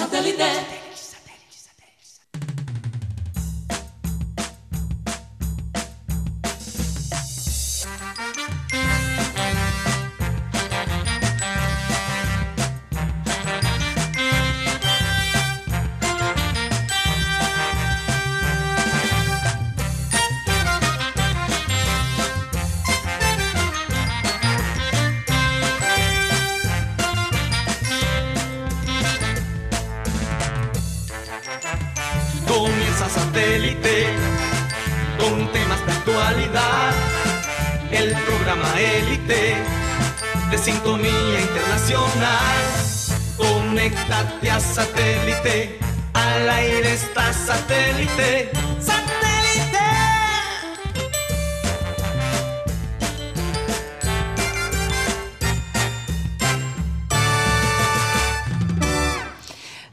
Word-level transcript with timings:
Santa 0.00 0.18
Lidé. 0.22 0.89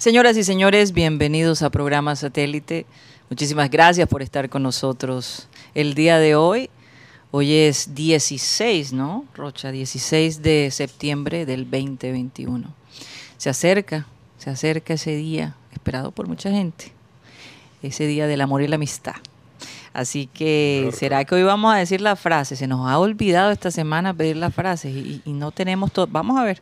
Señoras 0.08 0.38
y 0.38 0.46
señores, 0.46 0.94
bienvenidos 0.94 1.62
a 1.64 1.70
programa 1.70 2.16
Satélite. 2.16 2.86
Muchísimas 3.30 3.70
gracias 3.70 4.08
por 4.08 4.22
estar 4.22 4.50
con 4.50 4.64
nosotros 4.64 5.50
el 5.76 5.96
día 5.96 6.18
de 6.18 6.34
hoy. 6.34 6.70
Hoy 7.32 7.54
es 7.54 7.94
16, 7.94 8.94
¿no? 8.94 9.26
Rocha, 9.36 9.70
16 9.70 10.42
de 10.42 10.72
septiembre 10.72 11.46
del 11.46 11.70
2021. 11.70 12.74
Se 13.36 13.50
acerca, 13.50 14.08
se 14.38 14.50
acerca 14.50 14.94
ese 14.94 15.14
día 15.14 15.58
esperado 15.74 16.12
por 16.12 16.30
mucha 16.30 16.52
gente. 16.52 16.94
Ese 17.84 18.08
día 18.08 18.28
del 18.28 18.40
amor 18.40 18.62
y 18.62 18.70
la 18.70 18.76
amistad. 18.76 19.16
Así 19.92 20.28
que, 20.28 20.90
¿será 20.94 21.26
que 21.26 21.36
hoy 21.36 21.44
vamos 21.44 21.74
a 21.74 21.80
decir 21.80 22.00
la 22.00 22.16
frase? 22.16 22.56
Se 22.56 22.68
nos 22.68 22.90
ha 22.90 22.98
olvidado 22.98 23.52
esta 23.52 23.72
semana 23.72 24.14
pedir 24.14 24.38
las 24.38 24.56
frases 24.56 24.96
y, 24.96 25.22
y 25.26 25.34
no 25.34 25.52
tenemos 25.52 25.92
todo. 25.92 26.08
Vamos 26.08 26.40
a 26.40 26.46
ver. 26.46 26.62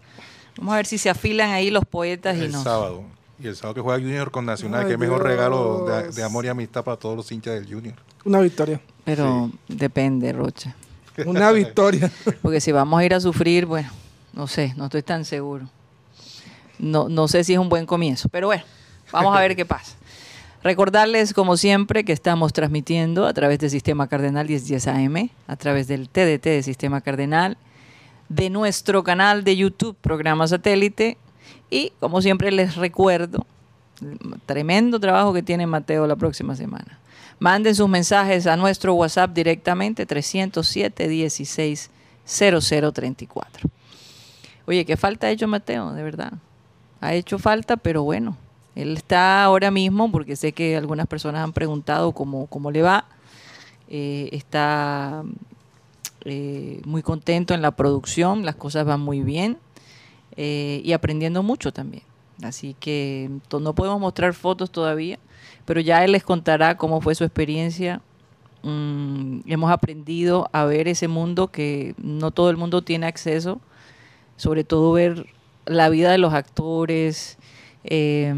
Vamos 0.58 0.74
a 0.74 0.78
ver 0.78 0.88
si 0.88 0.98
se 0.98 1.12
afilan 1.12 1.52
ahí 1.52 1.70
los 1.70 1.86
poetas 1.86 2.38
y 2.38 2.46
el 2.46 2.52
nos. 2.52 2.64
sábado. 2.64 3.04
Y 3.40 3.48
el 3.48 3.56
sábado 3.56 3.76
que 3.76 3.82
juega 3.82 4.00
Junior 4.00 4.32
con 4.32 4.46
Nacional, 4.46 4.86
Ay, 4.86 4.92
que 4.92 4.98
mejor 4.98 5.20
Dios. 5.20 5.30
regalo 5.30 5.86
de, 5.86 6.12
de 6.12 6.24
amor 6.24 6.46
y 6.46 6.48
amistad 6.48 6.84
para 6.84 6.98
todos 6.98 7.18
los 7.18 7.32
hinchas 7.32 7.56
del 7.56 7.72
Junior. 7.72 7.96
Una 8.24 8.40
victoria. 8.40 8.80
Pero 9.04 9.52
depende, 9.68 10.32
Rocha. 10.34 10.76
Una 11.26 11.52
victoria. 11.52 12.12
Porque 12.42 12.62
si 12.62 12.72
vamos 12.72 13.00
a 13.00 13.06
ir 13.06 13.14
a 13.14 13.20
sufrir, 13.20 13.66
bueno, 13.66 13.90
no 14.34 14.48
sé, 14.48 14.74
no 14.78 14.86
estoy 14.86 15.04
tan 15.04 15.26
seguro. 15.26 15.68
No, 16.80 17.08
no 17.08 17.28
sé 17.28 17.44
si 17.44 17.54
es 17.54 17.60
un 17.60 17.70
buen 17.70 17.86
comienzo, 17.86 18.28
pero 18.30 18.48
bueno, 18.48 18.64
vamos 19.12 19.36
a 19.36 19.40
ver 19.40 19.56
qué 19.56 19.66
pasa. 19.66 19.96
Recordarles, 20.64 21.34
como 21.34 21.58
siempre, 21.58 22.04
que 22.04 22.12
estamos 22.12 22.52
transmitiendo 22.52 23.28
a 23.28 23.34
través 23.34 23.60
del 23.60 23.70
Sistema 23.70 24.08
Cardenal 24.08 24.48
1010 24.48 24.88
AM, 24.88 25.30
a 25.48 25.56
través 25.58 25.88
del 25.88 26.10
TDT 26.10 26.44
de 26.44 26.64
Sistema 26.64 27.02
Cardenal, 27.02 27.58
de 28.30 28.50
nuestro 28.50 29.04
canal 29.04 29.44
de 29.44 29.56
YouTube, 29.56 29.96
Programa 30.02 30.48
Satélite, 30.48 31.18
y 31.70 31.92
como 32.00 32.22
siempre 32.22 32.52
les 32.52 32.76
recuerdo, 32.76 33.46
tremendo 34.46 35.00
trabajo 35.00 35.34
que 35.34 35.44
tiene 35.44 35.68
Mateo 35.68 36.08
la 36.08 36.16
próxima 36.16 36.56
semana. 36.56 37.00
Manden 37.40 37.76
sus 37.76 37.90
mensajes 37.90 38.48
a 38.48 38.56
nuestro 38.56 38.94
WhatsApp 38.94 39.32
directamente 39.34 40.06
307 40.06 41.08
16 41.08 41.90
0034. 42.26 43.70
Oye, 44.68 44.86
qué 44.86 44.98
falta 44.98 45.28
ha 45.28 45.32
hecho 45.32 45.48
Mateo, 45.48 45.94
de 45.94 46.04
verdad. 46.04 46.34
Ha 47.02 47.14
hecho 47.14 47.38
falta, 47.38 47.78
pero 47.78 48.04
bueno, 48.04 48.38
él 48.74 48.98
está 48.98 49.44
ahora 49.44 49.70
mismo, 49.70 50.12
porque 50.12 50.36
sé 50.36 50.54
que 50.54 50.76
algunas 50.76 51.08
personas 51.08 51.44
han 51.44 51.54
preguntado 51.54 52.14
cómo, 52.14 52.48
cómo 52.48 52.72
le 52.72 52.82
va. 52.82 53.06
Eh, 53.90 54.30
está 54.32 55.24
eh, 56.24 56.82
muy 56.86 57.04
contento 57.04 57.54
en 57.54 57.62
la 57.62 57.72
producción, 57.72 58.46
las 58.46 58.56
cosas 58.56 58.86
van 58.86 59.02
muy 59.02 59.22
bien 59.22 59.58
eh, 60.38 60.82
y 60.84 60.94
aprendiendo 60.94 61.44
mucho 61.44 61.72
también. 61.72 62.04
Así 62.44 62.76
que 62.80 63.30
no 63.52 63.74
podemos 63.74 64.00
mostrar 64.00 64.34
fotos 64.34 64.72
todavía, 64.72 65.20
pero 65.66 65.80
ya 65.80 66.04
él 66.04 66.12
les 66.12 66.24
contará 66.24 66.78
cómo 66.78 67.02
fue 67.02 67.16
su 67.16 67.24
experiencia. 67.24 68.02
Mm, 68.64 69.42
hemos 69.46 69.72
aprendido 69.72 70.50
a 70.52 70.66
ver 70.66 70.88
ese 70.88 71.08
mundo 71.08 71.48
que 71.48 71.96
no 71.98 72.32
todo 72.32 72.50
el 72.50 72.58
mundo 72.58 72.82
tiene 72.82 73.08
acceso, 73.08 73.62
sobre 74.38 74.64
todo 74.64 74.92
ver 74.92 75.28
la 75.66 75.90
vida 75.90 76.12
de 76.12 76.18
los 76.18 76.34
actores, 76.34 77.38
eh, 77.84 78.34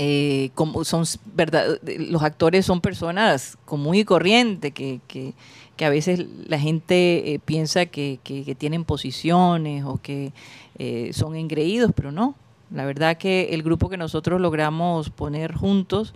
eh, 0.00 0.50
como 0.54 0.84
son 0.84 1.04
verdad, 1.34 1.80
los 1.82 2.22
actores 2.22 2.64
son 2.64 2.80
personas 2.80 3.58
común 3.64 3.96
y 3.96 4.04
corriente 4.04 4.70
que, 4.70 5.00
que, 5.08 5.34
que 5.78 5.86
a 5.86 5.90
veces 5.90 6.26
la 6.46 6.58
gente 6.58 7.32
eh, 7.32 7.38
piensa 7.38 7.86
que, 7.86 8.18
que- 8.22 8.54
tienen 8.56 8.84
posiciones 8.84 9.84
o 9.84 9.96
que 10.02 10.32
eh, 10.78 11.10
son 11.14 11.36
engreídos, 11.36 11.92
pero 11.94 12.12
no. 12.12 12.34
La 12.70 12.84
verdad 12.84 13.16
que 13.16 13.54
el 13.54 13.62
grupo 13.62 13.88
que 13.88 13.96
nosotros 13.96 14.40
logramos 14.40 15.08
poner 15.08 15.54
juntos 15.54 16.14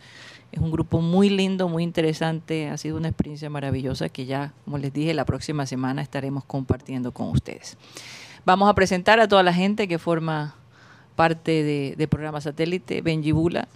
es 0.51 0.61
un 0.61 0.71
grupo 0.71 1.01
muy 1.01 1.31
lindo, 1.31 1.69
muy 1.69 1.83
interesante, 1.85 2.69
ha 2.69 2.77
sido 2.77 2.97
una 2.99 3.09
experiencia 3.09 3.49
maravillosa 3.49 4.11
que 4.11 4.27
ya, 4.27 4.53
como 4.65 4.77
les 4.77 4.93
dije, 4.93 5.15
la 5.15 5.25
próxima 5.25 5.65
semana 5.65 6.03
estaremos 6.03 6.45
compartiendo 6.45 7.13
con 7.13 7.29
ustedes. 7.31 7.79
Vamos 8.45 8.69
a 8.69 8.75
presentar 8.75 9.21
a 9.21 9.29
toda 9.29 9.43
la 9.45 9.55
gente 9.55 9.87
que 9.89 9.99
forma 9.99 10.57
parte 11.15 11.63
de, 11.63 11.95
de 11.97 12.09
programa 12.09 12.41
satélite, 12.41 13.01
Benji 13.01 13.31
Bula, 13.33 13.69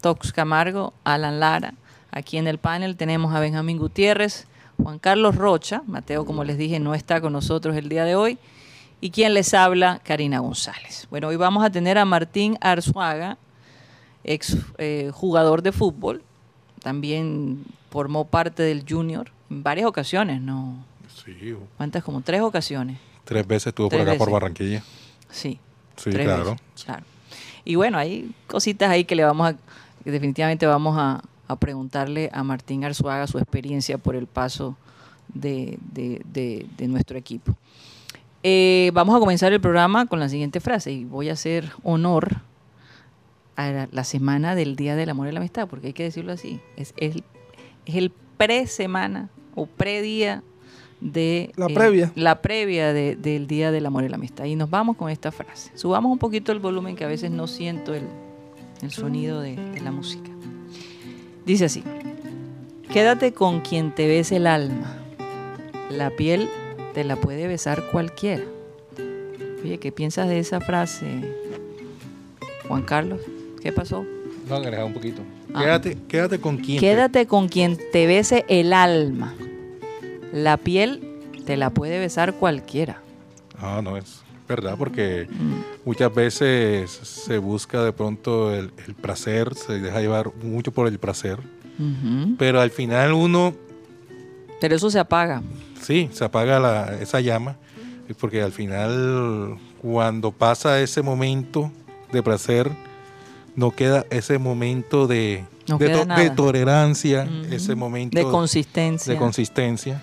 Tox 0.00 0.32
Camargo, 0.32 0.94
Alan 1.04 1.40
Lara. 1.40 1.74
Aquí 2.12 2.38
en 2.38 2.46
el 2.46 2.58
panel 2.58 2.96
tenemos 2.96 3.34
a 3.34 3.40
Benjamín 3.40 3.76
Gutiérrez, 3.76 4.46
Juan 4.82 4.98
Carlos 4.98 5.36
Rocha, 5.36 5.82
Mateo, 5.86 6.24
como 6.24 6.44
les 6.44 6.58
dije, 6.58 6.78
no 6.80 6.94
está 6.94 7.20
con 7.20 7.32
nosotros 7.32 7.76
el 7.76 7.88
día 7.88 8.04
de 8.04 8.14
hoy, 8.14 8.38
y 9.00 9.10
quien 9.10 9.34
les 9.34 9.54
habla, 9.54 10.00
Karina 10.04 10.40
González. 10.40 11.06
Bueno, 11.10 11.28
hoy 11.28 11.36
vamos 11.36 11.64
a 11.64 11.70
tener 11.70 11.98
a 11.98 12.04
Martín 12.04 12.56
Arzuaga, 12.60 13.38
ex 14.24 14.56
eh, 14.78 15.10
jugador 15.12 15.62
de 15.62 15.72
fútbol, 15.72 16.22
también 16.82 17.64
formó 17.90 18.26
parte 18.26 18.62
del 18.62 18.84
Junior 18.88 19.30
en 19.50 19.62
varias 19.62 19.86
ocasiones, 19.86 20.40
¿no? 20.40 20.84
Sí, 21.24 21.56
¿Cuántas? 21.76 22.04
Como 22.04 22.20
tres 22.20 22.40
ocasiones. 22.40 22.98
tres 23.24 23.46
veces 23.46 23.68
estuvo 23.68 23.88
por 23.88 24.00
acá 24.00 24.14
por. 24.16 24.30
Barranquilla. 24.30 24.82
Sí. 25.30 25.58
Sí, 25.96 26.10
claro. 26.10 26.52
veces, 26.52 26.84
claro. 26.84 27.04
Y 27.64 27.74
bueno, 27.74 27.98
hay 27.98 28.30
cositas 28.46 28.90
ahí 28.90 29.04
que 29.04 29.16
le 29.16 29.24
vamos 29.24 29.48
a, 29.48 29.56
que 30.04 30.10
definitivamente 30.10 30.66
vamos 30.66 30.96
a, 30.98 31.22
a 31.48 31.56
preguntarle 31.56 32.30
a 32.32 32.42
Martín 32.42 32.84
Arzuaga 32.84 33.26
su 33.26 33.38
experiencia 33.38 33.98
por 33.98 34.16
el 34.16 34.26
paso 34.26 34.76
de, 35.32 35.78
de- 35.92 36.22
de- 36.32 36.66
de 36.76 36.88
nuestro 36.88 37.16
equipo. 37.18 37.54
Eh, 38.42 38.90
vamos 38.94 39.16
a 39.16 39.18
comenzar 39.18 39.52
el 39.52 39.60
programa 39.60 40.06
con 40.06 40.20
la 40.20 40.28
siguiente 40.28 40.60
frase 40.60 40.92
y 40.92 41.04
voy 41.04 41.28
a 41.30 41.32
hacer 41.32 41.70
honor 41.82 42.36
a 43.56 43.88
la, 43.90 44.04
semana 44.04 44.54
del 44.54 44.76
Día 44.76 44.94
del 44.96 45.08
Amor 45.10 45.28
y 45.28 45.32
la 45.32 45.40
Amistad, 45.40 45.66
porque 45.68 45.88
hay 45.88 45.92
que 45.94 46.02
decirlo 46.04 46.32
así. 46.32 46.60
Es, 46.76 46.94
el- 46.96 47.24
es 47.86 47.94
el 47.96 48.12
pre-semana 48.36 49.30
o 49.54 49.66
pre-día 49.66 50.42
de... 51.00 51.50
La 51.56 51.66
previa. 51.68 52.12
La 52.14 52.42
previa 52.42 52.92
de- 52.92 53.16
del 53.16 53.46
Día 53.46 53.70
del 53.72 53.86
Amor 53.86 54.04
y 54.04 54.08
la 54.08 54.16
Amistad. 54.16 54.44
Y 54.44 54.56
nos 54.56 54.68
vamos 54.70 54.96
con 54.96 55.10
esta 55.10 55.32
frase. 55.32 55.70
Subamos 55.74 56.12
un 56.12 56.18
poquito 56.18 56.52
el 56.52 56.58
volumen 56.60 56.96
que 56.96 57.04
a 57.04 57.08
veces 57.08 57.30
no 57.30 57.46
siento 57.46 57.94
el, 57.94 58.04
el 58.82 58.90
sonido 58.90 59.40
de, 59.40 59.56
de 59.56 59.80
la 59.80 59.90
música. 59.90 60.30
Dice 61.46 61.66
así. 61.66 61.84
Quédate 62.92 63.32
con 63.32 63.60
quien 63.60 63.94
te 63.94 64.08
bese 64.08 64.36
el 64.36 64.48
alma. 64.48 64.96
La 65.90 66.10
piel 66.10 66.48
te 66.92 67.04
la 67.04 67.14
puede 67.16 67.46
besar 67.46 67.84
cualquiera. 67.92 68.42
Oye, 69.62 69.78
¿qué 69.78 69.92
piensas 69.92 70.28
de 70.28 70.40
esa 70.40 70.60
frase, 70.60 71.06
Juan 72.66 72.82
Carlos? 72.82 73.20
¿Qué 73.62 73.72
pasó? 73.72 74.04
No, 74.48 74.56
agregar 74.56 74.84
un 74.84 74.92
poquito. 74.92 75.22
Ah. 75.54 75.60
Quédate, 75.62 75.98
quédate 76.08 76.40
con 76.40 76.58
quién. 76.58 76.80
Quédate 76.80 77.26
con 77.26 77.48
quien 77.48 77.78
te 77.92 78.06
bese 78.06 78.44
el 78.48 78.72
alma. 78.72 79.34
La 80.32 80.56
piel 80.56 81.00
te 81.46 81.56
la 81.56 81.70
puede 81.70 82.00
besar 82.00 82.34
cualquiera. 82.34 83.00
Ah, 83.58 83.80
no, 83.82 83.96
es 83.96 84.25
verdad, 84.46 84.76
porque 84.78 85.28
muchas 85.84 86.14
veces 86.14 86.90
se 86.90 87.38
busca 87.38 87.82
de 87.84 87.92
pronto 87.92 88.52
el, 88.54 88.70
el 88.86 88.94
placer, 88.94 89.54
se 89.54 89.80
deja 89.80 90.00
llevar 90.00 90.30
mucho 90.42 90.72
por 90.72 90.86
el 90.88 90.98
placer, 90.98 91.38
Ujú. 91.78 92.36
pero 92.38 92.60
al 92.60 92.70
final 92.70 93.12
uno, 93.12 93.54
Pero 94.60 94.76
eso 94.76 94.90
se 94.90 94.98
apaga. 94.98 95.42
sí, 95.80 96.08
se 96.12 96.24
apaga 96.24 96.58
la- 96.60 96.96
esa 97.00 97.20
llama, 97.20 97.56
porque 98.20 98.42
al 98.42 98.52
final 98.52 99.58
cuando 99.82 100.32
pasa 100.32 100.80
ese 100.80 101.02
momento 101.02 101.70
de 102.12 102.22
placer, 102.22 102.70
no 103.56 103.70
queda 103.72 104.04
ese 104.10 104.38
momento 104.38 105.06
de, 105.06 105.44
No 105.68 105.78
de, 105.78 105.88
to- 105.90 106.34
tolerancia, 106.36 107.28
ese 107.50 107.74
momento 107.74 108.16
de 108.16 108.24
consistencia. 108.24 109.12
de 109.12 109.18
consistencia, 109.18 110.02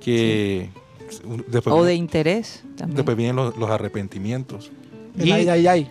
que 0.00 0.70
después, 1.48 1.74
o 1.74 1.82
de 1.84 1.92
viene- 1.92 1.94
interés 1.94 2.62
también. 2.76 2.96
después 2.96 3.16
vienen 3.16 3.36
los, 3.36 3.56
los 3.56 3.70
arrepentimientos. 3.70 4.70
El 5.18 5.28
Y, 5.28 5.32
ay, 5.32 5.48
ay, 5.48 5.66
ay. 5.66 5.90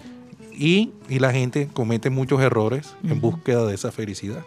y, 0.53 0.91
y 1.09 1.19
la 1.19 1.31
gente 1.31 1.67
comete 1.71 2.09
muchos 2.09 2.41
errores 2.41 2.93
en 3.03 3.21
búsqueda 3.21 3.65
de 3.67 3.75
esa 3.75 3.91
felicidad. 3.91 4.43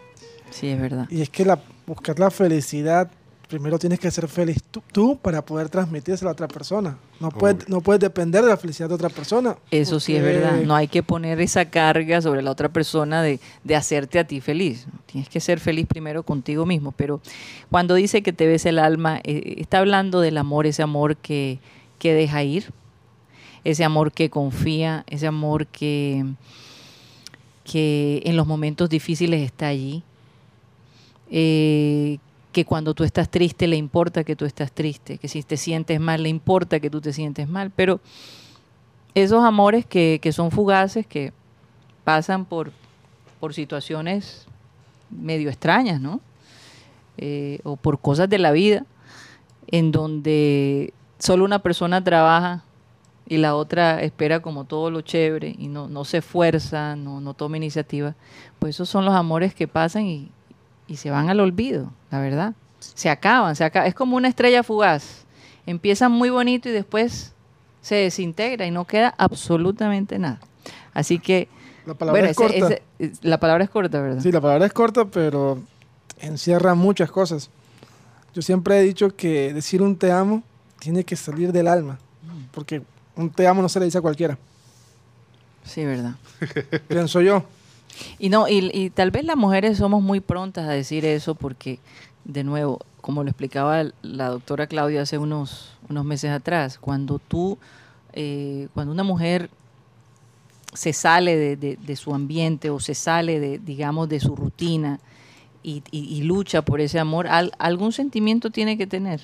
Sí, 0.50 0.68
es 0.68 0.80
verdad. 0.80 1.06
Y 1.10 1.20
es 1.22 1.30
que 1.30 1.44
la, 1.44 1.60
buscar 1.86 2.18
la 2.18 2.30
felicidad, 2.30 3.10
primero 3.54 3.78
tienes 3.78 4.00
que 4.00 4.10
ser 4.10 4.26
feliz 4.26 4.60
tú, 4.68 4.82
tú 4.90 5.16
para 5.16 5.44
poder 5.44 5.68
transmitírsela 5.68 6.30
a 6.30 6.32
otra 6.32 6.48
persona. 6.48 6.98
No 7.20 7.28
puedes, 7.28 7.68
no 7.68 7.80
puedes 7.80 8.00
depender 8.00 8.42
de 8.42 8.48
la 8.48 8.56
felicidad 8.56 8.88
de 8.88 8.96
otra 8.96 9.08
persona. 9.08 9.56
Eso 9.70 10.00
sí 10.00 10.16
es 10.16 10.24
verdad. 10.24 10.60
No 10.62 10.74
hay 10.74 10.88
que 10.88 11.04
poner 11.04 11.40
esa 11.40 11.66
carga 11.66 12.20
sobre 12.20 12.42
la 12.42 12.50
otra 12.50 12.68
persona 12.68 13.22
de, 13.22 13.38
de 13.62 13.76
hacerte 13.76 14.18
a 14.18 14.24
ti 14.24 14.40
feliz. 14.40 14.88
Tienes 15.06 15.28
que 15.28 15.38
ser 15.38 15.60
feliz 15.60 15.86
primero 15.86 16.24
contigo 16.24 16.66
mismo. 16.66 16.90
Pero 16.90 17.20
cuando 17.70 17.94
dice 17.94 18.24
que 18.24 18.32
te 18.32 18.48
ves 18.48 18.66
el 18.66 18.80
alma, 18.80 19.20
eh, 19.22 19.54
está 19.58 19.78
hablando 19.78 20.20
del 20.20 20.36
amor, 20.36 20.66
ese 20.66 20.82
amor 20.82 21.16
que, 21.16 21.60
que 22.00 22.12
deja 22.12 22.42
ir, 22.42 22.72
ese 23.62 23.84
amor 23.84 24.10
que 24.10 24.30
confía, 24.30 25.04
ese 25.06 25.28
amor 25.28 25.68
que, 25.68 26.24
que 27.62 28.20
en 28.24 28.36
los 28.36 28.48
momentos 28.48 28.90
difíciles 28.90 29.42
está 29.42 29.68
allí. 29.68 30.02
Eh, 31.30 32.18
que 32.54 32.64
cuando 32.64 32.94
tú 32.94 33.04
estás 33.04 33.28
triste 33.28 33.66
le 33.66 33.76
importa 33.76 34.24
que 34.24 34.36
tú 34.36 34.46
estás 34.46 34.72
triste, 34.72 35.18
que 35.18 35.28
si 35.28 35.42
te 35.42 35.58
sientes 35.58 36.00
mal 36.00 36.22
le 36.22 36.30
importa 36.30 36.80
que 36.80 36.88
tú 36.88 37.00
te 37.02 37.12
sientes 37.12 37.48
mal, 37.48 37.70
pero 37.70 38.00
esos 39.14 39.44
amores 39.44 39.84
que, 39.84 40.20
que 40.22 40.32
son 40.32 40.50
fugaces, 40.50 41.06
que 41.06 41.32
pasan 42.04 42.44
por, 42.44 42.70
por 43.40 43.52
situaciones 43.54 44.46
medio 45.10 45.50
extrañas, 45.50 46.00
¿no? 46.00 46.20
Eh, 47.18 47.58
o 47.64 47.76
por 47.76 48.00
cosas 48.00 48.28
de 48.28 48.38
la 48.38 48.52
vida, 48.52 48.86
en 49.66 49.90
donde 49.90 50.94
solo 51.18 51.44
una 51.44 51.58
persona 51.58 52.02
trabaja 52.02 52.62
y 53.26 53.38
la 53.38 53.56
otra 53.56 54.00
espera 54.02 54.40
como 54.40 54.64
todo 54.64 54.90
lo 54.90 55.00
chévere 55.00 55.56
y 55.58 55.66
no, 55.66 55.88
no 55.88 56.04
se 56.04 56.18
esfuerza, 56.18 56.94
no, 56.94 57.20
no 57.20 57.34
toma 57.34 57.56
iniciativa, 57.56 58.14
pues 58.60 58.76
esos 58.76 58.88
son 58.88 59.04
los 59.04 59.14
amores 59.14 59.54
que 59.54 59.66
pasan 59.66 60.06
y, 60.06 60.30
y 60.86 60.96
se 60.96 61.10
van 61.10 61.28
al 61.30 61.40
olvido, 61.40 61.90
la 62.10 62.20
verdad. 62.20 62.54
Se 62.80 63.08
acaban, 63.10 63.56
se 63.56 63.64
acaba. 63.64 63.86
Es 63.86 63.94
como 63.94 64.16
una 64.16 64.28
estrella 64.28 64.62
fugaz. 64.62 65.24
Empiezan 65.66 66.12
muy 66.12 66.28
bonito 66.30 66.68
y 66.68 66.72
después 66.72 67.32
se 67.80 67.94
desintegra 67.96 68.66
y 68.66 68.70
no 68.70 68.86
queda 68.86 69.14
absolutamente 69.18 70.18
nada. 70.18 70.40
Así 70.92 71.18
que, 71.18 71.48
La 71.86 71.94
palabra 71.94 72.20
bueno, 72.20 72.30
es 72.30 72.38
ese- 72.38 72.60
corta. 72.60 72.80
ese- 72.98 73.12
la 73.22 73.40
palabra 73.40 73.64
es 73.64 73.70
corta, 73.70 74.00
¿verdad? 74.00 74.22
Sí, 74.22 74.30
la 74.32 74.40
palabra 74.40 74.66
es 74.66 74.72
corta, 74.72 75.04
pero 75.06 75.58
encierra 76.20 76.74
muchas 76.74 77.10
cosas. 77.10 77.50
Yo 78.34 78.42
siempre 78.42 78.78
he 78.78 78.82
dicho 78.82 79.14
que 79.16 79.52
decir 79.54 79.80
un 79.82 79.96
te 79.96 80.12
amo 80.12 80.42
tiene 80.78 81.04
que 81.04 81.16
salir 81.16 81.52
del 81.52 81.68
alma, 81.68 81.98
porque 82.52 82.82
un 83.16 83.30
te 83.30 83.46
amo 83.46 83.62
no 83.62 83.68
se 83.68 83.78
le 83.78 83.86
dice 83.86 83.98
a 83.98 84.02
cualquiera, 84.02 84.36
Sí, 85.64 85.84
verdad. 85.84 86.14
pienso 86.88 87.20
yo. 87.22 87.44
Y 88.18 88.28
no, 88.28 88.48
y, 88.48 88.90
tal 88.90 89.10
vez 89.10 89.24
las 89.24 89.36
mujeres 89.36 89.78
somos 89.78 90.02
muy 90.02 90.20
prontas 90.20 90.66
a 90.68 90.72
decir 90.72 91.04
eso 91.04 91.34
porque, 91.34 91.78
de 92.24 92.44
nuevo, 92.44 92.80
como 93.00 93.22
lo 93.22 93.30
explicaba 93.30 93.84
la 94.02 94.28
doctora 94.28 94.66
Claudia 94.66 95.02
hace 95.02 95.18
unos, 95.18 95.72
unos 95.88 96.04
meses 96.04 96.30
atrás, 96.30 96.78
cuando 96.78 97.18
tú, 97.18 97.58
eh, 98.12 98.68
cuando 98.74 98.92
una 98.92 99.02
mujer 99.04 99.50
se 100.72 100.92
sale 100.92 101.36
de, 101.36 101.76
de- 101.76 101.96
su 101.96 102.14
ambiente 102.14 102.70
o 102.70 102.80
se 102.80 102.94
sale 102.94 103.38
de, 103.38 103.58
digamos, 103.58 104.08
de 104.08 104.20
su 104.20 104.34
rutina 104.34 104.98
y, 105.62 105.82
lucha 106.24 106.62
por 106.62 106.80
ese 106.80 106.98
amor, 106.98 107.26
al- 107.26 107.52
algún 107.58 107.92
sentimiento 107.92 108.50
tiene 108.50 108.76
que 108.76 108.86
tener. 108.86 109.20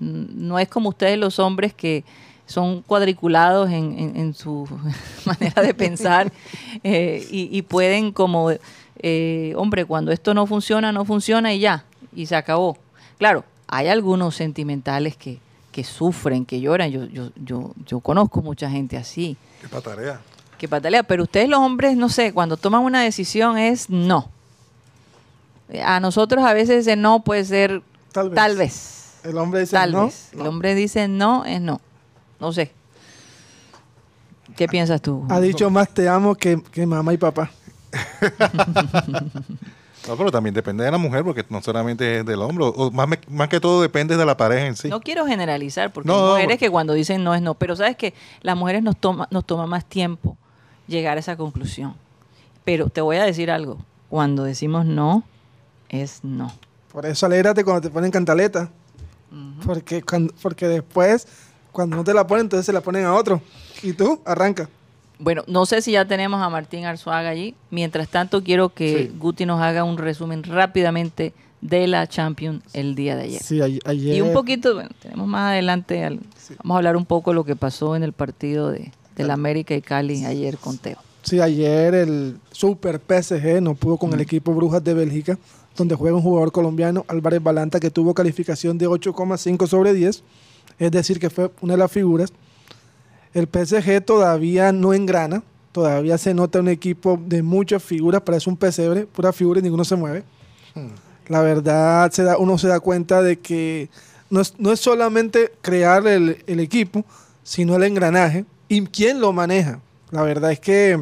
No 0.00 0.58
es 0.58 0.68
como 0.68 0.88
ustedes 0.88 1.18
los 1.18 1.38
hombres 1.38 1.72
que 1.74 2.04
son 2.46 2.82
cuadriculados 2.82 3.70
en, 3.70 3.98
en- 3.98 4.16
en 4.16 4.34
su 4.34 4.68
manera 5.24 5.62
de 5.62 5.74
pensar 5.74 6.32
eh, 6.84 7.26
y, 7.30 7.48
y 7.56 7.62
pueden 7.62 8.12
como, 8.12 8.50
eh, 8.98 9.52
hombre, 9.56 9.84
cuando 9.84 10.12
esto 10.12 10.34
no 10.34 10.46
funciona, 10.46 10.92
no 10.92 11.04
funciona 11.04 11.52
y 11.54 11.60
ya, 11.60 11.84
y 12.14 12.26
se 12.26 12.36
acabó. 12.36 12.76
Claro, 13.18 13.44
hay 13.68 13.88
algunos 13.88 14.34
sentimentales 14.34 15.16
que, 15.16 15.38
que 15.70 15.84
sufren, 15.84 16.44
que 16.44 16.60
lloran. 16.60 16.90
Yo, 16.90 17.04
yo, 17.06 17.30
yo, 17.36 17.72
yo 17.86 18.00
conozco 18.00 18.42
mucha 18.42 18.68
gente 18.68 18.96
así 18.98 19.36
Qué 19.62 19.68
patarea. 19.68 20.20
que 20.58 20.68
patalea, 20.68 21.02
pero 21.04 21.22
ustedes 21.22 21.48
los 21.48 21.60
hombres, 21.60 21.96
no 21.96 22.08
sé, 22.08 22.32
cuando 22.34 22.56
toman 22.56 22.82
una 22.82 23.02
decisión 23.02 23.56
es 23.56 23.88
no. 23.88 24.28
A 25.84 26.00
nosotros 26.00 26.44
a 26.44 26.52
veces 26.52 26.80
ese 26.86 26.96
no 26.96 27.20
puede 27.20 27.44
ser 27.44 27.80
Tal 28.12 28.28
vez. 28.28 28.36
tal 28.36 28.56
vez. 28.56 28.98
El 29.24 29.38
hombre 29.38 29.60
dice 29.60 29.72
Tal 29.76 29.92
no. 29.92 30.04
vez. 30.06 30.28
El 30.34 30.40
hombre 30.46 30.74
dice 30.74 31.08
no, 31.08 31.44
es 31.46 31.60
no. 31.60 31.80
No 32.42 32.52
sé. 32.52 32.72
¿Qué 34.56 34.66
piensas 34.68 35.00
tú? 35.00 35.24
Ha 35.30 35.40
dicho 35.40 35.70
más 35.70 35.88
te 35.94 36.08
amo 36.08 36.34
que, 36.34 36.60
que 36.72 36.84
mamá 36.84 37.14
y 37.14 37.16
papá. 37.16 37.50
No, 40.08 40.16
pero 40.16 40.32
también 40.32 40.52
depende 40.52 40.82
de 40.82 40.90
la 40.90 40.98
mujer, 40.98 41.22
porque 41.22 41.44
no 41.48 41.62
solamente 41.62 42.18
es 42.18 42.26
del 42.26 42.42
hombre, 42.42 42.64
o 42.74 42.90
más, 42.90 43.06
me- 43.06 43.20
más 43.28 43.48
que 43.48 43.60
todo 43.60 43.80
depende 43.80 44.16
de 44.16 44.26
la 44.26 44.36
pareja 44.36 44.66
en 44.66 44.74
sí. 44.74 44.88
No 44.88 45.00
quiero 45.00 45.24
generalizar, 45.26 45.92
porque 45.92 46.08
No, 46.08 46.14
hay 46.14 46.20
no, 46.20 46.26
mujeres 46.30 46.46
porque- 46.48 46.58
que 46.66 46.70
cuando 46.72 46.92
dicen 46.94 47.22
no 47.22 47.36
es 47.36 47.40
no, 47.40 47.54
pero 47.54 47.76
sabes 47.76 47.96
que 47.96 48.12
las 48.40 48.56
mujeres 48.56 48.82
nos 48.82 48.96
toma, 48.96 49.28
nos 49.30 49.44
toma 49.46 49.68
más 49.68 49.84
tiempo 49.84 50.36
llegar 50.88 51.18
a 51.18 51.20
esa 51.20 51.36
conclusión. 51.36 51.94
Pero 52.64 52.88
te 52.88 53.00
voy 53.00 53.18
a 53.18 53.22
decir 53.22 53.48
algo, 53.48 53.78
cuando 54.08 54.42
decimos 54.42 54.84
no, 54.86 55.22
es 55.88 56.24
no. 56.24 56.52
Por 56.90 57.06
eso 57.06 57.26
alégrate 57.26 57.62
cuando 57.62 57.82
te 57.82 57.90
ponen 57.90 58.10
cantaleta. 58.10 58.70
porque, 59.64 60.02
cuando, 60.02 60.34
porque 60.42 60.66
después, 60.66 61.28
cuando 61.72 61.96
no 61.96 62.04
te 62.04 62.14
la 62.14 62.26
ponen, 62.26 62.42
entonces 62.46 62.66
se 62.66 62.72
la 62.72 62.80
ponen 62.80 63.04
a 63.04 63.14
otro. 63.14 63.40
Y 63.82 63.92
tú, 63.94 64.20
arranca. 64.24 64.68
Bueno, 65.18 65.42
no 65.46 65.66
sé 65.66 65.82
si 65.82 65.92
ya 65.92 66.04
tenemos 66.04 66.40
a 66.42 66.48
Martín 66.50 66.84
Arzuaga 66.84 67.30
allí. 67.30 67.54
Mientras 67.70 68.08
tanto, 68.08 68.42
quiero 68.42 68.70
que 68.70 69.08
Sí. 69.10 69.16
Guti 69.18 69.46
nos 69.46 69.60
haga 69.60 69.84
un 69.84 69.96
resumen 69.98 70.42
rápidamente 70.42 71.32
de 71.60 71.86
la 71.86 72.06
Champions 72.08 72.62
el 72.72 72.94
día 72.96 73.14
de 73.16 73.22
ayer. 73.24 73.42
Sí, 73.42 73.60
ayer. 73.60 74.16
Y 74.16 74.20
un 74.20 74.32
poquito, 74.32 74.74
bueno, 74.74 74.90
tenemos 75.00 75.28
más 75.28 75.52
adelante, 75.52 76.04
al- 76.04 76.18
Sí. 76.36 76.54
vamos 76.58 76.74
a 76.74 76.78
hablar 76.78 76.96
un 76.96 77.06
poco 77.06 77.30
de 77.30 77.36
lo 77.36 77.44
que 77.44 77.54
pasó 77.54 77.94
en 77.94 78.02
el 78.02 78.12
partido 78.12 78.70
de, 78.70 78.90
de 79.14 79.24
la 79.24 79.34
América 79.34 79.74
y 79.74 79.80
Cali 79.82 80.24
ayer 80.24 80.58
con 80.58 80.76
Teo. 80.78 80.96
Sí, 81.22 81.38
ayer 81.40 81.94
el 81.94 82.38
Super 82.50 82.98
PSG 83.00 83.60
no 83.62 83.74
pudo 83.74 83.96
con 83.96 84.12
el 84.12 84.20
equipo 84.20 84.52
Brujas 84.54 84.82
de 84.82 84.92
Bélgica, 84.92 85.38
donde 85.76 85.94
juega 85.94 86.16
un 86.16 86.22
jugador 86.22 86.50
colombiano, 86.50 87.04
Álvarez 87.06 87.40
Balanta, 87.40 87.78
que 87.78 87.90
tuvo 87.92 88.12
calificación 88.12 88.76
de 88.76 88.88
8,5 88.88 89.68
sobre 89.68 89.92
10, 89.94 90.24
es 90.84 90.90
decir, 90.90 91.18
que 91.18 91.30
fue 91.30 91.50
una 91.60 91.74
de 91.74 91.78
las 91.78 91.90
figuras. 91.92 92.32
El 93.34 93.48
PSG 93.48 94.04
todavía 94.04 94.72
no 94.72 94.92
engrana, 94.92 95.42
todavía 95.72 96.18
se 96.18 96.34
nota 96.34 96.60
un 96.60 96.68
equipo 96.68 97.18
de 97.24 97.42
muchas 97.42 97.82
figuras, 97.82 98.20
parece 98.22 98.50
un 98.50 98.56
pesebre, 98.56 99.06
pura 99.06 99.32
figura 99.32 99.60
y 99.60 99.62
ninguno 99.62 99.84
se 99.84 99.96
mueve. 99.96 100.24
La 101.28 101.40
verdad, 101.40 102.10
se 102.10 102.24
da, 102.24 102.36
uno 102.36 102.58
se 102.58 102.68
da 102.68 102.80
cuenta 102.80 103.22
de 103.22 103.38
que 103.38 103.88
no 104.28 104.40
es, 104.40 104.54
no 104.58 104.72
es 104.72 104.80
solamente 104.80 105.52
crear 105.62 106.06
el, 106.06 106.42
el 106.46 106.60
equipo, 106.60 107.04
sino 107.42 107.76
el 107.76 107.84
engranaje 107.84 108.44
y 108.68 108.84
quién 108.86 109.20
lo 109.20 109.32
maneja. 109.32 109.80
La 110.10 110.22
verdad 110.22 110.52
es 110.52 110.60
que 110.60 111.00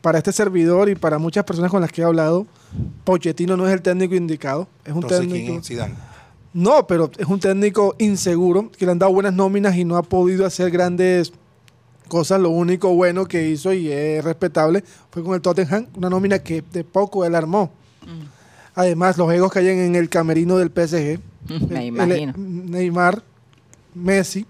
para 0.00 0.18
este 0.18 0.32
servidor 0.32 0.88
y 0.88 0.94
para 0.94 1.18
muchas 1.18 1.44
personas 1.44 1.70
con 1.70 1.80
las 1.80 1.90
que 1.90 2.00
he 2.00 2.04
hablado, 2.04 2.46
Pochettino 3.04 3.56
no 3.56 3.66
es 3.66 3.72
el 3.74 3.82
técnico 3.82 4.14
indicado. 4.14 4.68
Es 4.84 4.92
un 4.92 4.98
Entonces, 5.02 5.20
técnico. 5.20 5.46
¿quién 5.46 5.58
es 5.60 5.66
Zidane? 5.66 5.94
No, 6.56 6.86
pero 6.86 7.10
es 7.18 7.26
un 7.26 7.38
técnico 7.38 7.94
inseguro, 7.98 8.70
que 8.70 8.86
le 8.86 8.92
han 8.92 8.98
dado 8.98 9.12
buenas 9.12 9.34
nóminas 9.34 9.76
y 9.76 9.84
no 9.84 9.96
ha 9.98 10.02
podido 10.02 10.46
hacer 10.46 10.70
grandes 10.70 11.30
cosas. 12.08 12.40
Lo 12.40 12.48
único 12.48 12.94
bueno 12.94 13.26
que 13.26 13.48
hizo, 13.50 13.74
y 13.74 13.92
es 13.92 14.24
respetable, 14.24 14.82
fue 15.10 15.22
con 15.22 15.34
el 15.34 15.42
Tottenham, 15.42 15.86
una 15.96 16.08
nómina 16.08 16.38
que 16.38 16.64
de 16.72 16.82
poco 16.82 17.26
él 17.26 17.34
armó. 17.34 17.70
Además, 18.74 19.18
los 19.18 19.30
egos 19.32 19.52
que 19.52 19.58
hay 19.58 19.68
en 19.68 19.94
el 19.96 20.08
camerino 20.08 20.56
del 20.56 20.70
PSG. 20.70 21.20
Me 21.68 21.80
El- 21.80 21.84
imagino. 21.88 22.32
el- 22.36 22.70
Neymar, 22.70 23.22
Messi, 23.94 24.46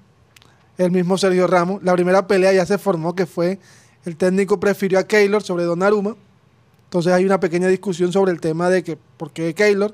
el 0.79 0.91
mismo 0.93 1.19
Sergio 1.19 1.47
Ramos. 1.49 1.83
La 1.83 1.93
primera 1.95 2.27
pelea 2.29 2.53
ya 2.53 2.67
se 2.67 2.79
formó 2.79 3.15
que 3.17 3.27
fue 3.27 3.59
el 4.05 4.17
técnico 4.17 4.61
prefirió 4.61 5.01
a 5.01 5.05
Keylor 5.05 5.43
sobre 5.43 5.65
Donnarumma. 5.65 6.15
Entonces 6.85 7.13
hay 7.13 7.25
una 7.25 7.41
pequeña 7.41 7.67
discusión 7.67 8.13
sobre 8.13 8.31
el 8.31 8.41
tema 8.41 8.71
de 8.71 8.85
que 8.85 8.97
por 9.17 9.33
qué 9.33 9.55
Keylor, 9.55 9.93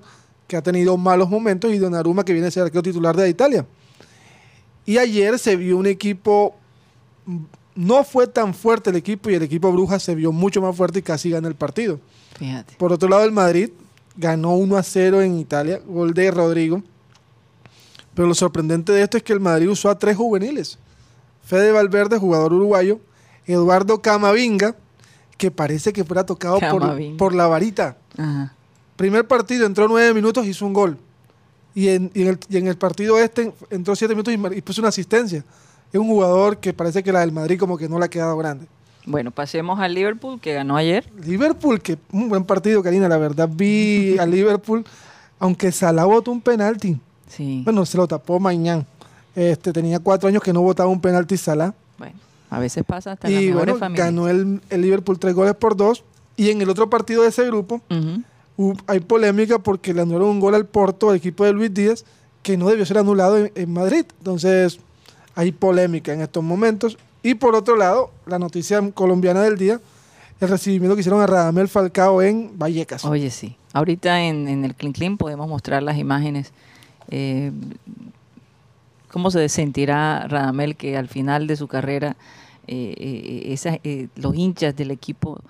que 0.53 0.59
ha 0.59 0.63
tenido 0.63 0.99
malos 0.99 1.31
momentos, 1.31 1.73
y 1.73 1.79
Donnarumma, 1.79 2.27
que 2.27 2.35
viene 2.35 2.49
a 2.49 2.51
ser 2.51 2.65
arquero 2.65 2.83
titular 2.83 3.17
de 3.17 3.27
Italia. 3.27 3.65
Y 4.85 4.99
ayer 4.99 5.39
se 5.39 5.57
vio 5.57 5.79
un 5.79 5.87
equipo, 5.87 6.55
mm, 7.25 7.39
no 7.77 8.05
fue 8.05 8.27
tan 8.27 8.53
fuerte 8.53 8.91
el 8.91 8.97
equipo 8.97 9.31
y 9.31 9.35
el 9.35 9.45
equipo 9.45 9.73
Brujas 9.73 10.03
se 10.03 10.15
vio 10.15 10.31
mucho 10.31 10.61
más 10.61 10.77
fuerte 10.77 10.99
y 10.99 11.03
casi 11.03 11.31
gana 11.31 11.49
el 11.49 11.55
partido. 11.55 12.01
Fíjate. 12.39 12.75
Por 12.77 12.93
otro 12.93 13.09
lado, 13.09 13.25
el 13.25 13.33
Madrid 13.33 13.71
ganó 14.15 14.55
1 14.57 14.77
a 14.77 14.83
0 14.83 15.23
en 15.23 15.39
Italia, 15.39 15.81
gol 15.87 16.13
de 16.13 16.31
Rodrigo. 16.31 16.83
Pero 18.13 18.29
lo 18.29 18.35
sorprendente 18.35 18.93
de 18.93 19.05
esto 19.05 19.17
es 19.17 19.23
que 19.23 19.33
el 19.33 19.41
Madrid 19.41 19.71
usó 19.71 19.89
a 19.89 19.99
tres 19.99 20.19
juveniles. 20.19 20.79
Fede 21.47 21.73
Valverde, 21.73 22.19
jugador 22.19 22.53
uruguayo, 22.53 23.01
Eduardo 23.47 24.03
Camavinga, 24.03 24.77
que 25.39 25.51
parece 25.51 25.95
que 25.95 26.05
fuera 26.05 26.27
tocado 26.27 26.61
por, 26.61 27.17
por 27.17 27.35
la 27.35 27.47
varita. 27.47 27.97
Ajá. 28.19 28.55
Primer 28.97 29.27
partido, 29.27 29.67
entró 29.67 29.89
nueve 29.89 30.13
minutos, 30.15 30.47
hizo 30.47 30.67
un 30.67 30.73
gol. 30.73 30.97
Y 31.75 31.89
en, 31.89 32.11
y 32.15 32.23
en 32.23 32.29
el, 32.29 32.39
y 32.51 32.57
en 32.59 32.67
el 32.69 32.77
partido 32.77 33.19
este 33.19 33.53
entró 33.71 33.97
siete 33.97 34.15
minutos 34.15 34.35
y, 34.35 34.59
y 34.59 34.63
puso 34.63 34.81
una 34.83 34.89
asistencia. 34.91 35.45
Es 35.93 35.99
un 36.01 36.07
jugador 36.07 36.59
que 36.59 36.73
parece 36.73 37.03
que 37.03 37.13
la 37.13 37.21
del 37.21 37.33
Madrid 37.33 37.59
como 37.59 37.77
que 37.79 37.89
no 37.89 37.99
le 37.99 38.05
ha 38.07 38.09
quedado 38.09 38.37
grande. 38.37 38.67
Bueno, 39.05 39.31
pasemos 39.31 39.81
al 39.81 39.95
Liverpool 39.95 40.41
que 40.41 40.53
ganó 40.55 40.77
ayer. 40.77 41.11
Liverpool, 41.25 41.81
que 41.81 41.99
un 42.13 42.29
buen 42.29 42.45
partido, 42.45 42.83
Karina, 42.83 43.09
la 43.09 43.17
verdad. 43.19 43.49
Vi 43.51 44.17
a 44.21 44.27
Liverpool, 44.27 44.85
aunque 45.39 45.73
Salah 45.73 46.05
botó 46.05 46.31
un 46.31 46.41
penalti. 46.41 46.99
Sí. 47.27 47.63
Bueno, 47.65 47.85
se 47.87 47.97
lo 47.97 48.07
tapó 48.07 48.39
Mañán. 48.39 48.87
Este, 49.35 49.73
tenía 49.73 49.99
cuatro 49.99 50.29
años 50.29 50.43
que 50.43 50.53
no 50.53 50.61
votaba 50.61 50.91
un 50.91 51.01
penalti 51.01 51.37
Salah. 51.39 51.73
Bueno, 51.99 52.15
a 52.51 52.59
veces 52.59 52.85
pasa 52.85 53.13
hasta 53.13 53.29
en 53.29 53.35
las 53.35 53.43
Y 53.43 53.47
mejores 53.47 53.65
bueno, 53.67 53.79
familias. 53.79 54.07
ganó 54.07 54.29
el, 54.29 54.61
el 54.69 54.81
Liverpool 54.83 55.19
tres 55.19 55.35
goles 55.35 55.55
por 55.55 55.75
dos. 55.77 56.05
Y 56.37 56.51
en 56.51 56.61
el 56.63 56.69
otro 56.71 56.89
partido 56.91 57.23
de 57.23 57.29
ese 57.31 57.45
grupo. 57.47 57.81
Hay 58.87 59.01
polémica 59.01 59.59
porque 59.59 59.95
le 59.95 60.03
anularon 60.03 60.29
un 60.31 60.41
gol 60.41 60.55
al 60.55 60.67
Porto, 60.67 61.11
al 61.11 61.17
equipo 61.17 61.45
de 61.45 61.53
Luis 61.53 61.73
Díaz, 61.73 62.05
que 62.43 62.57
no 62.57 62.69
debió 62.69 62.85
ser 62.85 62.99
anulado 62.99 63.49
en, 63.55 63.73
Madrid. 63.73 64.05
Entonces, 64.19 64.79
hay 65.35 65.53
polémica 65.53 66.13
en 66.13 66.21
estos 66.21 66.43
momentos. 66.43 66.99
Y 67.23 67.35
por 67.35 67.55
otro 67.55 67.77
lado, 67.77 68.11
la 68.27 68.39
noticia 68.39 68.81
colombiana 68.93 69.43
del 69.43 69.57
día, 69.57 69.81
el 70.41 70.49
recibimiento 70.49 70.97
que 70.97 71.01
hicieron 71.01 71.21
a 71.21 71.27
Radamel 71.27 71.69
Falcao 71.69 72.21
en 72.21 72.59
Vallecas. 72.59 73.05
Oye, 73.05 73.31
sí. 73.31 73.57
Ahorita 73.73 74.21
en, 74.23 74.65
el 74.65 74.75
Clean 74.75 74.93
Clean 74.93 75.17
podemos 75.17 75.49
mostrar 75.49 75.83
las 75.83 75.97
imágenes. 75.97 76.53
eh, 77.11 77.53
¿Cómo 79.13 79.31
se 79.31 79.47
sentirá 79.51 80.27
Radamel 80.27 80.75
que 80.75 80.97
al 80.97 81.07
final 81.07 81.47
de 81.47 81.57
su 81.57 81.69
carrera 81.69 82.17
eh, 82.67 83.57
eh, 83.85 84.09
los 84.17 84.35
hinchas 84.35 84.75
del 84.75 84.91
equipo, 84.91 85.41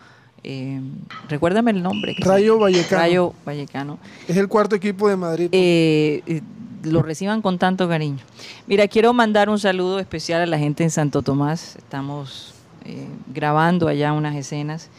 eh, 0.45 0.81
recuérdame 1.29 1.71
el 1.73 1.83
nombre. 1.83 2.15
Rayo 2.19 2.59
Vallecano. 2.59 3.01
Rayo 3.03 3.35
Vallecano. 3.45 3.99
Es 4.29 4.37
el 4.37 4.49
cuarto 4.49 4.75
equipo 4.77 5.09
de 5.09 5.17
Madrid. 5.17 5.49
eh, 5.53 6.23
eh, 6.27 6.41
lo 6.85 7.01
reciban 7.03 7.43
con 7.43 7.59
tanto 7.59 7.89
cariño. 7.89 8.19
Mira, 8.67 8.89
quiero 8.89 9.13
mandar 9.13 9.49
un 9.49 9.59
saludo 9.61 10.01
especial 10.01 10.43
a 10.43 10.47
la 10.47 10.59
gente 10.59 10.83
en 10.83 10.91
Santo 10.91 11.23
Tomás. 11.23 11.77
Estamos 11.77 12.55
eh, 12.85 13.07
grabando 13.33 13.87
allá 13.87 14.13
unas 14.13 14.35
escenas. 14.35 14.91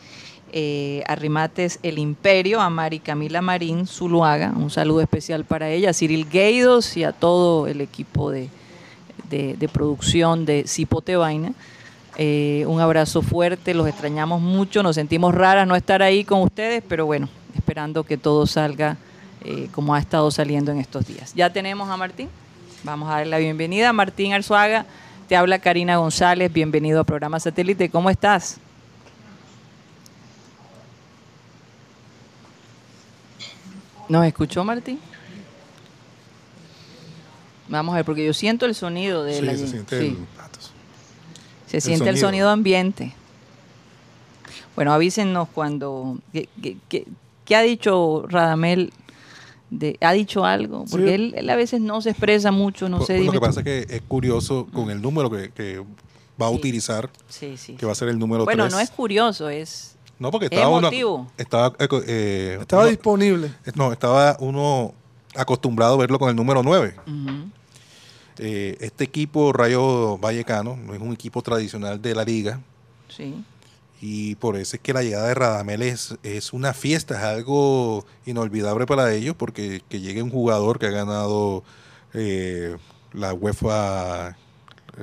Eh, 0.53 1.03
Arrimates 1.07 1.79
El 1.83 1.97
Imperio, 1.97 2.62
a 2.62 2.69
Mari 2.69 3.00
Camila 3.00 3.41
Marín 3.41 3.85
Zuluaga. 3.88 4.53
Un 4.55 4.69
saludo 4.69 5.01
especial 5.01 5.43
para 5.45 5.69
ella, 5.71 5.89
a 5.89 5.93
Cyril 5.93 6.27
Gueidos 6.29 6.95
y 6.95 7.03
a 7.03 7.12
todo 7.12 7.67
el 7.67 7.81
equipo 7.81 8.29
de, 8.31 8.50
de- 9.29 9.55
de 9.57 9.67
producción 9.67 10.45
de 10.45 10.65
Cipote 10.67 11.15
Vaina. 11.17 11.51
Eh, 12.17 12.63
un 12.67 12.79
abrazo 12.79 13.22
fuerte, 13.24 13.74
los 13.74 13.88
extrañamos 13.88 14.39
mucho, 14.41 14.84
nos 14.84 14.96
sentimos 14.96 15.34
raras 15.34 15.67
no 15.67 15.75
estar 15.75 16.03
ahí 16.03 16.24
con 16.24 16.41
ustedes, 16.41 16.84
pero 16.88 17.05
bueno, 17.08 17.27
esperando 17.55 18.03
que 18.03 18.17
todo 18.17 18.46
salga 18.46 18.98
eh, 19.43 19.67
como 19.72 19.96
ha 19.96 20.00
estado 20.00 20.29
saliendo 20.29 20.72
en 20.72 20.79
estos 20.79 21.08
días. 21.08 21.34
Ya 21.34 21.51
tenemos 21.51 21.89
a 21.89 21.98
Martín, 21.98 22.29
vamos 22.84 23.10
a 23.10 23.13
darle 23.13 23.32
la 23.32 23.38
bienvenida. 23.39 23.91
Martín 23.93 24.34
Arzuaga, 24.34 24.86
te 25.27 25.36
habla 25.36 25.58
Karina 25.60 25.98
González, 25.98 26.53
bienvenido 26.53 27.00
a 27.00 27.03
Programa 27.03 27.39
Satélite, 27.39 27.89
¿cómo 27.89 28.12
estás? 28.12 28.58
¿Nos 34.10 34.25
escuchó 34.25 34.63
Martín? 34.63 35.00
Vamos 37.70 37.93
a 37.93 37.98
ver, 37.98 38.05
porque 38.05 38.25
yo 38.25 38.34
siento 38.34 38.65
el 38.65 38.75
sonido 38.75 39.24
de 39.24 39.39
Sí, 39.39 39.41
la 39.46 39.55
se 39.55 39.67
siente 39.67 40.00
sí. 40.00 40.08
el- 40.08 40.27
Se 41.82 41.92
El 41.92 41.98
siente 41.98 42.10
el 42.10 42.18
sonido. 42.18 42.50
ambiente. 42.50 43.13
Bueno, 44.75 44.94
avísenos 44.94 45.48
cuando... 45.53 46.18
¿Qué, 46.32 46.50
qué- 46.62 46.77
qué- 46.89 47.06
qué 47.46 47.56
ha 47.56 47.62
dicho 47.62 48.25
Radamel? 48.27 48.92
De, 49.70 49.98
¿Ha 50.01 50.12
dicho 50.13 50.46
algo? 50.46 50.86
Porque 50.89 51.08
Sí. 51.08 51.13
él, 51.13 51.34
él 51.36 51.50
a 51.50 51.56
veces 51.56 51.82
no 51.82 52.00
se 52.01 52.12
expresa 52.12 52.51
mucho, 52.51 52.89
no 52.89 52.98
Pues, 52.98 53.08
sé. 53.08 53.20
lo 53.24 53.32
que 53.32 53.39
tú. 53.39 53.46
pasa 53.46 53.60
es 53.62 53.63
que 53.63 53.96
es 53.96 54.01
curioso 54.08 54.68
con 54.72 54.92
el 54.92 55.01
número 55.01 55.30
que, 55.32 55.50
que 55.51 55.80
va 56.39 56.48
a 56.48 56.50
Sí. 56.50 56.56
utilizar, 56.56 57.10
Sí, 57.27 57.58
sí. 57.58 57.74
que 57.74 57.86
va 57.88 57.92
a 57.94 57.96
ser 57.96 58.10
el 58.10 58.20
número 58.20 58.46
Bueno, 58.46 58.63
3. 58.65 58.74
no 58.74 58.80
es 58.80 58.89
curioso, 58.92 59.50
es... 59.50 59.96
No, 60.20 60.30
porque 60.30 60.46
es 60.46 60.51
estaba 60.51 60.70
uno. 60.70 60.88
emotivo. 60.88 61.32
Estaba, 61.38 61.74
eh, 61.80 61.88
eh, 62.08 62.58
Estaba 62.62 62.84
uno- 62.84 62.92
disponible. 62.92 63.51
No, 63.75 63.92
estaba 63.92 64.38
uno 64.39 64.94
acostumbrado 65.36 65.96
a 65.96 65.98
verlo 65.98 66.20
con 66.20 66.30
el 66.30 66.36
número 66.36 66.62
9. 66.62 66.96
Ujú. 67.08 67.50
Eh, 68.39 68.77
este 68.79 69.03
equipo 69.03 69.53
Rayo 69.53 70.17
Vallecano 70.17 70.75
no 70.75 70.93
es 70.93 71.01
un 71.01 71.13
equipo 71.13 71.41
tradicional 71.41 72.01
de 72.01 72.15
la 72.15 72.23
liga 72.23 72.59
Sí. 73.09 73.43
y 74.01 74.35
por 74.35 74.55
eso 74.57 74.75
es 74.75 74.81
que 74.81 74.91
la 74.93 75.03
llegada 75.03 75.27
de 75.27 75.33
Radamel 75.35 75.81
es, 75.83 76.15
es 76.23 76.51
una 76.51 76.73
fiesta, 76.73 77.15
es 77.17 77.23
algo 77.23 78.05
inolvidable 78.25 78.85
para 78.87 79.13
ellos 79.13 79.35
porque 79.37 79.81
que 79.87 79.99
llegue 79.99 80.23
un 80.23 80.31
jugador 80.31 80.79
que 80.79 80.87
ha 80.87 80.91
ganado 80.91 81.63
eh, 82.15 82.75
la 83.13 83.33
UEFA 83.33 84.35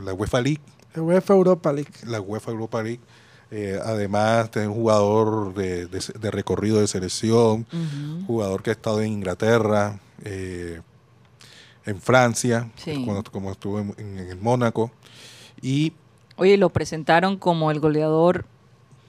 la 0.04 0.12
UEFA 0.14 0.40
League, 0.40 0.60
El 0.94 1.02
UEFA 1.02 1.34
Europa 1.34 1.72
League. 1.72 1.90
la 2.06 2.20
UEFA 2.20 2.50
Europa 2.50 2.82
League, 2.82 3.00
eh, 3.52 3.78
además 3.84 4.50
tener 4.50 4.68
un 4.68 4.74
jugador 4.74 5.54
de, 5.54 5.86
de- 5.86 6.12
de 6.20 6.30
recorrido 6.32 6.80
de 6.80 6.86
selección, 6.88 7.66
Ujú. 7.72 8.26
jugador 8.26 8.62
que 8.62 8.70
ha 8.70 8.72
estado 8.72 9.00
en 9.02 9.12
Inglaterra, 9.12 9.98
eh, 10.24 10.80
en 11.90 12.00
Francia, 12.00 12.70
Sí. 12.76 13.02
cuando, 13.04 13.22
como 13.30 13.50
estuvo 13.52 13.78
en, 13.80 13.94
en 13.98 14.18
el 14.18 14.38
Mónaco. 14.40 14.90
Y 15.62 15.92
Oye, 16.36 16.56
lo 16.56 16.70
presentaron 16.70 17.36
como 17.36 17.70
el 17.70 17.80
goleador, 17.80 18.46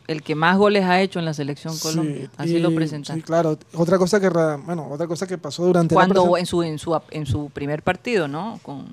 el 0.08 0.22
que 0.24 0.36
más 0.36 0.58
goles 0.58 0.84
ha 0.84 1.00
hecho 1.00 1.20
en 1.20 1.26
la 1.26 1.34
selección 1.34 1.78
Colombia. 1.78 2.26
Sí, 2.26 2.30
Así 2.38 2.56
y- 2.58 2.60
lo 2.60 2.76
presentaron. 2.76 3.22
Sí, 3.22 3.26
claro. 3.26 3.58
Otra 3.74 3.98
cosa 3.98 4.20
que, 4.20 4.28
bueno, 4.30 4.90
otra 4.92 5.08
cosa 5.08 5.26
que 5.26 5.38
pasó 5.38 5.64
durante 5.66 5.96
Cuando 5.96 6.38
en 6.38 6.46
su, 6.46 6.62
en 6.64 6.78
su 6.78 7.00
en 7.12 7.26
su 7.26 7.50
primer 7.52 7.84
partido, 7.84 8.28
¿no? 8.28 8.60
Con 8.64 8.86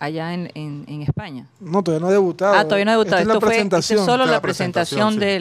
allá 0.00 0.34
en, 0.34 0.50
en, 0.56 0.84
en 0.88 1.02
España. 1.02 1.46
No, 1.60 1.84
todavía 1.84 2.00
no 2.04 2.08
ha 2.08 2.12
debutado. 2.12 2.54
Ah, 2.54 2.64
todavía 2.64 2.86
no 2.86 2.90
ha 2.90 2.94
debutado. 2.94 3.18
Esta 3.18 3.32
es 3.34 3.40
la 3.40 3.40
fue 3.40 3.78
es 3.78 3.86
solo 4.04 4.26
La 4.26 4.32
la 4.32 4.40
presentación 4.42 5.14
presentación, 5.14 5.20
de 5.20 5.36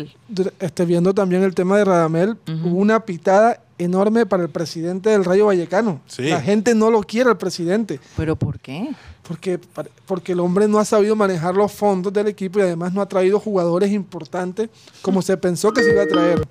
él. 0.45 0.53
Este, 0.59 0.85
viendo 0.85 1.15
también 1.15 1.41
el 1.41 1.55
tema 1.55 1.77
de 1.77 1.85
Radamel, 1.85 2.37
hubo 2.63 2.77
una 2.77 2.99
pitada 3.03 3.59
enorme 3.83 4.25
para 4.25 4.43
el 4.43 4.49
presidente 4.49 5.09
del 5.09 5.25
Rayo 5.25 5.47
Vallecano. 5.47 6.01
Sí. 6.07 6.23
La 6.23 6.41
gente 6.41 6.75
no 6.75 6.91
lo 6.91 7.01
quiere 7.01 7.29
al 7.29 7.37
presidente, 7.37 7.99
¿Pero 8.15 8.35
por 8.35 8.59
qué? 8.59 8.89
porque, 9.23 9.59
porque 10.05 10.31
el 10.33 10.39
hombre 10.39 10.67
no 10.67 10.79
ha 10.79 10.85
sabido 10.85 11.15
manejar 11.15 11.55
los 11.55 11.71
fondos 11.71 12.11
del 12.11 12.27
equipo 12.27 12.59
y 12.59 12.63
además 12.63 12.93
no 12.93 13.01
ha 13.01 13.07
traído 13.07 13.39
jugadores 13.39 13.91
importantes 13.91 14.69
como 15.01 15.21
se 15.21 15.37
pensó 15.37 15.71
que 15.71 15.83
se 15.83 15.91
iba 15.91 16.03
a 16.03 16.07
traer. 16.07 16.47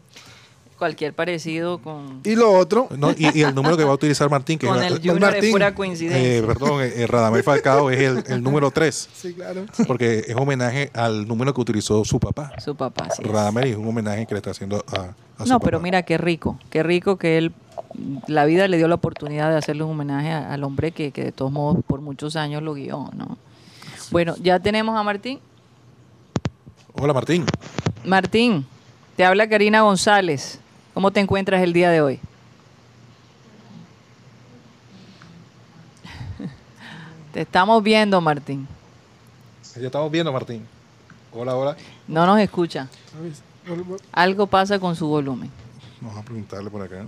Cualquier 0.80 1.12
parecido 1.12 1.78
con, 1.78 2.22
Y 2.24 2.34
lo 2.36 2.50
otro, 2.52 2.88
No, 2.96 3.10
y, 3.10 3.38
y 3.38 3.42
el 3.42 3.54
número 3.54 3.76
que 3.76 3.84
va 3.84 3.90
a 3.90 3.94
utilizar 3.94 4.30
Martín, 4.30 4.58
que 4.58 4.66
con 4.66 4.78
es- 4.82 4.86
el 4.90 4.94
eh, 4.94 4.96
Junior 4.96 5.20
Martín. 5.20 5.44
es 5.44 5.50
pura 5.52 5.68
eh, 5.68 5.74
coincidencia. 5.74 6.46
perdón, 6.46 6.82
eh, 6.82 6.92
eh, 6.96 7.06
Radamel 7.06 7.42
Falcao 7.42 7.90
es 7.90 8.00
el, 8.00 8.24
el 8.26 8.42
número 8.42 8.70
3, 8.70 9.08
sí, 9.14 9.34
claro. 9.34 9.66
porque 9.86 10.24
es 10.26 10.34
homenaje 10.34 10.90
al 10.94 11.28
número 11.28 11.52
que 11.52 11.60
utilizó 11.60 12.02
su 12.06 12.18
papá. 12.18 12.52
Su 12.64 12.74
papá, 12.74 13.08
sí. 13.14 13.22
Radamel 13.22 13.66
y 13.68 13.70
es 13.72 13.76
un 13.76 13.86
homenaje 13.88 14.24
que 14.24 14.32
le 14.34 14.38
está 14.38 14.52
haciendo 14.52 14.82
a, 14.90 15.12
a 15.42 15.44
su 15.44 15.50
No, 15.52 15.60
pero 15.60 15.76
papá. 15.78 15.82
mira 15.84 16.02
qué 16.02 16.16
rico, 16.16 16.58
qué 16.70 16.82
rico 16.82 17.18
que 17.18 17.36
él, 17.36 17.52
la 18.26 18.46
vida 18.46 18.66
le 18.66 18.78
dio 18.78 18.88
la 18.88 18.94
oportunidad 18.94 19.50
de 19.50 19.58
hacerle 19.58 19.82
un 19.84 19.90
homenaje 19.90 20.30
a- 20.30 20.50
al 20.52 20.64
hombre 20.64 20.92
que, 20.92 21.12
que 21.12 21.24
de 21.24 21.32
todos 21.32 21.52
modos 21.52 21.84
por 21.86 22.00
muchos 22.00 22.36
años 22.36 22.62
lo 22.62 22.72
guió, 22.72 23.10
¿no? 23.14 23.36
Bueno, 24.10 24.34
ya 24.42 24.58
tenemos 24.60 24.98
a 24.98 25.02
Martín. 25.02 25.40
Hola 26.94 27.12
Martín. 27.12 27.44
Martín, 28.04 28.64
te 29.16 29.26
habla 29.26 29.46
Karina 29.48 29.82
González. 29.82 30.58
¿Cómo 30.94 31.10
te 31.10 31.20
encuentras 31.20 31.62
el 31.62 31.72
día 31.72 31.90
de 31.90 32.00
hoy? 32.02 32.18
Te 37.32 37.42
estamos 37.42 37.82
viendo, 37.82 38.20
Martín. 38.20 38.66
Ya 39.76 39.86
estamos 39.86 40.10
viendo 40.10 40.32
Martín. 40.32 40.66
Hola, 41.32 41.56
hola. 41.56 41.76
No 42.08 42.26
nos 42.26 42.40
escucha. 42.40 42.88
Algo 44.12 44.46
pasa 44.48 44.78
con 44.80 44.96
su 44.96 45.06
volumen. 45.06 45.50
Vamos 46.00 46.18
a 46.18 46.22
preguntarle 46.22 46.70
por 46.70 46.82
acá. 46.82 47.04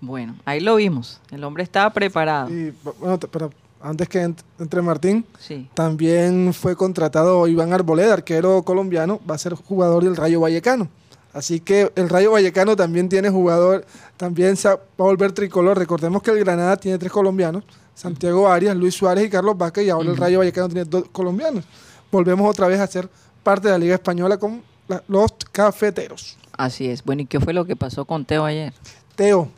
Bueno, 0.00 0.34
ahí 0.44 0.60
lo 0.60 0.74
vimos. 0.76 1.20
El 1.30 1.44
hombre 1.44 1.62
estaba 1.62 1.90
preparado. 1.90 2.50
Y, 2.50 2.74
bueno, 2.98 3.18
pero 3.30 3.50
antes 3.80 4.08
que 4.08 4.24
ent- 4.26 4.42
entre 4.58 4.82
Martín, 4.82 5.24
Sí. 5.38 5.68
También 5.74 6.52
fue 6.52 6.74
contratado 6.76 7.46
Iván 7.46 7.72
Arboleda, 7.72 8.14
arquero 8.14 8.62
colombiano, 8.64 9.20
va 9.30 9.36
a 9.36 9.38
ser 9.38 9.54
jugador 9.54 10.02
del 10.04 10.16
Rayo 10.16 10.40
Vallecano. 10.40 10.88
Así 11.34 11.58
que 11.60 11.92
el 11.96 12.08
Rayo 12.08 12.30
Vallecano 12.32 12.76
también 12.76 13.08
tiene 13.08 13.28
jugador, 13.28 13.84
también 14.16 14.56
se 14.56 14.68
va 14.68 14.74
a 14.74 14.78
volver 15.02 15.32
tricolor. 15.32 15.76
Recordemos 15.76 16.22
que 16.22 16.30
el 16.30 16.38
Granada 16.38 16.76
tiene 16.76 16.96
tres 16.96 17.10
colombianos, 17.12 17.64
Santiago 17.94 18.48
Arias, 18.48 18.76
Luis 18.76 18.94
Suárez 18.94 19.26
y 19.26 19.30
Carlos 19.30 19.58
Vázquez, 19.58 19.84
y 19.86 19.90
ahora 19.90 20.08
el 20.10 20.16
Rayo 20.16 20.38
Vallecano 20.38 20.68
tiene 20.68 20.84
dos 20.84 21.04
colombianos. 21.12 21.64
Volvemos 22.12 22.48
otra 22.48 22.68
vez 22.68 22.78
a 22.80 22.86
ser 22.86 23.08
parte 23.42 23.66
de 23.68 23.72
la 23.72 23.78
Liga 23.78 23.94
Española 23.94 24.36
con 24.38 24.62
la- 24.88 25.02
los 25.08 25.32
cafeteros. 25.50 26.36
Así 26.56 26.88
es. 26.88 27.02
Bueno, 27.04 27.22
¿y 27.22 27.26
qué 27.26 27.40
fue 27.40 27.52
lo 27.52 27.64
que 27.64 27.74
pasó 27.74 28.04
con 28.04 28.24
Teo 28.24 28.44
ayer? 28.44 28.72
Teo, 29.16 29.48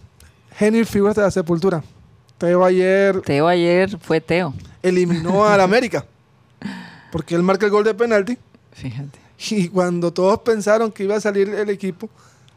genio 0.57 0.81
y 0.81 0.85
figuras 0.87 1.15
de 1.15 1.23
la 1.23 1.31
sepultura. 1.31 1.85
Teo 2.39 2.65
ayer 2.65 3.21
Teo 3.21 3.49
ayer 3.49 3.99
fue 3.99 4.21
Teo. 4.23 4.55
eliminó 4.83 5.45
al 5.45 5.61
América, 5.61 6.07
porque 7.13 7.35
él 7.35 7.43
marca 7.43 7.67
el 7.67 7.73
gol 7.73 7.85
de 7.85 7.93
penalti 7.95 8.39
Fíjate. 8.73 9.19
Y 9.51 9.69
cuando 9.69 10.13
todos 10.13 10.41
pensaron 10.41 10.91
que 10.93 11.05
iba 11.05 11.17
a 11.17 11.21
salir 11.21 11.49
el 11.49 11.71
equipo, 11.71 12.09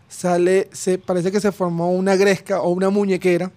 sale, 0.07 0.69
se, 0.71 0.97
parece 0.97 1.31
que 1.31 1.39
se 1.39 1.51
formó 1.51 1.91
una 1.91 2.15
gresca 2.15 2.61
o 2.61 2.69
una 2.69 2.89
muñequera 2.89 3.51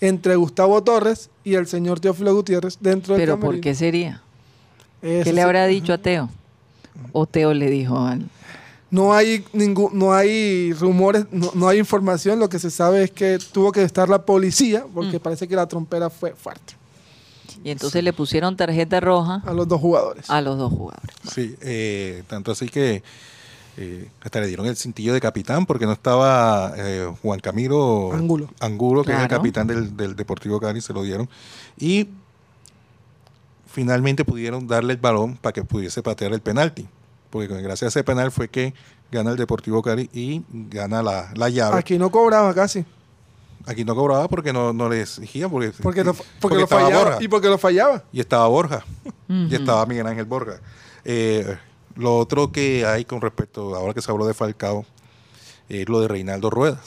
entre 0.00 0.36
Gustavo 0.36 0.82
Torres 0.82 1.30
y 1.44 1.54
el 1.54 1.66
señor 1.66 2.00
Teófilo 2.00 2.34
Gutiérrez 2.34 2.78
dentro 2.80 3.14
del 3.14 3.22
Pero 3.22 3.40
¿por 3.40 3.60
qué 3.60 3.74
sería? 3.74 4.22
Eso 5.02 5.24
¿Qué 5.24 5.32
le 5.32 5.40
sí. 5.40 5.40
habrá 5.40 5.66
dicho 5.66 5.92
a 5.92 5.98
Teo? 5.98 6.28
¿O 7.12 7.26
Teo 7.26 7.54
le 7.54 7.70
dijo 7.70 7.98
al... 7.98 8.28
No 8.90 9.12
hay 9.12 9.44
ningún, 9.52 9.90
no 9.98 10.14
hay 10.14 10.72
rumores, 10.72 11.26
no, 11.30 11.50
no 11.54 11.68
hay 11.68 11.78
información. 11.78 12.38
Lo 12.38 12.48
que 12.48 12.58
se 12.58 12.70
sabe 12.70 13.04
es 13.04 13.10
que 13.10 13.38
tuvo 13.52 13.70
que 13.70 13.82
estar 13.82 14.08
la 14.08 14.24
policía 14.24 14.86
porque 14.94 15.18
Mm. 15.18 15.20
parece 15.20 15.46
que 15.46 15.54
la 15.54 15.66
trompera 15.68 16.08
fue 16.08 16.32
fuerte 16.32 16.74
Y 17.64 17.70
entonces 17.70 18.02
le 18.04 18.12
pusieron 18.12 18.56
tarjeta 18.56 19.00
roja 19.00 19.42
a 19.44 19.52
los 19.52 19.66
dos 19.66 19.80
jugadores. 19.80 20.30
a 20.30 20.40
los 20.40 20.58
dos 20.58 20.72
jugadores. 20.72 21.10
Sí, 21.32 21.56
eh, 21.60 22.22
tanto 22.28 22.52
así 22.52 22.68
que 22.68 23.02
eh, 23.76 24.08
hasta 24.22 24.40
le 24.40 24.46
dieron 24.48 24.66
el 24.66 24.76
cintillo 24.76 25.12
de 25.12 25.20
capitán 25.20 25.66
porque 25.66 25.86
no 25.86 25.92
estaba 25.92 26.72
eh, 26.76 27.12
Juan 27.22 27.40
Camilo 27.40 28.12
Angulo. 28.12 28.48
Angulo, 28.60 29.04
que 29.04 29.12
es 29.12 29.20
el 29.20 29.28
capitán 29.28 29.66
del, 29.66 29.96
del 29.96 30.16
Deportivo 30.16 30.60
Cali, 30.60 30.80
se 30.80 30.92
lo 30.92 31.02
dieron. 31.02 31.28
Y 31.78 32.08
finalmente 33.66 34.24
pudieron 34.24 34.66
darle 34.66 34.94
el 34.94 34.98
balón 34.98 35.36
para 35.36 35.52
que 35.52 35.62
pudiese 35.62 36.02
patear 36.02 36.32
el 36.32 36.40
penalti. 36.40 36.88
Porque 37.30 37.60
gracias 37.62 37.82
a 37.94 37.98
ese 38.00 38.04
penal 38.04 38.32
fue 38.32 38.48
que 38.48 38.74
gana 39.12 39.30
el 39.30 39.36
Deportivo 39.36 39.82
Cali 39.82 40.08
y 40.12 40.42
gana 40.50 41.02
la, 41.02 41.30
la 41.34 41.48
llave. 41.48 41.78
Aquí 41.78 41.98
no 41.98 42.10
cobraba 42.10 42.52
casi. 42.54 42.84
No 43.84 43.94
cobraba 43.94 44.28
porque 44.28 44.52
no, 44.52 44.72
no 44.72 44.88
le 44.88 45.02
exigían. 45.02 45.50
Porque, 45.50 45.72
Porque, 45.82 46.04
lo, 46.04 46.14
porque 46.40 46.56
lo 46.56 46.64
estaba 46.64 46.82
fallaba. 46.82 47.04
Borja. 47.04 47.22
Y 47.24 47.28
porque 47.28 47.48
lo 47.48 47.58
fallaba. 47.58 48.04
Y 48.12 48.20
estaba 48.20 48.46
Borja. 48.48 48.84
Y 49.28 49.54
estaba 49.54 49.84
Miguel 49.86 50.06
Ángel 50.06 50.24
Borja. 50.24 50.60
Eh, 51.04 51.56
lo 51.96 52.16
otro 52.18 52.52
que 52.52 52.86
hay 52.86 53.04
con 53.04 53.20
respecto, 53.20 53.74
ahora 53.74 53.92
que 53.94 54.00
se 54.02 54.10
habló 54.10 54.26
de 54.26 54.34
Falcao, 54.34 54.84
es 55.68 55.88
lo 55.88 56.00
de 56.00 56.08
Reinaldo 56.08 56.48
Rueda, 56.50 56.80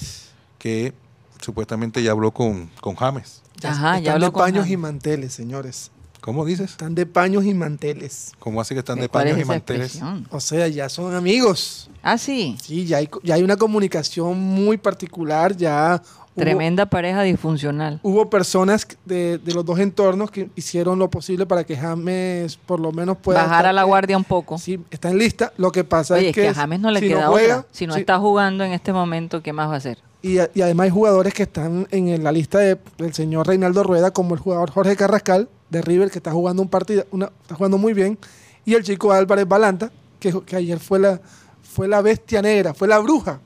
que 0.57 0.93
supuestamente 1.39 2.01
ya 2.01 2.11
habló 2.11 2.31
con, 2.31 2.69
con 2.81 2.95
James. 2.95 3.41
Ajá, 3.63 3.93
ya 3.93 3.97
Están 3.99 4.13
habló 4.15 4.25
de 4.27 4.31
con 4.31 4.41
paños 4.41 4.63
James. 4.63 4.71
y 4.71 4.77
manteles, 4.77 5.33
señores. 5.33 5.91
¿Cómo 6.21 6.45
dices? 6.45 6.71
Están 6.71 6.93
de 6.93 7.07
paños 7.07 7.45
y 7.45 7.53
manteles. 7.55 8.31
¿Cómo 8.37 8.61
así 8.61 8.75
que 8.75 8.79
están 8.79 8.99
de 8.99 9.09
¿Cuál 9.09 9.27
es 9.27 9.33
paños 9.33 9.45
y 9.45 9.47
manteles? 9.47 9.85
expresión? 9.95 10.27
O 10.29 10.39
sea, 10.39 10.67
ya 10.67 10.87
son 10.87 11.15
amigos. 11.15 11.89
Ah, 12.03 12.17
sí. 12.19 12.55
Sí, 12.61 12.85
ya 12.85 12.97
hay, 12.97 13.09
ya 13.23 13.35
hay 13.35 13.43
una 13.43 13.57
comunicación 13.57 14.37
muy 14.39 14.77
particular. 14.77 15.57
Ya 15.57 16.01
hubo- 16.35 16.41
Tremenda 16.41 16.85
pareja 16.85 17.21
disfuncional. 17.23 17.99
hubo 18.03 18.29
personas 18.29 18.87
de, 19.05 19.37
de 19.37 19.53
los 19.53 19.65
dos 19.65 19.79
entornos 19.79 20.31
que 20.31 20.49
hicieron 20.55 20.97
lo 20.99 21.09
posible 21.09 21.45
para 21.45 21.63
que 21.65 21.75
James 21.75 22.57
por 22.65 22.79
lo 22.79 22.91
menos 22.91 23.17
pueda 23.17 23.43
Bajar 23.43 23.65
a 23.65 23.73
la 23.73 23.83
guardia 23.83 24.15
un 24.17 24.23
poco. 24.23 24.57
Sí, 24.57 24.79
está 24.91 25.09
en 25.09 25.17
lista. 25.17 25.51
Lo 25.57 25.71
que 25.71 25.83
pasa 25.83 26.13
Oye, 26.15 26.23
es 26.23 26.29
es 26.29 26.35
que, 26.35 26.41
que 26.43 26.47
a 26.49 26.53
James 26.53 26.79
no 26.79 26.89
le 26.91 26.99
si 27.01 27.07
queda 27.09 27.27
juega, 27.27 27.57
otra. 27.59 27.69
Si 27.71 27.85
no 27.87 27.95
está 27.95 28.17
jugando 28.19 28.63
en 28.63 28.71
este 28.71 28.93
momento, 28.93 29.41
¿qué 29.43 29.53
más 29.53 29.69
va 29.69 29.73
a 29.73 29.77
hacer? 29.77 29.97
y, 30.23 30.37
a- 30.37 30.51
y 30.53 30.61
además 30.61 30.83
hay 30.85 30.91
jugadores 30.91 31.33
que 31.33 31.43
están 31.43 31.87
en 31.89 32.23
la 32.23 32.31
lista 32.31 32.59
de- 32.59 32.77
del 32.99 33.11
señor 33.13 33.47
Reinaldo 33.47 33.81
Rueda, 33.83 34.11
como 34.11 34.35
el 34.35 34.39
jugador 34.39 34.69
Jorge 34.69 34.95
Carrascal 34.95 35.49
de 35.71 35.81
River, 35.81 36.11
que 36.11 36.19
está 36.19 36.31
jugando 36.31 36.61
un 36.61 36.69
partido, 36.69 37.05
una- 37.11 37.31
está 37.41 37.55
jugando 37.55 37.79
muy 37.79 37.93
bien, 37.93 38.19
y 38.63 38.75
el 38.75 38.83
chico 38.83 39.11
Álvarez 39.11 39.47
Balanta, 39.47 39.91
que, 40.19 40.31
que 40.45 40.55
ayer 40.55 40.79
fue 40.79 40.99
la, 40.99 41.19
fue 41.63 41.87
la 41.87 42.01
bestia 42.03 42.41
negra, 42.43 42.75
fue 42.75 42.87
la 42.87 42.99
bruja 42.99 43.39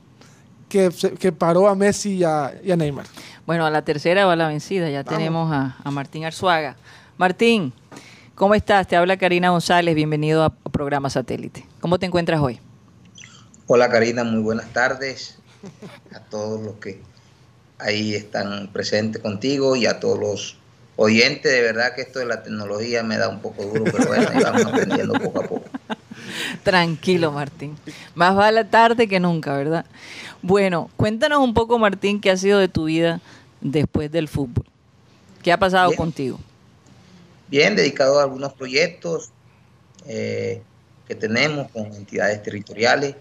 que, 0.76 1.16
que 1.18 1.32
paró 1.32 1.70
a 1.70 1.76
Messi 1.76 2.16
y 2.16 2.24
a, 2.26 2.54
y 2.62 2.72
a 2.72 2.76
Neymar. 2.76 3.06
Bueno, 3.46 3.66
a 3.66 3.70
la 3.70 3.84
tercera 3.84 4.26
va 4.26 4.36
la 4.36 4.50
vencida. 4.50 4.90
Ya 4.90 5.04
Vamos. 5.04 5.18
tenemos 5.18 5.54
a, 5.54 5.78
a 5.82 5.92
Martín 5.92 6.26
Arzuaga. 6.26 6.76
Martín, 7.18 7.72
¿cómo 8.36 8.56
estás? 8.56 8.86
Te 8.88 8.98
habla 8.98 9.16
Karina 9.16 9.52
González. 9.52 9.96
Bienvenido 9.96 10.44
a 10.44 10.50
Programa 10.50 11.10
Satélite. 11.10 11.66
¿Cómo 11.80 11.98
te 11.98 12.08
encuentras 12.08 12.42
hoy? 12.42 12.60
Hola 13.68 13.90
Karina, 13.90 14.26
muy 14.26 14.42
buenas 14.42 14.68
tardes 14.74 15.38
a 16.14 16.20
todos 16.20 16.62
los 16.62 16.76
que 16.76 17.02
ahí 17.80 18.14
están 18.14 18.68
presentes 18.74 19.22
contigo 19.22 19.78
y 19.78 19.86
a 19.86 20.00
todos 20.02 20.20
los 20.20 20.58
oyentes. 20.98 21.52
De 21.54 21.62
verdad 21.62 21.96
que 21.96 22.02
esto 22.02 22.20
de 22.20 22.26
la 22.26 22.44
tecnología 22.44 23.02
me 23.02 23.18
da 23.18 23.30
un 23.30 23.40
poco 23.40 23.64
duro, 23.64 23.86
pero 23.86 24.08
bueno, 24.08 24.28
ahí 24.30 24.44
vamos 24.44 24.66
aprendiendo 24.66 25.14
poco 25.14 25.40
a 25.40 25.44
poco. 25.48 25.66
Tranquilo, 26.64 27.32
Martín. 27.32 27.76
Más 28.14 28.36
vale 28.36 28.64
tarde 28.66 29.08
que 29.08 29.20
nunca, 29.20 29.56
¿verdad? 29.58 29.86
Bueno, 30.42 30.90
cuéntanos 30.96 31.40
un 31.40 31.54
poco, 31.54 31.78
Martín, 31.80 32.22
qué 32.22 32.32
ha 32.32 32.38
sido 32.38 32.60
de 32.60 32.68
tu 32.68 32.86
vida 32.86 33.22
después 33.62 34.12
del 34.12 34.28
fútbol. 34.28 34.66
¿Qué 35.44 35.52
ha 35.52 35.58
pasado 35.58 35.90
Bien. 35.90 35.98
contigo? 35.98 36.40
Bien, 37.48 37.76
dedicado 37.76 38.20
a 38.20 38.24
algunos 38.24 38.54
proyectos 38.54 39.32
eh, 40.08 40.62
que 41.08 41.16
tenemos 41.16 41.70
con 41.72 41.86
entidades 41.94 42.42
territoriales 42.42 43.16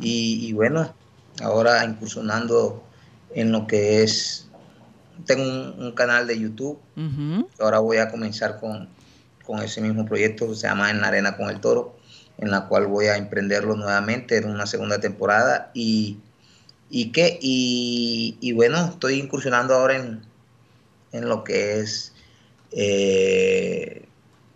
y, 0.00 0.46
y 0.46 0.52
bueno, 0.52 0.92
ahora 1.42 1.84
incursionando 1.84 2.82
en 3.34 3.52
lo 3.52 3.66
que 3.66 4.02
es, 4.02 4.48
tengo 5.26 5.42
un, 5.42 5.84
un 5.84 5.92
canal 5.92 6.26
de 6.26 6.38
YouTube. 6.38 6.78
Ahora 7.60 7.78
voy 7.80 7.98
a 7.98 8.10
comenzar 8.10 8.60
con, 8.60 8.88
con 9.44 9.62
ese 9.62 9.80
mismo 9.80 10.04
proyecto 10.04 10.48
que 10.48 10.54
se 10.54 10.66
llama 10.68 10.90
En 10.90 11.00
la 11.00 11.08
Arena 11.08 11.36
con 11.36 11.48
el 11.48 11.60
Toro, 11.60 11.96
en 12.38 12.50
la 12.50 12.66
cual 12.68 12.86
voy 12.86 13.06
a 13.06 13.16
emprenderlo 13.16 13.76
nuevamente 13.76 14.36
en 14.36 14.46
una 14.48 14.66
segunda 14.66 15.00
temporada. 15.00 15.70
Y, 15.74 16.18
y, 16.90 17.12
qué? 17.12 17.38
y, 17.40 18.36
y 18.40 18.52
bueno, 18.52 18.86
estoy 18.86 19.20
incursionando 19.20 19.74
ahora 19.74 19.96
en, 19.96 20.22
en 21.12 21.28
lo 21.28 21.44
que 21.44 21.80
es 21.80 22.12
eh, 22.72 24.02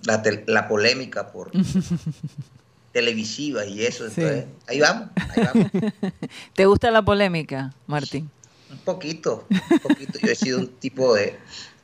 la, 0.05 0.23
tel- 0.23 0.45
la 0.47 0.69
polémica 0.69 1.31
por 1.33 1.51
televisiva 2.93 3.65
y 3.65 3.85
eso. 3.85 4.09
Sí. 4.09 4.15
Entonces, 4.21 4.45
ahí 4.67 4.81
vamos, 4.81 5.09
ahí 5.17 5.45
vamos. 5.45 5.71
¿Te 6.55 6.67
gusta 6.67 6.91
la 6.91 7.03
polémica, 7.03 7.73
Martín? 7.87 8.31
Un 8.71 8.79
poquito, 8.79 9.47
un 9.51 9.79
poquito. 9.79 10.19
Yo 10.19 10.31
he 10.31 10.35
sido 10.35 10.59
un 10.59 10.69
tipo 10.79 11.15
de 11.15 11.37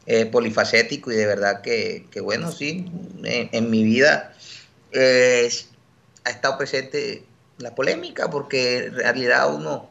eh, 0.06 0.26
polifacético 0.26 1.10
y 1.12 1.16
de 1.16 1.26
verdad 1.26 1.62
que, 1.62 2.06
que 2.10 2.20
bueno, 2.20 2.50
sí, 2.52 2.84
en, 3.22 3.48
en 3.52 3.70
mi 3.70 3.82
vida 3.84 4.34
eh, 4.92 5.50
ha 6.24 6.30
estado 6.30 6.56
presente 6.58 7.24
la 7.58 7.74
polémica 7.74 8.30
porque 8.30 8.78
en 8.86 8.94
realidad 8.94 9.54
uno 9.54 9.88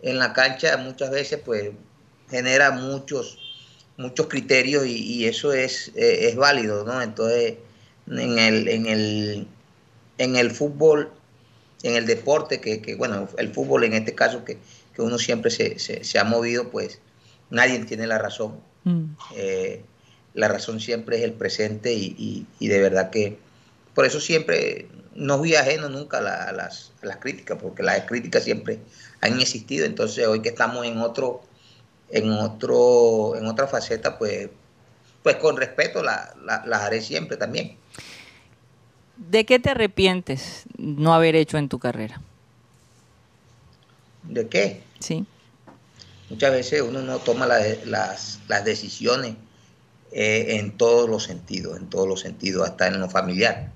en 0.00 0.18
la 0.18 0.32
cancha 0.32 0.76
muchas 0.78 1.10
veces 1.10 1.40
pues 1.44 1.70
genera 2.30 2.70
muchos 2.70 3.38
muchos 3.98 4.26
criterios 4.26 4.86
y, 4.86 4.96
y 4.96 5.26
eso 5.26 5.52
es, 5.52 5.88
eh, 5.94 6.28
es 6.28 6.34
válido, 6.36 6.82
¿no? 6.84 7.02
Entonces, 7.02 7.54
en 8.10 8.38
el, 8.38 8.66
en 8.68 8.86
el, 8.86 9.46
en 10.18 10.36
el 10.36 10.50
fútbol, 10.50 11.10
en 11.82 11.94
el 11.94 12.06
deporte, 12.06 12.60
que, 12.60 12.80
que, 12.80 12.94
bueno, 12.96 13.28
el 13.36 13.52
fútbol 13.52 13.84
en 13.84 13.92
este 13.92 14.14
caso 14.14 14.44
que, 14.44 14.56
que 14.94 15.02
uno 15.02 15.18
siempre 15.18 15.50
se, 15.50 15.78
se, 15.78 16.02
se 16.04 16.18
ha 16.18 16.24
movido, 16.24 16.70
pues 16.70 17.00
nadie 17.50 17.78
tiene 17.84 18.06
la 18.06 18.18
razón. 18.18 18.58
Mm. 18.84 19.04
Eh, 19.36 19.82
la 20.34 20.48
razón 20.48 20.80
siempre 20.80 21.18
es 21.18 21.22
el 21.22 21.34
presente 21.34 21.92
y, 21.92 22.16
y- 22.18 22.46
y 22.58 22.68
de 22.68 22.80
verdad 22.80 23.10
que 23.10 23.36
por 23.94 24.06
eso 24.06 24.20
siempre 24.20 24.88
no 25.14 25.38
fui 25.38 25.54
ajeno 25.54 25.88
nunca 25.88 26.18
a, 26.18 26.20
la- 26.22 26.44
a 26.44 26.52
las, 26.52 26.92
a 27.02 27.06
las 27.06 27.18
críticas, 27.18 27.58
porque 27.60 27.82
las 27.82 28.02
críticas 28.06 28.44
siempre 28.44 28.78
han 29.20 29.40
existido. 29.40 29.84
Entonces 29.86 30.26
hoy 30.26 30.40
que 30.40 30.48
estamos 30.48 30.86
en 30.86 30.98
otro, 30.98 31.42
en 32.08 32.30
otro, 32.32 33.36
en 33.36 33.46
otra 33.46 33.66
faceta, 33.66 34.18
pues, 34.18 34.48
pues 35.22 35.36
con 35.36 35.56
respeto 35.56 36.02
la- 36.02 36.34
la- 36.44 36.64
las 36.66 36.80
haré 36.82 37.00
siempre 37.00 37.36
también. 37.36 37.76
¿De 39.16 39.44
qué 39.44 39.58
te 39.58 39.70
arrepientes 39.70 40.64
no 40.78 41.14
haber 41.14 41.36
hecho 41.36 41.58
en 41.58 41.68
tu 41.68 41.78
carrera? 41.78 42.20
¿De 44.22 44.48
qué? 44.48 44.82
Sí. 45.00 45.26
Muchas 46.30 46.52
veces 46.52 46.80
uno 46.80 47.02
no 47.02 47.18
toma 47.18 47.46
la- 47.46 47.60
las, 47.84 48.40
las 48.48 48.64
decisiones 48.64 49.34
eh, 50.12 50.56
en 50.58 50.76
todos 50.76 51.08
los 51.08 51.24
sentidos, 51.24 51.78
en 51.78 51.88
todos 51.88 52.08
los 52.08 52.20
sentidos, 52.20 52.68
hasta 52.68 52.86
en 52.86 53.00
lo 53.00 53.08
familiar. 53.08 53.72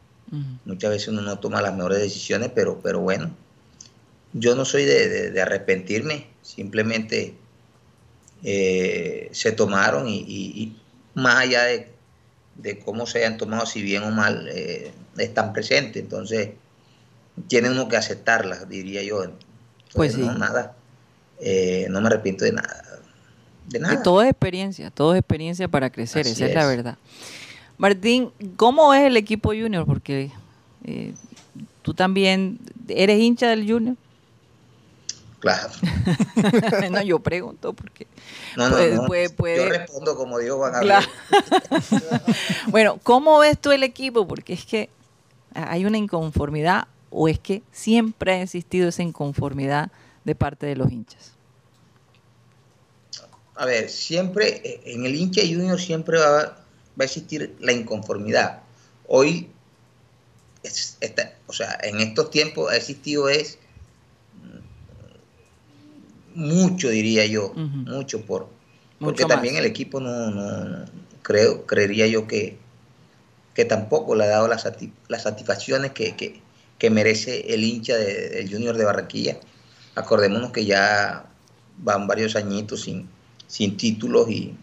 Muchas 0.65 0.91
veces 0.91 1.09
uno 1.09 1.23
no 1.23 1.39
toma 1.39 1.63
las 1.63 1.75
mejores 1.75 2.01
decisiones, 2.01 2.51
pero, 2.55 2.81
pero 2.81 3.01
bueno, 3.01 3.31
yo 4.33 4.55
no 4.57 4.65
soy 4.65 4.85
de, 4.85 5.09
de- 5.09 5.31
de 5.31 5.41
arrepentirme, 5.43 6.27
simplemente 6.43 7.35
eh, 8.43 9.29
se 9.33 9.53
tomaron 9.53 10.09
y, 10.09 10.19
y- 10.19 10.63
y 10.63 10.77
más 11.15 11.37
allá 11.37 11.65
de, 11.65 11.93
de 12.57 12.79
cómo 12.79 13.07
se 13.07 13.19
hayan 13.19 13.39
tomado, 13.39 13.67
si 13.67 13.83
bien 13.83 14.03
o 14.03 14.11
mal, 14.11 14.49
eh, 14.53 14.93
están 15.19 15.53
presentes, 15.53 16.03
entonces 16.03 16.51
tiene 17.49 17.71
uno 17.71 17.89
que 17.89 17.97
aceptarlas, 17.97 18.69
diría 18.69 19.03
yo. 19.03 19.23
Entonces, 19.25 19.43
Pues 19.95 20.15
sí. 20.15 20.21
no, 20.21 20.35
nada, 20.35 20.77
eh, 21.41 21.87
no 21.91 22.01
me 22.01 22.09
arrepiento 22.09 22.45
de 22.45 22.53
nada, 22.53 22.83
de 23.67 23.79
Y 23.79 23.83
nada. 23.83 24.03
todo 24.03 24.23
es 24.23 24.31
experiencia, 24.31 24.91
todo 24.91 25.15
es 25.15 25.21
experiencia 25.21 25.69
para 25.69 25.91
crecer, 25.91 26.23
Así 26.27 26.33
esa 26.33 26.47
es. 26.47 26.55
la 26.55 26.67
verdad. 26.67 26.99
Martín, 27.79 28.31
¿cómo 28.57 28.95
es 28.95 29.03
el 29.05 29.17
equipo 29.17 29.51
junior? 29.51 29.85
Porque 29.87 30.31
eh, 30.85 31.15
tú 31.83 31.95
también 31.95 32.59
eres 32.89 33.21
hincha 33.21 33.49
del 33.49 33.71
junior. 33.71 33.97
Claro. 35.41 35.69
no, 36.91 37.03
yo 37.03 37.19
pregunto 37.21 37.73
porque... 37.73 38.07
No, 38.57 38.69
no, 38.71 38.77
Puede- 38.77 38.95
no. 38.97 39.07
puede- 39.07 39.31
puede- 39.31 39.57
Yo 39.59 39.69
respondo 39.69 40.17
como 40.17 40.39
Dios 40.39 40.59
van 40.59 40.75
a 40.77 40.81
Claro. 40.81 41.07
bueno, 42.69 42.99
¿cómo 43.03 43.39
ves 43.39 43.59
tú 43.61 43.71
el 43.71 43.83
equipo? 43.83 44.27
Porque 44.27 44.55
es 44.55 44.65
que 44.65 44.89
hay 45.55 45.85
una 45.85 45.99
inconformidad 45.99 46.89
o 47.11 47.29
es 47.29 47.39
que 47.39 47.63
siempre 47.73 48.33
ha 48.33 48.43
existido 48.43 48.89
esa 48.89 49.03
inconformidad 49.03 49.91
de 50.25 50.35
parte 50.35 50.67
de 50.67 50.77
los 50.77 50.91
hinchas? 50.91 51.33
A 53.55 53.65
ver, 53.65 53.89
siempre 53.89 54.61
eh, 54.65 54.81
en 54.87 55.07
el 55.07 55.15
hincha 55.15 55.43
junior 55.43 55.81
siempre 55.81 56.19
va, 56.19 56.59
va 56.99 57.03
a 57.03 57.05
existir 57.05 57.55
la 57.61 57.73
inconformidad. 57.73 58.63
Hoy, 59.09 59.49
es- 60.63 60.99
o 61.47 61.53
sea, 61.53 61.79
en 61.83 62.01
estos 62.01 62.31
tiempos 62.31 62.71
ha 62.73 62.77
existido 62.77 63.29
es 63.29 63.59
mm, 66.35 66.41
mucho, 66.41 66.89
diría 66.89 67.27
yo, 67.27 67.53
mucho 67.55 68.23
por, 68.27 68.43
Mucho 68.43 68.51
porque 68.99 69.25
también 69.25 69.55
más. 69.55 69.61
el 69.61 69.67
equipo 69.71 70.01
no, 70.01 70.31
no- 70.31 70.65
no- 70.65 70.85
creo, 71.23 71.67
creería 71.67 72.07
yo 72.07 72.27
que, 72.27 72.59
que 73.55 73.65
tampoco 73.65 74.15
le 74.15 74.25
ha 74.25 74.29
dado 74.29 74.49
las, 74.49 74.69
las 75.09 75.23
satisfacciones 75.23 75.93
que, 75.93 76.15
que- 76.17 76.41
que 76.79 76.91
merece 76.91 77.55
el 77.55 77.65
hincha 77.65 77.97
de- 77.97 78.29
del 78.29 78.51
Junior 78.51 78.77
de 78.77 78.85
Barranquilla. 78.85 79.39
Acordémonos 79.95 80.51
que 80.53 80.67
ya 80.67 81.25
van 81.79 82.07
varios 82.07 82.37
añitos 82.37 82.83
sin, 82.83 83.09
sin 83.47 83.77
títulos 83.79 84.29
y, 84.31 84.55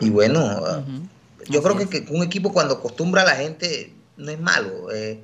y 0.00 0.10
bueno, 0.10 0.40
ah. 0.40 0.82
Yo 1.46 1.62
creo 1.62 1.76
que, 1.76 2.04
que 2.04 2.12
un 2.12 2.22
equipo 2.22 2.52
cuando 2.52 2.74
acostumbra 2.74 3.22
a 3.22 3.26
la 3.26 3.36
gente 3.36 3.92
no 4.16 4.30
es 4.30 4.40
malo. 4.40 4.90
eh, 4.92 5.20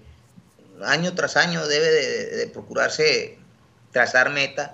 año 0.84 1.14
tras 1.14 1.36
año 1.36 1.66
debe 1.66 1.86
de, 1.90 2.36
de 2.36 2.46
procurarse 2.48 3.38
trazar 3.92 4.30
metas. 4.30 4.72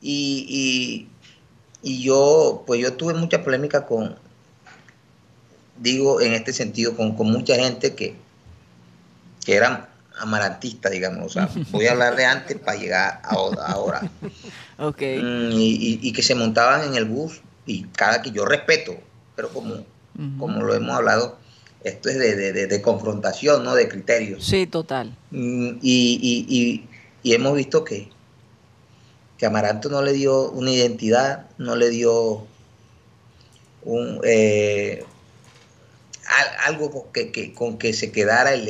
Y, 0.00 0.46
y- 0.48 1.08
y 1.82 2.02
yo, 2.02 2.64
pues 2.66 2.80
yo 2.80 2.92
tuve 2.94 3.14
mucha 3.14 3.42
polémica 3.42 3.86
con, 3.86 4.16
digo 5.78 6.20
en 6.20 6.34
este 6.34 6.52
sentido, 6.52 6.96
con, 6.96 7.16
con 7.16 7.30
mucha 7.30 7.54
gente 7.54 7.94
que, 7.94 8.14
que 9.44 9.54
era 9.54 9.88
amarantista, 10.18 10.90
digamos. 10.90 11.26
O 11.26 11.28
sea, 11.30 11.48
voy 11.70 11.86
a 11.86 11.92
hablar 11.92 12.16
de 12.16 12.24
antes 12.26 12.58
para 12.58 12.76
llegar 12.78 13.20
a 13.24 13.30
ahora. 13.32 14.10
Mm, 15.22 15.50
y 16.02 16.12
que 16.12 16.22
se 16.22 16.34
montaban 16.34 16.82
en 16.88 16.94
el 16.94 17.04
bus 17.04 17.40
y 17.66 17.84
cada 17.84 18.22
que 18.22 18.30
yo 18.30 18.44
respeto, 18.46 18.96
pero 19.36 19.50
como, 19.50 19.84
Como 20.38 20.62
lo 20.62 20.74
hemos 20.74 20.94
hablado, 20.94 21.38
esto 21.82 22.10
es 22.10 22.18
de, 22.18 22.52
de- 22.52 22.82
confrontación, 22.82 23.64
no 23.64 23.74
de 23.74 23.88
criterios. 23.88 24.44
Sí, 24.44 24.66
total. 24.66 25.16
Mm, 25.30 25.78
y, 25.80 26.18
y- 26.20 26.46
y- 26.48 26.88
y 27.22 27.34
hemos 27.34 27.54
visto 27.54 27.84
que, 27.84 28.08
que 29.38 29.46
Amaranto 29.46 29.88
no 29.88 30.02
le 30.02 30.12
dio 30.12 30.50
una 30.50 30.70
identidad, 30.72 31.46
no 31.56 31.74
le 31.76 31.88
dio 31.88 32.44
un, 33.84 34.20
eh, 34.24 35.04
al- 36.28 36.74
algo 36.74 36.90
con 36.90 37.12
que, 37.12 37.32
que- 37.32 37.54
con 37.54 37.78
que 37.78 37.94
se 37.94 38.12
quedara 38.12 38.52
el, 38.52 38.68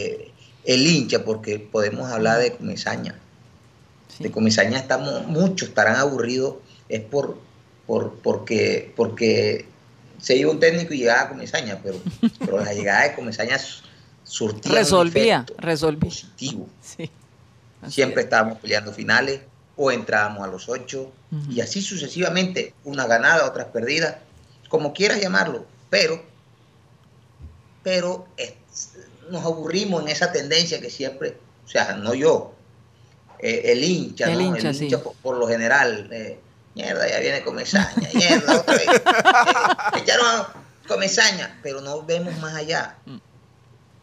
el 0.64 0.86
hincha, 0.86 1.24
porque 1.24 1.58
podemos 1.58 2.10
hablar 2.10 2.38
de 2.40 2.52
comezaña 2.52 3.16
Sí. 4.16 4.24
de 4.24 4.30
comisaña 4.30 4.78
estamos, 4.78 5.26
muchos 5.26 5.68
estarán 5.70 5.96
aburridos, 5.96 6.56
es 6.88 7.00
por, 7.00 7.38
por 7.86 8.14
porque, 8.22 8.92
porque 8.96 9.66
se 10.20 10.36
iba 10.36 10.50
un 10.50 10.60
técnico 10.60 10.92
y 10.94 10.98
llegaba 10.98 11.22
a 11.22 11.28
comisaña, 11.28 11.78
pero, 11.82 11.98
pero 12.38 12.60
la 12.60 12.72
llegada 12.74 13.02
de 13.08 13.14
comisaña 13.14 13.58
su- 13.58 13.82
surtía 14.24 14.72
Resolvía, 14.72 15.46
resolvía. 15.58 16.00
positivo. 16.08 16.68
Sí. 16.80 17.10
Siempre 17.88 18.20
es. 18.20 18.26
estábamos 18.26 18.58
peleando 18.58 18.92
finales 18.92 19.40
o 19.76 19.90
entrábamos 19.90 20.42
a 20.44 20.46
los 20.48 20.68
ocho 20.68 21.10
y 21.48 21.60
así 21.60 21.80
sucesivamente, 21.80 22.74
una 22.84 23.06
ganada, 23.06 23.46
otras 23.46 23.66
perdidas, 23.68 24.16
como 24.68 24.92
quieras 24.92 25.20
llamarlo, 25.20 25.64
pero, 25.88 26.22
pero 27.82 28.26
es- 28.36 28.54
nos 29.30 29.44
aburrimos 29.44 30.02
en 30.02 30.08
esa 30.08 30.32
tendencia 30.32 30.80
que 30.80 30.90
siempre, 30.90 31.36
o 31.64 31.68
sea, 31.68 31.94
no 31.94 32.14
yo, 32.14 32.52
eh, 33.38 33.62
el 33.72 33.82
hincha, 33.84 34.30
El 34.30 34.38
¿no? 34.38 34.44
hincha, 34.56 34.68
el 34.70 34.74
sí. 34.74 34.84
hincha 34.84 35.02
por, 35.02 35.14
por 35.14 35.36
lo 35.38 35.46
general, 35.48 36.08
eh, 36.12 36.38
mierda, 36.74 37.08
ya 37.08 37.18
viene 37.20 37.42
Comesaña, 37.42 38.08
mierda, 38.14 38.56
otra 38.60 38.74
vez, 38.74 38.86
eh, 38.88 39.98
echaron 40.02 40.26
a 40.26 40.52
Comesaña, 40.88 41.58
pero 41.62 41.80
no 41.80 42.02
vemos 42.02 42.36
más 42.38 42.54
allá, 42.54 42.96
Mm. 43.06 43.18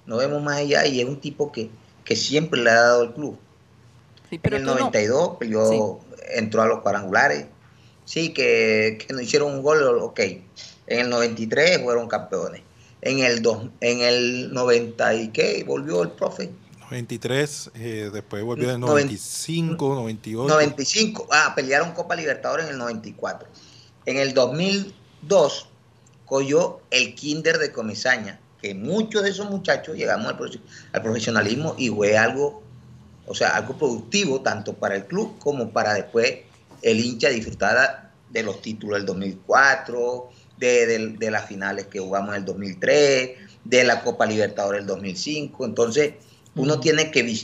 no 0.06 0.18
vemos 0.18 0.42
más 0.42 0.58
allá 0.58 0.86
y 0.86 1.00
es 1.02 1.06
un 1.08 1.20
tipo 1.20 1.52
que, 1.52 1.70
que 2.04 2.16
siempre 2.16 2.62
le 2.62 2.70
ha 2.70 2.76
dado 2.82 3.04
el 3.04 3.14
club. 3.14 3.38
Sí, 4.30 4.38
pero 4.40 4.58
en 4.58 4.64
el 4.64 4.68
tú 4.68 4.74
no- 4.74 4.80
92 4.86 5.38
peleó, 5.40 6.00
entró 6.30 6.62
a 6.62 6.68
los 6.68 6.82
cuadrangulares. 6.82 7.46
Sí, 8.06 8.34
que, 8.34 8.98
que 9.06 9.14
no 9.14 9.20
hicieron 9.22 9.52
un 9.54 9.62
gol, 9.62 9.84
ok. 10.02 10.20
En 10.20 11.00
el 11.00 11.10
93 11.10 11.82
fueron 11.84 12.08
campeones. 12.08 12.62
En 13.02 13.20
el, 13.20 13.42
dos, 13.42 13.66
en 13.82 14.00
el 14.02 14.54
90 14.54 15.14
y 15.16 15.28
qué, 15.30 15.64
volvió 15.68 16.04
el 16.04 16.12
profe. 16.12 16.50
93, 16.89 17.71
eh, 17.76 18.10
después 18.13 18.43
volvió 18.43 18.71
en 18.71 18.80
Noven- 18.82 18.88
95, 19.08 19.95
98. 19.95 20.54
95, 20.54 21.28
ah, 21.32 21.54
pelearon 21.56 21.91
Copa 21.91 22.15
Libertadores 22.15 22.65
en 22.67 22.71
el 22.73 22.78
94. 22.78 23.47
En 24.06 24.17
el 24.17 24.34
2002 24.34 25.67
cogió 26.26 26.80
el 26.91 27.13
Kinder 27.15 27.58
de 27.58 27.71
Comisaña, 27.71 28.39
que 28.62 28.73
muchos 28.73 29.23
de 29.23 29.30
esos 29.30 29.50
muchachos 29.50 29.95
llegamos 29.97 30.28
al, 30.28 30.38
profe- 30.38 30.62
al 30.93 31.02
profesionalismo 31.02 31.76
y 31.78 31.89
fue 31.89 32.17
algo, 32.17 32.63
o 33.26 33.36
sea, 33.36 33.56
algo 33.56 33.78
productivo 33.78 34.41
tanto 34.41 34.73
para 34.73 34.95
el 34.95 35.06
club 35.06 35.38
como 35.39 35.69
para 35.71 35.93
después 35.93 36.39
el 36.82 37.00
hincha 37.04 37.30
disfrutar 37.30 38.12
de 38.30 38.43
los 38.43 38.62
títulos 38.62 39.00
del 39.00 39.06
2004, 39.06 40.30
de, 40.58 40.86
de- 40.88 41.08
de 41.17 41.32
las 41.32 41.45
finales 41.47 41.88
que 41.88 42.00
jugamos 42.00 42.30
en 42.30 42.36
el 42.38 42.45
2003, 42.45 43.32
de 43.63 43.84
la 43.84 44.02
Copa 44.04 44.26
Libertadores 44.26 44.82
del 44.82 44.88
2005. 44.88 45.65
Entonces, 45.65 46.13
uno 46.58 46.80
tiene 46.80 47.12
que 47.12 47.39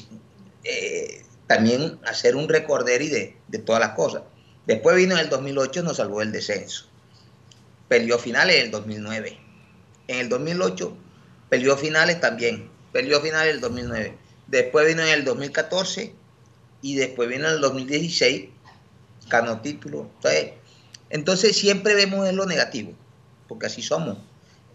eh, 0.63 1.23
también 1.47 1.99
hacer 2.05 2.35
un 2.35 2.49
recorderi 2.49 3.09
de, 3.09 3.37
de 3.47 3.59
todas 3.59 3.79
las 3.79 3.91
cosas. 3.91 4.23
Después 4.65 4.95
vino 4.95 5.13
en 5.13 5.21
el 5.21 5.29
2008, 5.29 5.83
nos 5.83 5.97
salvó 5.97 6.21
el 6.21 6.31
descenso. 6.31 6.87
Perdió 7.87 8.17
finales 8.17 8.57
en 8.57 8.65
el 8.65 8.71
2009. 8.71 9.39
En 10.07 10.19
el 10.19 10.29
2008 10.29 10.97
perdió 11.49 11.77
finales 11.77 12.19
también. 12.19 12.69
Perdió 12.91 13.21
finales 13.21 13.49
en 13.49 13.55
el 13.55 13.61
2009. 13.61 14.17
Después 14.47 14.87
vino 14.87 15.03
en 15.03 15.09
el 15.09 15.25
2014 15.25 16.13
y 16.81 16.95
después 16.95 17.29
vino 17.29 17.47
en 17.47 17.55
el 17.55 17.61
2016. 17.61 18.49
Ganó 19.29 19.61
título. 19.61 20.09
Entonces, 20.15 20.53
entonces 21.09 21.55
siempre 21.55 21.93
vemos 21.93 22.27
en 22.27 22.35
lo 22.35 22.45
negativo, 22.45 22.93
porque 23.47 23.67
así 23.67 23.81
somos. 23.81 24.17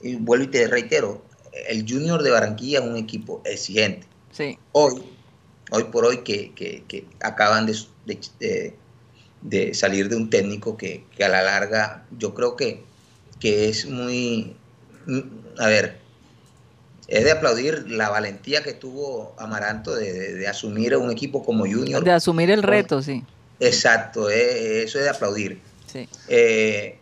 Y 0.01 0.14
vuelvo 0.14 0.44
y 0.44 0.48
te 0.48 0.68
reitero, 0.68 1.24
el 1.68 1.85
Junior 1.88 2.22
de 2.22 2.31
Barranquilla 2.31 2.79
es 2.79 2.85
un 2.85 2.96
equipo 2.96 3.42
exigente 3.44 4.07
Sí. 4.38 4.57
hoy, 4.70 5.03
hoy 5.72 5.85
por 5.92 6.05
hoy, 6.05 6.18
que, 6.18 6.55
que- 6.55 6.85
que 6.87 7.05
acaban 7.20 7.66
de, 7.66 7.77
de- 9.42 9.74
salir 9.74 10.09
de 10.09 10.14
un 10.14 10.31
técnico 10.31 10.77
que, 10.77 11.05
que 11.16 11.24
a 11.24 11.29
la 11.29 11.42
larga 11.42 12.07
yo 12.18 12.35
creo 12.35 12.55
que, 12.55 12.85
que 13.40 13.68
es 13.68 13.87
muy, 13.87 14.57
a 15.59 15.66
ver, 15.66 15.98
es 17.09 17.24
de 17.24 17.33
aplaudir 17.33 17.90
la 17.90 18.11
valentía 18.11 18.62
que 18.62 18.74
tuvo 18.74 19.35
Amaranto 19.38 19.96
de, 19.96 20.12
de- 20.12 20.35
de 20.35 20.46
asumir 20.46 20.96
un 20.96 21.11
equipo 21.11 21.44
como 21.44 21.64
Junior. 21.64 22.05
De 22.05 22.12
asumir 22.12 22.51
el 22.51 22.62
reto, 22.62 23.03
sí. 23.03 23.24
Exacto, 23.59 24.31
eh, 24.31 24.85
eso 24.85 24.98
es 24.98 25.05
de 25.05 25.11
aplaudir. 25.11 25.61
Sí. 25.92 26.09
Eh, 26.29 27.01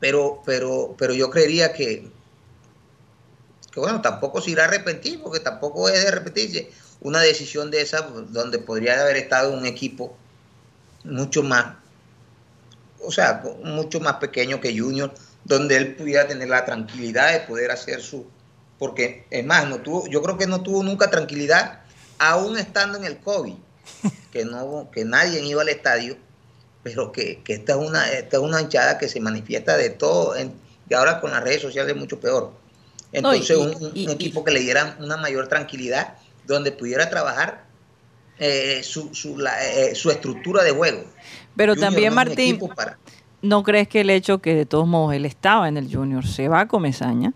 pero, 0.00 0.42
pero, 0.44 0.96
pero 0.98 1.14
yo 1.14 1.30
creería 1.30 1.72
que, 1.72 2.08
que, 3.78 3.86
bueno, 3.86 4.00
tampoco 4.02 4.40
se 4.40 4.50
irá 4.50 4.64
a 4.64 4.66
arrepentir, 4.66 5.22
porque 5.22 5.40
tampoco 5.40 5.88
es 5.88 6.02
de 6.02 6.08
arrepentirse. 6.08 6.70
Una 7.00 7.20
decisión 7.20 7.70
de 7.70 7.80
esa 7.80 8.02
donde 8.02 8.58
podría 8.58 9.00
haber 9.00 9.16
estado 9.16 9.52
un 9.52 9.64
equipo 9.66 10.16
mucho 11.04 11.42
más, 11.42 11.76
o 13.00 13.10
sea, 13.12 13.42
mucho 13.62 14.00
más 14.00 14.14
pequeño 14.16 14.60
que 14.60 14.76
Junior, 14.76 15.12
donde 15.44 15.76
él 15.76 15.94
pudiera 15.94 16.26
tener 16.26 16.48
la 16.48 16.64
tranquilidad 16.64 17.32
de 17.32 17.40
poder 17.40 17.70
hacer 17.70 18.02
su, 18.02 18.26
porque 18.78 19.26
es 19.30 19.44
más, 19.46 19.68
no 19.68 19.78
tuvo, 19.78 20.06
yo 20.08 20.22
creo 20.22 20.36
que 20.36 20.46
no 20.46 20.62
tuvo 20.62 20.82
nunca 20.82 21.08
tranquilidad, 21.10 21.80
aún 22.18 22.58
estando 22.58 22.98
en 22.98 23.04
el 23.04 23.18
COVID, 23.18 23.54
que 24.32 24.44
no, 24.44 24.90
que 24.92 25.04
nadie 25.04 25.40
iba 25.44 25.62
al 25.62 25.68
estadio, 25.68 26.16
pero 26.82 27.12
que, 27.12 27.42
que 27.44 27.54
esta 27.54 27.72
es 27.72 27.78
una, 27.78 28.10
esta 28.10 28.36
es 28.38 28.42
una 28.42 28.60
hinchada 28.60 28.98
que 28.98 29.08
se 29.08 29.20
manifiesta 29.20 29.76
de 29.76 29.90
todo, 29.90 30.36
en- 30.36 30.52
y 30.90 30.94
ahora 30.94 31.20
con 31.20 31.30
las 31.30 31.44
redes 31.44 31.62
sociales 31.62 31.92
es 31.94 31.98
mucho 32.00 32.18
peor. 32.18 32.50
No, 33.12 33.34
y- 33.34 33.38
Entonces, 33.38 33.56
un, 33.56 33.84
un 33.86 33.92
y- 33.94 34.04
y- 34.06 34.10
equipo 34.10 34.44
que 34.44 34.50
le 34.52 34.60
diera 34.60 34.96
una 35.00 35.16
mayor 35.16 35.48
tranquilidad, 35.48 36.14
donde 36.46 36.72
pudiera 36.72 37.08
trabajar 37.10 37.64
eh, 38.38 38.82
su, 38.84 39.14
su, 39.14 39.36
la- 39.38 39.64
eh, 39.66 39.94
su 39.94 40.10
estructura 40.10 40.62
de 40.62 40.70
juego. 40.70 41.02
Pero 41.56 41.74
Junior 41.74 41.90
también, 41.90 42.10
no 42.10 42.14
Martín, 42.14 42.58
para- 42.76 42.96
¿no 43.42 43.62
crees 43.64 43.88
que 43.88 44.02
el 44.02 44.10
hecho 44.10 44.38
que 44.38 44.54
de 44.54 44.64
todos 44.66 44.86
modos 44.86 45.14
él 45.14 45.24
estaba 45.24 45.66
en 45.68 45.76
el 45.76 45.92
Junior, 45.92 46.24
se 46.26 46.46
va 46.48 46.60
a 46.60 46.68
Comesaña, 46.68 47.32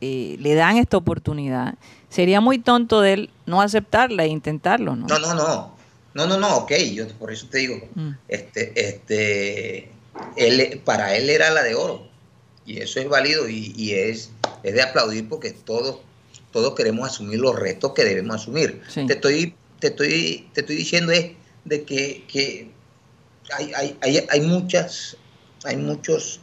eh, 0.00 0.36
le 0.40 0.54
dan 0.54 0.76
esta 0.76 0.96
oportunidad, 0.96 1.74
sería 2.08 2.40
muy 2.40 2.58
tonto 2.58 3.00
de 3.00 3.12
él 3.14 3.30
no 3.46 3.60
aceptarla 3.62 4.24
e 4.24 4.28
intentarlo, 4.28 4.94
¿no? 4.96 5.06
No, 5.06 5.18
no, 5.18 5.34
no. 5.34 5.76
No, 6.14 6.26
no, 6.26 6.38
no, 6.38 6.56
ok, 6.58 6.72
yo 6.94 7.06
por 7.18 7.30
eso 7.32 7.46
te 7.50 7.58
digo, 7.58 7.76
Mm. 7.94 8.10
este, 8.28 8.72
este, 8.88 9.90
él, 10.36 10.80
para 10.84 11.14
él 11.16 11.28
era 11.28 11.50
la 11.50 11.62
de 11.62 11.74
oro. 11.74 12.08
Y 12.66 12.78
eso 12.80 13.00
es 13.00 13.08
válido 13.08 13.48
y, 13.48 13.72
y 13.76 13.92
es, 13.92 14.30
es 14.62 14.74
de 14.74 14.82
aplaudir 14.82 15.28
porque 15.28 15.52
todos, 15.52 16.00
todos 16.52 16.74
queremos 16.74 17.08
asumir 17.08 17.38
los 17.38 17.54
retos 17.56 17.92
que 17.92 18.04
debemos 18.04 18.36
asumir. 18.42 18.82
Sí. 18.88 19.06
Te 19.06 19.14
estoy, 19.14 19.54
te 19.78 19.88
estoy, 19.88 20.48
te 20.52 20.60
estoy 20.62 20.76
diciendo 20.76 21.12
es 21.12 21.32
de 21.64 21.84
que, 21.84 22.24
que 22.26 22.70
hay, 23.56 23.72
hay, 23.74 23.96
hay, 24.00 24.26
hay 24.28 24.40
muchas, 24.40 25.16
hay 25.64 25.76
muchos, 25.76 26.40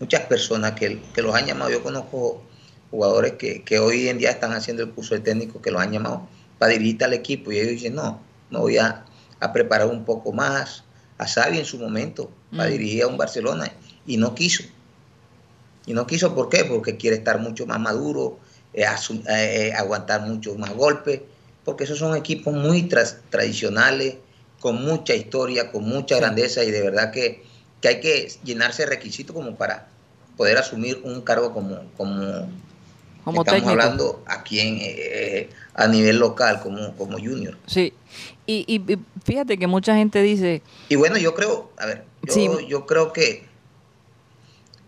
muchas 0.00 0.20
personas 0.26 0.72
que, 0.72 1.00
que 1.14 1.22
los 1.22 1.34
han 1.34 1.46
llamado. 1.46 1.70
Yo 1.70 1.82
conozco 1.82 2.42
jugadores 2.90 3.32
que, 3.32 3.62
que 3.64 3.78
hoy 3.80 4.08
en 4.08 4.18
día 4.18 4.30
están 4.30 4.52
haciendo 4.52 4.84
el 4.84 4.90
curso 4.90 5.14
de 5.14 5.20
técnico 5.20 5.60
que 5.60 5.70
los 5.72 5.82
han 5.82 5.90
llamado 5.92 6.28
para 6.58 6.72
dirigir 6.72 7.02
al 7.02 7.12
equipo 7.14 7.50
y 7.50 7.58
ellos 7.58 7.72
dicen, 7.72 7.96
no, 7.96 8.20
me 8.50 8.58
voy 8.60 8.78
a, 8.78 9.04
a 9.40 9.52
preparar 9.52 9.88
un 9.88 10.04
poco 10.04 10.32
más. 10.32 10.84
A 11.18 11.26
Xavi 11.26 11.58
en 11.58 11.64
su 11.64 11.78
momento, 11.78 12.30
para 12.56 12.68
Mm. 12.68 12.72
dirigir 12.72 13.02
a 13.04 13.06
un 13.06 13.16
Barcelona 13.16 13.72
y 14.04 14.16
no 14.16 14.34
quiso. 14.34 14.64
Y 15.86 15.92
no 15.92 16.06
quiso, 16.06 16.34
¿por 16.34 16.48
qué? 16.48 16.64
Porque 16.64 16.96
quiere 16.96 17.16
estar 17.16 17.38
mucho 17.38 17.66
más 17.66 17.78
maduro, 17.80 18.38
eh, 18.72 18.84
eh, 18.84 19.22
eh, 19.28 19.72
aguantar 19.76 20.22
muchos 20.22 20.56
más 20.58 20.72
golpes, 20.74 21.20
porque 21.64 21.84
esos 21.84 21.98
son 21.98 22.16
equipos 22.16 22.54
muy 22.54 22.88
tradicionales, 23.30 24.16
con 24.60 24.82
mucha 24.82 25.14
historia, 25.14 25.70
con 25.70 25.84
mucha 25.84 26.16
grandeza 26.16 26.64
y 26.64 26.70
de 26.70 26.80
verdad 26.82 27.10
que, 27.12 27.42
que 27.82 27.88
hay 27.88 28.00
que 28.00 28.28
llenarse 28.44 28.84
de 28.84 28.90
requisitos 28.90 29.34
como 29.36 29.56
para 29.56 29.88
poder 30.38 30.56
asumir 30.56 31.00
un 31.04 31.20
cargo 31.20 31.52
como, 31.52 31.80
como, 31.96 32.48
Como 33.24 33.42
estamos 33.42 33.44
técnico. 33.44 33.70
hablando 33.70 34.22
aquí 34.26 34.60
en, 34.60 34.78
eh, 34.80 35.50
a 35.74 35.86
nivel 35.86 36.18
local, 36.18 36.60
como, 36.62 36.96
como 36.96 37.18
junior. 37.18 37.58
Sí. 37.66 37.92
Y, 38.46 38.64
y- 38.66 38.92
y 38.92 38.98
fíjate 39.24 39.58
que 39.58 39.66
mucha 39.66 39.94
gente 39.94 40.22
dice, 40.22 40.62
Y 40.88 40.96
bueno, 40.96 41.18
yo 41.18 41.34
creo, 41.34 41.70
a 41.76 41.86
ver, 41.86 42.04
yo, 42.22 42.32
Sí. 42.32 42.48
yo 42.68 42.86
creo 42.86 43.12
que 43.12 43.44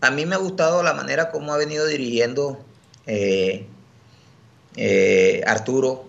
a 0.01 0.11
mí 0.11 0.25
me 0.25 0.35
ha 0.35 0.39
gustado 0.39 0.83
la 0.83 0.93
manera 0.93 1.29
como 1.31 1.53
ha 1.53 1.57
venido 1.57 1.85
dirigiendo 1.85 2.63
eh, 3.05 3.65
eh, 4.75 5.43
Arturo. 5.45 6.07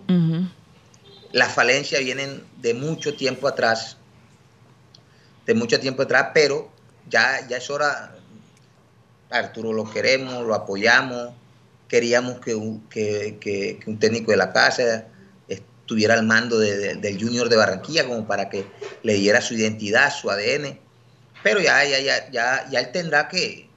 Las 1.31 1.53
falencias 1.53 2.01
vienen 2.03 2.43
de 2.57 2.73
mucho 2.73 3.15
tiempo 3.15 3.47
atrás, 3.47 3.97
de 5.45 5.53
mucho 5.53 5.79
tiempo 5.79 6.01
atrás, 6.03 6.29
pero 6.33 6.71
ya, 7.09 7.47
ya 7.47 7.57
es 7.57 7.69
hora, 7.69 8.15
Arturo 9.29 9.73
lo 9.73 9.89
queremos, 9.89 10.43
lo 10.45 10.55
apoyamos, 10.55 11.29
queríamos 11.87 12.39
que 12.39 12.55
un, 12.55 12.87
que, 12.89 13.37
que- 13.39 13.79
que 13.83 13.89
un 13.89 13.99
técnico 13.99 14.31
de 14.31 14.37
la 14.37 14.51
casa 14.51 15.05
estuviera 15.47 16.13
al 16.15 16.23
mando 16.25 16.57
de- 16.59 16.77
de- 16.77 16.95
del 16.95 17.19
Junior 17.21 17.47
de 17.49 17.55
Barranquilla 17.55 18.07
como 18.07 18.25
para 18.27 18.49
que 18.49 18.65
le 19.03 19.13
diera 19.13 19.41
su 19.41 19.53
identidad, 19.53 20.11
su 20.13 20.29
ADN, 20.31 20.79
pero 21.43 21.59
ya, 21.59 21.83
ya, 21.85 21.99
ya, 21.99 22.29
ya, 22.31 22.67
ya 22.69 22.79
él 22.79 22.91
tendrá 22.91 23.27
que, 23.27 23.68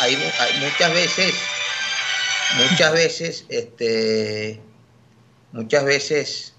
hay, 0.00 0.16
mu- 0.16 0.22
hay 0.38 0.58
muchas 0.60 0.94
veces, 0.94 1.34
muchas 2.70 2.92
veces, 2.92 3.44
este, 3.48 4.58
muchas 5.52 5.84
veces 5.84 6.54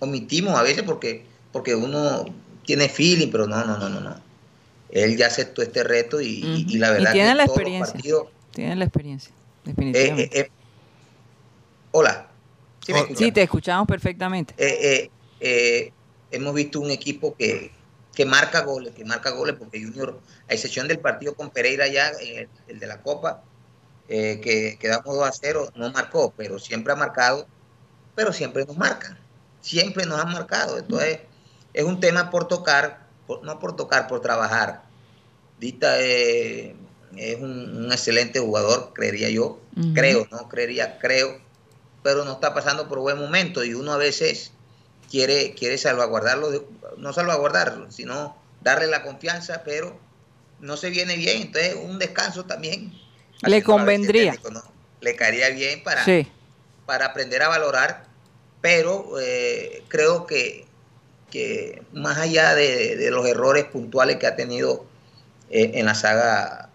omitimos 0.00 0.54
a 0.58 0.62
veces 0.62 0.82
porque, 0.82 1.24
porque 1.52 1.74
uno 1.74 2.24
tiene 2.66 2.88
feeling, 2.88 3.28
pero 3.30 3.46
no, 3.46 3.64
no, 3.64 3.78
no, 3.78 3.88
no, 3.88 4.00
no. 4.00 4.14
Él 4.90 5.16
ya 5.16 5.28
aceptó 5.28 5.62
este 5.62 5.84
reto 5.84 6.20
y, 6.20 6.26
y- 6.26 6.66
y 6.68 6.78
la 6.78 6.90
Y 6.90 6.92
verdad 6.94 7.12
tiene 7.12 7.30
que 7.30 7.34
la 7.36 7.44
todos 7.46 7.56
experiencia. 7.58 7.94
partidos- 7.94 8.28
tienen 8.52 8.78
la 8.78 8.84
experiencia, 8.84 9.32
eh, 9.32 9.60
definitivamente. 9.64 10.38
eh, 10.38 10.42
eh, 10.42 10.48
hola. 11.92 12.28
¿Sí 12.84 12.92
me 12.92 13.00
Oh, 13.00 13.06
sí, 13.16 13.32
te 13.32 13.42
escuchamos 13.42 13.86
perfectamente. 13.86 14.54
Hemos 16.30 16.54
visto 16.54 16.80
un 16.80 16.90
equipo 16.90 17.34
que, 17.36 17.70
que 18.14 18.24
marca 18.26 18.60
goles, 18.62 18.94
que 18.94 19.04
marca 19.04 19.30
goles, 19.30 19.56
porque 19.58 19.82
Junior, 19.82 20.20
a 20.48 20.54
excepción 20.54 20.86
del 20.88 20.98
partido 21.00 21.34
con 21.34 21.50
Pereira 21.50 21.86
ya, 21.88 22.10
eh, 22.20 22.48
el 22.68 22.78
de 22.78 22.86
la 22.86 23.00
Copa, 23.02 23.42
eh, 24.08 24.40
que 24.42 24.76
quedamos 24.78 25.16
2 25.16 25.26
a 25.26 25.32
0, 25.32 25.70
no 25.74 25.90
marcó, 25.90 26.34
pero 26.36 26.58
siempre 26.58 26.92
ha 26.92 26.96
marcado, 26.96 27.46
pero 28.14 28.32
siempre 28.32 28.64
nos 28.66 28.76
marcan, 28.76 29.18
siempre 29.62 30.04
nos 30.04 30.20
han 30.20 30.32
marcado. 30.32 30.78
Entonces, 30.78 31.20
es 31.72 31.84
un 31.84 32.00
tema 32.00 32.30
por 32.30 32.48
tocar, 32.48 33.06
por- 33.26 33.42
no 33.44 33.58
por 33.58 33.74
tocar, 33.76 34.06
por 34.08 34.20
trabajar. 34.20 34.82
Dita 35.58 35.94
eh, 36.00 36.74
es 37.16 37.36
un, 37.40 37.84
un 37.86 37.92
excelente 37.92 38.40
jugador, 38.40 38.92
creería 38.94 39.30
yo, 39.30 39.60
creo, 39.94 40.26
no 40.30 40.48
creería, 40.48 40.98
creo, 40.98 41.40
pero 42.02 42.24
no 42.24 42.32
está 42.32 42.52
pasando 42.52 42.88
por 42.88 42.98
buen 42.98 43.16
momento 43.18 43.64
y 43.64 43.72
uno 43.74 43.92
a 43.92 43.96
veces 43.96 44.50
quiere, 45.10 45.54
quiere 45.54 45.78
salvaguardarlo, 45.78 46.50
de- 46.50 46.66
no 46.98 47.12
salvaguardarlo, 47.12 47.90
sino 47.90 48.36
darle 48.60 48.86
la 48.86 49.02
confianza, 49.02 49.62
pero 49.64 49.98
no 50.60 50.76
se 50.76 50.90
viene 50.90 51.16
bien, 51.16 51.42
entonces 51.42 51.74
un 51.74 51.98
descanso 51.98 52.44
también. 52.44 52.92
Le 53.42 53.62
convendría. 53.62 54.32
versión 54.32 54.52
técnico, 54.52 54.66
¿no? 54.66 54.72
Le 55.00 55.16
caería 55.16 55.50
bien 55.50 55.82
para, 55.82 56.04
Sí, 56.04 56.26
para 56.86 57.06
aprender 57.06 57.42
a 57.42 57.48
valorar, 57.48 58.04
pero 58.60 59.18
eh, 59.20 59.82
creo 59.88 60.26
que, 60.26 60.66
que 61.30 61.82
más 61.92 62.18
allá 62.18 62.54
de, 62.54 62.96
de 62.96 63.10
los 63.10 63.26
errores 63.26 63.64
puntuales 63.64 64.16
que 64.18 64.26
ha 64.28 64.36
tenido 64.36 64.84
eh, 65.50 65.72
en 65.74 65.86
la 65.86 65.94
saga 65.94 66.70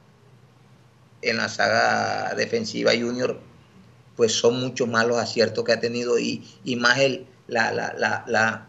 en 1.21 1.37
la 1.37 1.49
saga 1.49 2.35
defensiva 2.35 2.91
junior, 2.91 3.39
pues 4.15 4.33
son 4.33 4.59
muchos 4.59 4.87
más 4.87 5.05
los 5.05 5.17
aciertos 5.17 5.63
que 5.63 5.73
ha 5.73 5.79
tenido 5.79 6.19
y, 6.19 6.47
y 6.63 6.75
más 6.75 6.99
el, 6.99 7.27
la, 7.47 7.71
la, 7.71 7.93
la, 7.97 8.23
la, 8.27 8.66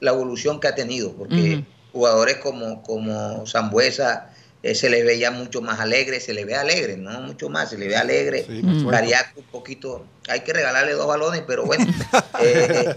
la 0.00 0.10
evolución 0.12 0.60
que 0.60 0.68
ha 0.68 0.74
tenido, 0.74 1.12
porque 1.12 1.64
jugadores 1.92 2.36
como, 2.36 2.82
como 2.82 3.46
Zambuesa 3.46 4.30
eh, 4.62 4.74
se 4.74 4.90
les 4.90 5.04
veía 5.04 5.30
mucho 5.30 5.60
más 5.62 5.80
alegre, 5.80 6.20
se 6.20 6.32
les 6.34 6.44
ve 6.46 6.54
alegre, 6.54 6.96
no 6.96 7.20
mucho 7.22 7.48
más, 7.48 7.70
se 7.70 7.78
les 7.78 7.88
ve 7.88 7.96
alegre. 7.96 8.44
Sí. 8.46 8.62
Cariaco 8.90 9.40
un 9.40 9.46
poquito, 9.46 10.04
hay 10.28 10.40
que 10.40 10.52
regalarle 10.52 10.92
dos 10.92 11.06
balones, 11.06 11.42
pero 11.46 11.64
bueno. 11.64 11.86
eh, 12.40 12.94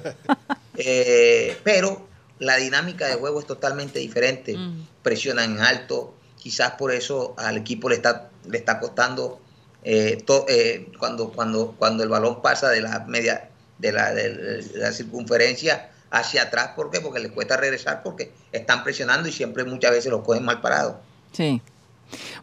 eh, 0.78 1.58
pero 1.64 2.08
la 2.40 2.58
dinámica 2.58 3.08
de 3.08 3.16
juego 3.16 3.40
es 3.40 3.46
totalmente 3.48 4.00
diferente. 4.00 4.58
Mm. 4.58 4.88
Presionan 5.04 5.56
en 5.58 5.62
alto, 5.62 6.14
quizás 6.38 6.72
por 6.72 6.92
eso 6.92 7.36
al 7.38 7.58
equipo 7.58 7.90
le 7.90 7.96
está, 7.96 8.30
le 8.48 8.58
está 8.58 8.80
costando 8.80 9.40
eh, 9.84 10.22
to- 10.26 10.46
eh, 10.50 10.88
cuando, 11.00 11.32
cuando, 11.32 11.76
cuando 11.78 12.04
el 12.04 12.10
balón 12.10 12.42
pasa 12.42 12.70
de 12.70 12.82
la 12.82 13.00
media, 13.08 13.50
de 13.78 13.92
la, 13.92 14.14
de 14.14 14.64
la 14.76 14.92
circunferencia 14.92 15.90
hacia 16.12 16.44
atrás, 16.44 16.72
¿por 16.76 16.92
qué? 16.92 17.00
Porque 17.02 17.20
les 17.20 17.32
cuesta 17.32 17.58
regresar 17.58 18.04
porque 18.04 18.32
están 18.52 18.84
presionando 18.84 19.28
y 19.30 19.32
siempre 19.32 19.64
muchas 19.64 19.92
veces 19.92 20.12
los 20.12 20.22
cogen 20.24 20.44
mal 20.46 20.62
parados. 20.62 20.96
sí. 21.32 21.62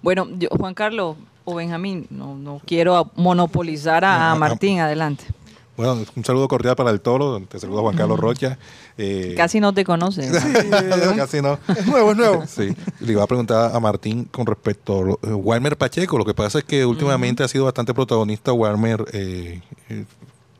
Bueno, 0.01 0.27
yo- 0.39 0.49
Juan 0.51 0.73
Carlos 0.73 1.17
o 1.45 1.55
Benjamín, 1.55 2.07
no, 2.09 2.37
no 2.37 2.61
quiero 2.67 3.11
monopolizar 3.17 4.03
a, 4.03 4.31
a. 4.33 4.35
Martín, 4.35 4.81
adelante. 4.81 5.25
Bueno, 5.77 6.05
un 6.17 6.25
saludo 6.25 6.49
cordial 6.49 6.75
para 6.75 6.91
el 6.91 7.01
toro. 7.03 7.39
Te 7.47 7.61
saluda 7.61 7.83
Juan 7.83 7.95
Carlos 7.95 8.19
Rocha. 8.19 8.59
Eh, 8.97 9.35
Casi 9.37 9.61
no 9.61 9.75
te 9.75 9.85
conoce. 9.85 10.29
¿verdad? 10.31 11.15
casi 11.17 11.43
no. 11.43 11.59
Es 11.69 11.87
nuevo, 11.87 12.13
es 12.13 12.17
nuevo. 12.17 12.47
Sí, 12.47 12.75
le 13.01 13.13
iba 13.13 13.23
a 13.23 13.27
preguntar 13.27 13.77
a 13.77 13.79
Martín 13.79 14.25
con 14.25 14.47
respecto 14.47 15.19
a 15.23 15.37
Walmer 15.37 15.77
Pacheco. 15.77 16.17
Lo 16.17 16.25
que 16.25 16.33
pasa 16.35 16.59
es 16.61 16.65
que 16.65 16.87
últimamente 16.87 17.45
ha 17.45 17.49
sido 17.49 17.67
bastante 17.67 17.93
protagonista 17.93 18.53
Walmer 18.55 19.05
eh, 19.13 19.61
eh, 19.91 20.05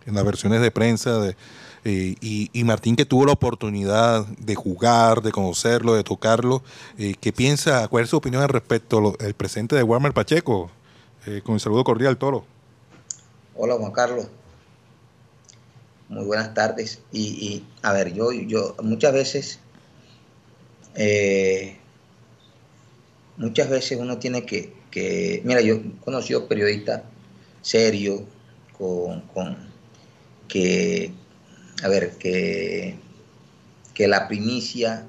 en 0.07 0.15
las 0.15 0.25
versiones 0.25 0.61
de 0.61 0.71
prensa. 0.71 1.19
De, 1.19 1.35
eh, 1.89 2.17
y, 2.21 2.65
Martín 2.65 2.97
que 2.97 3.07
tuvo 3.07 3.25
la 3.25 3.33
oportunidad 3.33 4.27
de 4.27 4.55
jugar, 4.55 5.23
de 5.23 5.33
conocerlo, 5.33 5.95
de 5.95 6.05
tocarlo. 6.05 6.63
eh, 6.99 7.15
¿Qué 7.19 7.33
piensa? 7.33 7.89
¿Cuál 7.89 8.05
es 8.05 8.11
su 8.11 8.17
opinión 8.19 8.43
al 8.43 8.51
respecto 8.51 9.17
al 9.19 9.35
presente 9.35 9.75
de 9.75 9.83
Walmer 9.83 10.13
Pacheco? 10.13 10.71
Eh, 11.27 11.41
con 11.43 11.55
el 11.55 11.61
saludo 11.61 11.85
cordial, 11.85 12.19
Toro. 12.19 12.45
Hola 13.55 13.77
Juan 13.77 13.93
Carlos. 13.93 14.27
Muy 16.11 16.27
buenas 16.27 16.53
tardes. 16.53 17.01
Y, 17.11 17.23
y, 17.23 17.65
a 17.83 17.93
ver, 17.95 18.13
yo, 18.13 18.33
yo 18.33 18.75
muchas 18.83 19.15
veces, 19.15 19.59
muchas 23.39 23.71
veces 23.71 23.99
uno 23.99 24.19
tiene 24.19 24.45
que, 24.45 24.75
que- 24.91 25.41
mira, 25.45 25.63
yo 25.63 25.75
he 25.77 25.83
conocido 26.05 26.47
periodistas 26.49 27.03
serios, 27.63 28.21
con, 28.77 29.23
con 29.35 29.57
que, 30.49 31.13
a 31.83 31.89
ver, 31.89 32.13
que, 32.19 32.97
que 33.95 34.09
la 34.09 34.29
primicia, 34.29 35.07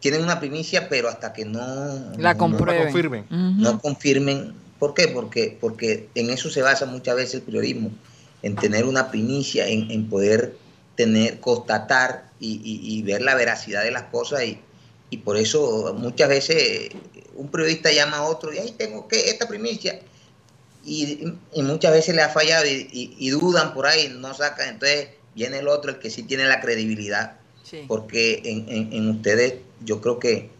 tienen 0.00 0.22
una 0.22 0.38
primicia, 0.40 0.88
pero 0.88 1.08
hasta 1.08 1.32
que 1.32 1.44
no... 1.44 2.12
La 2.18 2.34
no- 2.34 2.38
comprueben. 2.38 2.84
confirmen. 2.84 3.22
Ujú. 3.24 3.62
no 3.62 3.80
confirmen. 3.80 4.54
¿Por 4.78 4.94
qué? 4.94 5.08
Porque, 5.08 5.56
porque 5.60 6.08
en 6.14 6.30
eso 6.30 6.50
se 6.50 6.62
basa 6.62 6.84
muchas 6.86 7.16
veces 7.16 7.34
el 7.36 7.42
periodismo, 7.42 7.90
en 8.42 8.56
tener 8.56 8.84
una 8.84 9.10
primicia, 9.10 9.66
en, 9.66 9.90
en 9.90 10.08
poder 10.08 10.56
tener, 10.94 11.40
constatar 11.40 12.30
y, 12.38 12.60
y- 12.62 12.98
y 12.98 13.02
ver 13.02 13.22
la 13.22 13.34
veracidad 13.34 13.82
de 13.82 13.90
las 13.90 14.04
cosas 14.04 14.44
y, 14.44 14.58
y 15.10 15.18
por 15.18 15.36
eso 15.38 15.94
muchas 15.98 16.28
veces 16.28 16.90
un 17.34 17.48
periodista 17.50 17.90
llama 17.92 18.18
a 18.18 18.22
otro 18.24 18.52
y 18.52 18.58
ahí 18.58 18.74
tengo 18.78 19.08
que 19.08 19.30
esta 19.30 19.48
primicia 19.48 19.98
y, 20.84 21.26
y 21.54 21.62
muchas 21.62 21.92
veces 21.92 22.14
le 22.14 22.22
ha 22.22 22.28
fallado 22.28 22.66
y, 22.66 22.88
y- 22.92 23.16
y 23.18 23.30
dudan 23.30 23.74
por 23.74 23.86
ahí, 23.86 24.14
no 24.18 24.32
sacan, 24.34 24.68
entonces 24.70 25.08
viene 25.36 25.58
el 25.60 25.68
otro, 25.68 25.92
el 25.92 25.98
que 26.00 26.10
sí 26.10 26.24
tiene 26.24 26.44
la 26.46 26.60
credibilidad 26.60 27.36
Sí. 27.62 27.84
porque 27.86 28.42
en, 28.44 28.68
en- 28.68 28.92
en 28.92 29.10
ustedes 29.10 29.54
yo 29.84 30.00
creo 30.00 30.18
que, 30.18 30.50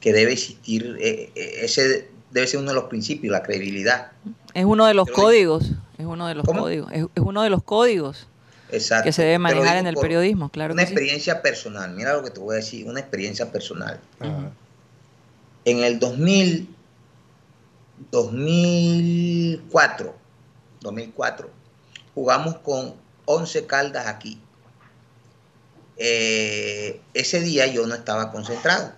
que 0.00 0.12
debe 0.12 0.32
existir, 0.32 0.96
eh, 1.00 1.30
eh, 1.34 1.58
ese 1.62 2.08
debe 2.30 2.46
ser 2.46 2.60
uno 2.60 2.68
de 2.70 2.74
los 2.74 2.84
principios, 2.84 3.32
la 3.32 3.42
credibilidad. 3.42 4.12
Es 4.54 4.64
uno 4.64 4.86
de 4.86 4.94
los 4.94 5.06
Pero- 5.06 5.16
códigos 5.16 5.70
Es 5.98 6.06
uno 6.06 6.26
de 6.28 6.34
los 6.34 6.44
¿Cómo? 6.44 6.62
códigos. 6.62 6.90
Es, 6.92 7.04
es 7.14 7.22
uno 7.22 7.42
de 7.42 7.50
los 7.50 7.62
códigos 7.62 8.26
Exacto. 8.70 9.04
que 9.04 9.12
se 9.12 9.22
debe 9.22 9.38
manejar 9.38 9.76
en 9.78 9.86
el 9.86 9.94
periodismo, 9.96 10.48
claro 10.50 10.74
Una 10.74 10.82
que 10.82 10.88
sí. 10.88 10.92
experiencia 10.94 11.40
personal. 11.42 11.94
Mira 11.94 12.12
lo 12.14 12.22
que 12.24 12.30
te 12.30 12.40
voy 12.40 12.54
a 12.54 12.56
decir, 12.56 12.86
una 12.86 13.00
experiencia 13.00 13.50
personal. 13.52 14.00
Ajá. 14.20 14.50
En 15.64 15.78
el 15.82 15.98
2000, 15.98 16.68
2004, 18.10 20.14
2004, 20.80 21.50
jugamos 22.14 22.56
con 22.58 22.94
11 23.26 23.66
Caldas 23.66 24.06
aquí. 24.06 24.40
Eh, 25.96 27.00
ese 27.14 27.40
día 27.40 27.66
yo 27.66 27.86
no 27.86 27.94
estaba 27.94 28.32
concentrado. 28.32 28.92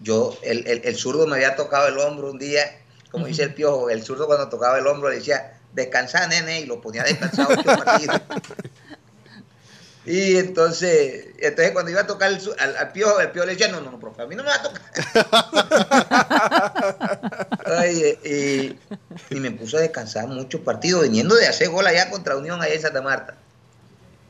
Yo, 0.00 0.36
el, 0.42 0.66
el, 0.66 0.82
el 0.84 0.96
zurdo 0.96 1.26
me 1.26 1.36
había 1.36 1.56
tocado 1.56 1.88
el 1.88 1.98
hombro 1.98 2.30
un 2.30 2.38
día, 2.38 2.62
como 3.10 3.26
dice 3.26 3.44
el 3.44 3.54
piojo, 3.54 3.88
el 3.88 4.02
zurdo 4.02 4.26
cuando 4.26 4.48
tocaba 4.48 4.78
el 4.78 4.86
hombro 4.86 5.08
le 5.08 5.16
decía, 5.16 5.58
descansa 5.72 6.26
nene, 6.26 6.60
y 6.60 6.66
lo 6.66 6.80
ponía 6.80 7.04
partidos. 7.04 8.20
Y 10.06 10.36
entonces, 10.36 11.28
entonces 11.38 11.72
cuando 11.72 11.90
iba 11.90 12.02
a 12.02 12.06
tocar 12.06 12.30
el 12.30 12.38
al, 12.58 12.76
al 12.76 12.92
piojo, 12.92 13.20
el 13.20 13.30
piojo 13.30 13.46
le 13.46 13.52
decía, 13.52 13.68
no, 13.68 13.80
no, 13.80 13.90
no, 13.90 13.98
profe, 13.98 14.22
a 14.22 14.26
mí 14.26 14.34
no 14.36 14.42
me 14.42 14.50
va 14.50 14.56
a 14.56 14.62
tocar. 14.62 14.82
Oye, 17.80 18.18
y, 18.22 18.78
y 19.34 19.40
me 19.40 19.50
puso 19.52 19.78
a 19.78 19.80
descansar 19.80 20.26
muchos 20.28 20.60
partidos, 20.60 21.04
viniendo 21.04 21.34
de 21.34 21.46
hacer 21.46 21.70
gol 21.70 21.86
allá 21.86 22.10
contra 22.10 22.36
Unión 22.36 22.60
allá 22.60 22.74
en 22.74 22.82
Santa 22.82 23.00
Marta. 23.00 23.36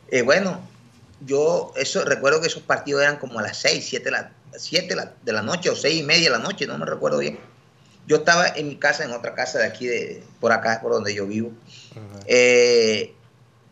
Eh, 0.09 0.23
bueno, 0.23 0.61
yo 1.27 1.73
eso 1.77 2.05
recuerdo 2.05 2.41
que 2.41 2.47
esos 2.47 2.63
partidos 2.63 3.03
eran 3.03 3.17
como 3.17 3.41
a 3.41 3.43
las 3.43 3.57
6, 3.59 3.85
7 3.85 4.05
de 4.05 4.11
la, 4.11 4.33
7 4.57 4.97
de 5.23 5.33
la, 5.33 5.43
noche 5.43 5.71
o 5.71 5.77
6 5.77 6.01
y 6.01 6.03
media 6.05 6.31
de 6.31 6.39
la 6.39 6.43
noche, 6.43 6.67
no 6.67 6.79
me 6.79 6.87
recuerdo 6.87 7.19
bien. 7.19 7.39
Yo 8.07 8.17
estaba 8.17 8.47
en 8.49 8.69
mi 8.69 8.77
casa, 8.77 9.05
en 9.05 9.13
otra 9.13 9.35
casa 9.35 9.59
de 9.59 9.65
aquí, 9.65 9.87
de, 9.87 10.23
por 10.39 10.53
acá, 10.53 10.81
por 10.83 10.93
donde 10.93 11.15
yo 11.15 11.27
vivo. 11.27 11.53
Eh, 12.27 13.15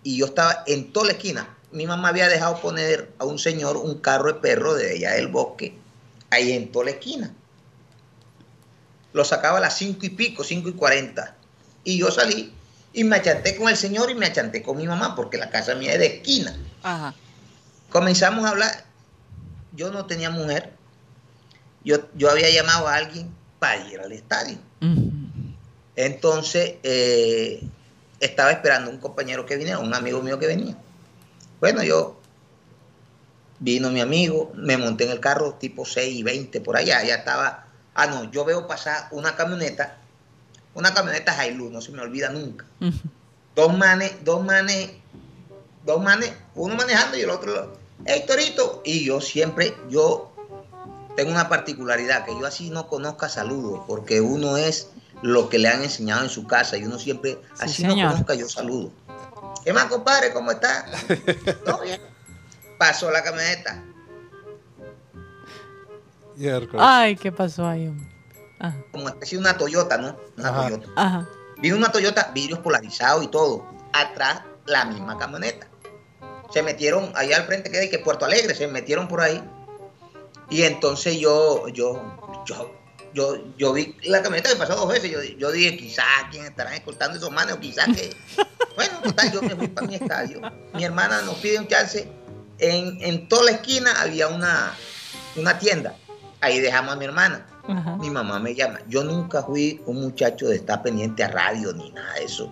y 0.03 0.17
yo 0.17 0.27
estaba 0.27 0.65
en 0.67 0.93
toda 0.93 1.07
la 1.07 1.13
esquina. 1.13 1.49
Mi 1.73 1.87
mamá 1.87 2.09
había 2.09 2.29
dejado 2.29 2.61
poner 2.61 3.13
a 3.19 3.25
un 3.25 3.39
señor 3.39 3.77
un 3.77 3.99
carro 3.99 4.33
de 4.33 4.41
perro 4.41 4.75
de 4.75 4.93
allá 4.93 5.13
del 5.13 5.29
bosque, 5.29 5.77
ahí 6.31 6.53
en 6.53 6.71
toda 6.71 6.87
la 6.87 6.91
esquina. 6.93 7.33
Lo 9.13 9.25
sacaba 9.25 9.59
a 9.59 9.61
las 9.61 9.77
cinco 9.77 10.07
y 10.07 10.11
pico, 10.11 10.45
cinco 10.45 10.69
y 10.69 10.73
cuarenta. 10.73 11.37
Y 11.85 11.99
yo 11.99 12.11
salí 12.11 12.53
y 12.93 13.05
me 13.05 13.17
achanté 13.17 13.57
con 13.57 13.69
el 13.69 13.77
señor 13.77 14.11
y 14.11 14.15
me 14.15 14.27
achanté 14.27 14.63
con 14.63 14.77
mi 14.77 14.87
mamá, 14.87 15.17
porque 15.17 15.39
la 15.39 15.51
casa 15.51 15.75
mía 15.75 15.95
es 15.95 15.99
de 15.99 16.07
esquina. 16.07 16.57
Ajá. 16.83 17.15
Comenzamos 17.91 18.45
a 18.45 18.51
hablar. 18.51 18.85
Yo 19.73 19.91
no 19.91 20.07
tenía 20.07 20.31
mujer. 20.31 20.73
Yo, 21.85 21.99
yo 22.15 22.31
había 22.31 22.51
llamado 22.51 22.89
a 22.89 22.97
alguien 22.97 23.35
para 23.59 23.87
ir 23.89 24.01
al 24.01 24.13
estadio. 24.13 24.59
Entonces, 25.97 26.75
eh, 26.83 27.63
estaba 28.21 28.51
esperando 28.51 28.91
un 28.91 28.99
compañero 28.99 29.47
que 29.47 29.57
viniera, 29.57 29.79
un 29.79 29.95
amigo 29.95 30.23
mío 30.23 30.39
que 30.39 30.47
venía. 30.47 30.77
Bueno, 31.63 31.85
yo 31.85 32.17
vino 33.61 33.89
mi 33.91 34.01
amigo, 34.01 34.51
me 34.57 34.77
monté 34.77 35.05
en 35.05 35.13
el 35.13 35.21
carro 35.21 35.55
tipo 35.55 35.85
6 35.85 36.13
y 36.13 36.25
20 36.25 36.61
por 36.61 36.77
allá, 36.77 37.05
ya 37.05 37.15
estaba. 37.15 37.67
Ah, 37.95 38.09
no, 38.09 38.29
yo 38.33 38.45
veo 38.45 38.67
pasar 38.67 39.07
una 39.13 39.37
camioneta, 39.37 39.97
una 40.75 40.93
camioneta 40.93 41.47
Hilux, 41.47 41.71
no 41.71 41.81
se 41.81 41.93
me 41.93 42.03
olvida 42.03 42.31
nunca. 42.31 42.65
Dos 43.55 43.79
manes, 43.79 44.13
dos 44.25 44.45
manes, 44.45 44.91
dos 45.87 46.03
manes, 46.03 46.33
uno 46.57 46.75
manejando 46.75 47.17
y 47.17 47.21
el 47.21 47.31
otro, 47.31 47.79
hey 48.07 48.25
Torito, 48.27 48.83
y 48.85 49.05
yo 49.05 49.21
siempre, 49.21 49.73
yo 49.89 50.33
tengo 51.15 51.31
una 51.31 51.49
particularidad, 51.49 52.25
que 52.25 52.33
yo 52.33 52.45
así 52.45 52.71
no 52.71 52.89
conozca 52.89 53.29
saludos, 53.29 53.83
porque 53.87 54.21
uno 54.21 54.57
es 54.57 54.89
lo 55.21 55.49
que 55.49 55.61
le 55.61 55.69
han 55.69 55.85
enseñado 55.85 56.25
en 56.25 56.31
su 56.31 56.45
casa 56.49 56.77
y 56.77 56.83
uno 56.87 56.99
siempre, 56.99 57.39
Sí, 57.55 57.61
así 57.61 57.83
señor. 57.83 57.99
no 57.99 58.11
conozca, 58.11 58.35
yo 58.35 58.49
saludo. 58.49 58.91
¿Qué 59.65 59.73
más, 59.73 59.87
compadre? 59.87 60.33
¿Cómo 60.33 60.51
está? 60.51 60.87
¿Todo 61.65 61.83
bien? 61.83 62.01
Pasó 62.79 63.11
la 63.11 63.23
camioneta. 63.23 63.83
Ay, 66.79 67.17
¿qué 67.17 67.31
pasó 67.31 67.67
ahí? 67.67 67.93
Ajá. 68.59 68.77
como 68.93 69.09
especie 69.09 69.39
de 69.39 69.43
una 69.43 69.57
Toyota, 69.57 69.99
¿no? 69.99 70.17
Una 70.39 70.49
Ajá. 70.49 70.63
Toyota. 70.69 70.89
Ajá. 70.97 71.29
Vino 71.59 71.77
una 71.77 71.91
Toyota, 71.91 72.31
vidrios 72.35 72.61
polarizados 72.61 73.25
y 73.25 73.29
todo. 73.29 73.67
Atrás, 73.93 74.43
la 74.67 74.85
misma 74.85 75.19
camioneta. 75.19 75.69
Se 76.53 76.63
metieron 76.63 77.13
allá 77.17 77.37
al 77.37 77.45
frente, 77.45 77.71
que 77.71 77.83
es 77.83 77.91
que 77.91 77.99
Puerto 77.99 78.25
Alegre, 78.25 78.55
se 78.55 78.69
metieron 78.69 79.09
por 79.09 79.21
ahí. 79.21 79.43
Y 80.51 80.63
entonces 80.63 81.19
yo, 81.19 81.67
yo, 81.69 82.03
yo, 82.47 82.71
yo, 83.15 83.37
yo 83.59 83.73
vi 83.73 83.97
la 84.05 84.23
camioneta 84.23 84.51
que 84.51 84.57
pasó 84.57 84.75
dos 84.77 84.89
veces. 84.89 85.11
Yo, 85.11 85.23
yo 85.23 85.51
dije, 85.53 85.77
quizás 85.77 86.05
quién 86.31 86.45
estarán 86.45 86.73
escoltando 86.75 87.19
esos 87.19 87.31
manes, 87.31 87.55
o 87.55 87.61
quizás 87.61 87.87
que. 87.95 88.15
Bueno, 88.75 89.01
total, 89.03 89.31
yo 89.31 89.43
me 89.43 89.55
fui 89.55 89.69
para 89.69 89.87
mi 89.87 89.97
estadio. 89.97 90.41
Mi 90.73 90.83
hermana 90.85 91.21
nos 91.23 91.35
pide 91.37 91.59
un 91.59 91.69
chance. 91.69 92.09
En, 92.59 92.97
en 93.03 93.29
toda 93.29 93.45
la 93.45 93.51
esquina 93.51 93.93
había 94.01 94.29
una, 94.29 94.73
una 95.37 95.59
tienda. 95.59 95.95
Ahí 96.41 96.59
dejamos 96.59 96.95
a 96.95 96.97
mi 96.97 97.05
hermana. 97.05 97.47
Ajá. 97.69 97.97
Mi 97.97 98.09
mamá 98.09 98.39
me 98.39 98.55
llama. 98.55 98.81
Yo 98.89 99.05
nunca 99.05 99.43
fui 99.43 99.83
un 99.85 100.01
muchacho 100.01 100.49
de 100.49 100.57
estar 100.57 100.83
pendiente 100.83 101.23
a 101.23 101.29
radio 101.29 101.75
ni 101.75 101.91
nada 101.91 102.15
de 102.15 102.25
eso. 102.25 102.51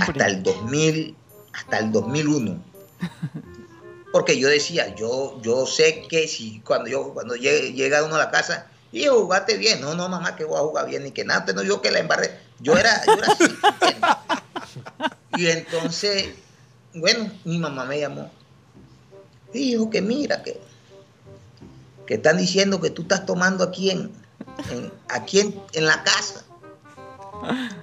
Hasta 0.00 0.26
el 0.28 0.42
2000, 0.42 1.14
hasta 1.52 1.78
el 1.78 1.92
2001. 1.92 2.64
Porque 4.12 4.38
yo 4.38 4.48
decía, 4.48 4.94
yo, 4.96 5.40
yo 5.42 5.66
sé 5.66 6.02
que 6.08 6.26
si 6.26 6.60
cuando 6.60 6.88
yo 6.88 7.12
cuando 7.14 7.34
llegue- 7.36 7.72
llega 7.74 8.02
uno 8.02 8.16
a 8.16 8.18
la 8.18 8.30
casa, 8.30 8.66
hijo, 8.92 9.22
jugaste 9.22 9.56
bien. 9.56 9.80
No, 9.80 9.94
no, 9.94 10.08
mamá, 10.08 10.36
que 10.36 10.44
voy 10.44 10.58
a 10.58 10.62
jugar 10.62 10.86
bien, 10.86 11.04
ni 11.04 11.12
que 11.12 11.24
nada, 11.24 11.52
no 11.52 11.62
yo 11.62 11.80
que 11.80 11.90
la 11.90 12.00
embarré. 12.00 12.38
Yo 12.60 12.76
era, 12.76 13.04
yo 13.06 13.12
era 13.14 13.26
así. 13.28 13.44
Y 15.32 15.46
entonces, 15.48 16.30
bueno, 16.94 17.30
mi 17.44 17.58
mamá 17.58 17.84
me 17.84 17.98
llamó. 18.00 18.30
Hijo, 19.54 19.88
que 19.88 20.02
mira, 20.02 20.42
que, 20.42 20.60
que 22.06 22.14
están 22.14 22.36
diciendo 22.36 22.80
que 22.80 22.90
tú 22.90 23.02
estás 23.02 23.24
tomando 23.26 23.64
aquí 23.64 23.90
en, 23.90 24.12
en- 24.70 24.92
aquí 25.08 25.40
en, 25.72 25.86
la 25.86 26.02
casa. 26.02 26.44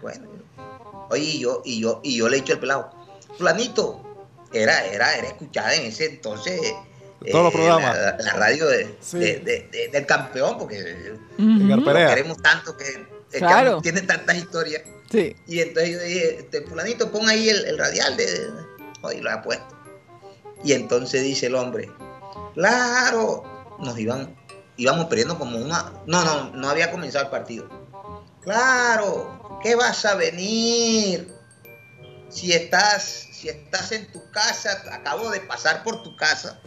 Bueno, 0.02 0.28
oye, 1.10 1.24
y 1.24 1.39
yo, 1.39 1.62
y 1.65 1.80
yo, 1.80 2.00
y 2.04 2.17
yo 2.17 2.30
le 2.30 2.38
he 2.38 2.41
dicho 2.41 2.54
al 2.54 2.60
pelado, 2.60 2.91
Planito, 3.38 4.02
era, 4.54 4.86
era, 4.86 5.15
era 5.15 5.28
escuchada 5.30 5.74
en 5.76 5.86
ese 5.88 6.06
entonces 6.06 6.60
De 7.22 7.32
todos 7.32 7.46
los 7.46 7.54
eh, 7.54 7.58
programas. 7.58 7.98
La, 7.98 8.18
la 8.20 8.34
radio 8.34 8.68
de- 8.68 8.96
Sí. 9.02 9.18
de- 9.20 9.40
de- 9.40 9.70
de- 9.72 9.88
del 9.90 10.06
campeón, 10.06 10.58
porque 10.58 10.78
queremos 11.38 12.38
tanto 12.42 12.78
que, 12.78 13.08
Claro. 13.40 13.82
tiene 13.82 14.02
tantas 14.02 14.38
historias. 14.38 14.84
Sí. 15.12 15.36
Y 15.48 15.60
entonces 15.62 15.92
yo 15.94 16.00
dije, 16.02 16.38
este, 16.40 16.62
fulanito, 16.64 17.12
pon 17.12 17.28
ahí 17.30 17.50
el, 17.50 17.66
el 17.66 17.78
radial 17.78 18.16
de... 18.18 18.50
lo 19.22 19.32
ha 19.32 19.42
puesto. 19.42 19.76
Y 20.64 20.74
entonces 20.74 21.24
dice 21.24 21.46
el 21.48 21.56
hombre, 21.56 21.90
claro, 22.54 23.44
nos 23.80 23.98
iban, 23.98 24.36
íbamos 24.76 25.06
perdiendo 25.06 25.38
como 25.38 25.58
una... 25.58 25.94
No, 26.08 26.24
no, 26.24 26.52
no 26.52 26.70
había 26.70 26.92
comenzado 26.92 27.26
el 27.26 27.32
partido. 27.32 27.70
Claro, 28.42 29.60
¿qué 29.62 29.76
vas 29.76 30.06
a 30.06 30.16
venir? 30.16 31.34
Si 32.30 32.52
estás, 32.54 33.04
si 33.32 33.50
estás 33.50 33.92
en 33.92 34.12
tu 34.12 34.30
casa, 34.32 34.82
acabo 34.92 35.30
de 35.30 35.40
pasar 35.42 35.84
por 35.84 36.04
tu 36.04 36.16
casa 36.16 36.60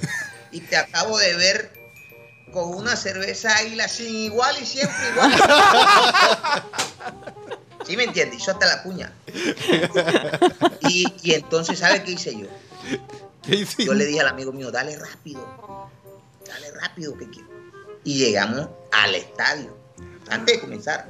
y 0.52 0.60
te 0.60 0.76
acabo 0.76 1.18
de 1.18 1.34
ver 1.36 1.72
con 2.52 2.74
una 2.74 2.96
cerveza 2.96 3.56
águila 3.56 3.86
sin 3.88 4.14
igual 4.14 4.56
y 4.60 4.66
siempre 4.66 4.96
igual. 5.12 5.32
¿Sí 7.86 7.96
me 7.96 8.04
entiendes? 8.04 8.40
Hizo 8.40 8.50
hasta 8.52 8.66
la 8.66 8.82
cuña. 8.82 9.12
Y, 10.88 11.06
y 11.22 11.32
entonces, 11.34 11.78
¿sabe 11.78 12.02
qué 12.02 12.12
hice 12.12 12.38
yo? 12.38 12.46
¿Qué 13.42 13.56
hiciste? 13.56 13.84
Yo 13.84 13.94
le 13.94 14.04
dije 14.04 14.20
al 14.20 14.28
amigo 14.28 14.52
mío, 14.52 14.70
dale 14.70 14.96
rápido, 14.98 15.90
dale 16.46 16.72
rápido 16.72 17.16
que 17.16 17.28
quiero. 17.30 17.48
Y 18.04 18.18
llegamos 18.18 18.68
al 18.92 19.14
estadio. 19.14 19.76
Antes 20.28 20.56
de 20.56 20.60
comenzar, 20.60 21.08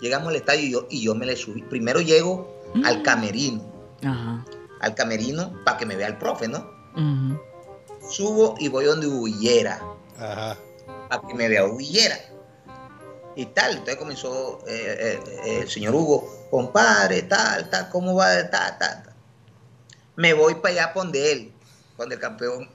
llegamos 0.00 0.28
al 0.28 0.36
estadio 0.36 0.62
y 0.66 0.70
yo, 0.72 0.86
y 0.90 1.02
yo 1.02 1.14
me 1.14 1.26
le 1.26 1.36
subí. 1.36 1.62
Primero 1.62 2.00
llego 2.00 2.62
al 2.84 3.02
camerino, 3.02 3.64
Ajá. 4.04 4.44
al 4.80 4.94
camerino 4.94 5.52
para 5.64 5.78
que 5.78 5.86
me 5.86 5.96
vea 5.96 6.08
el 6.08 6.18
profe, 6.18 6.48
¿no? 6.48 6.70
Subo 8.10 8.54
y 8.58 8.68
voy 8.68 8.84
donde 8.84 9.06
Huillera, 9.06 9.80
Ajá. 10.18 10.56
para 11.08 11.22
que 11.26 11.34
me 11.34 11.48
vea 11.48 11.64
Huillera. 11.64 12.18
Y 13.36 13.46
tal, 13.46 13.72
entonces 13.72 13.96
comenzó 13.96 14.58
eh, 14.66 15.18
eh, 15.24 15.60
el 15.62 15.70
señor 15.70 15.94
Hugo, 15.94 16.48
compadre, 16.50 17.22
tal, 17.22 17.70
tal, 17.70 17.88
¿cómo 17.90 18.14
va? 18.14 18.26
Tal, 18.50 18.78
tal, 18.78 19.02
tal. 19.04 19.14
Me 20.16 20.34
voy 20.34 20.56
para 20.56 20.74
allá 20.74 20.92
donde 20.94 21.32
él, 21.32 21.52
donde 21.96 22.16
el 22.16 22.20
campeón. 22.20 22.68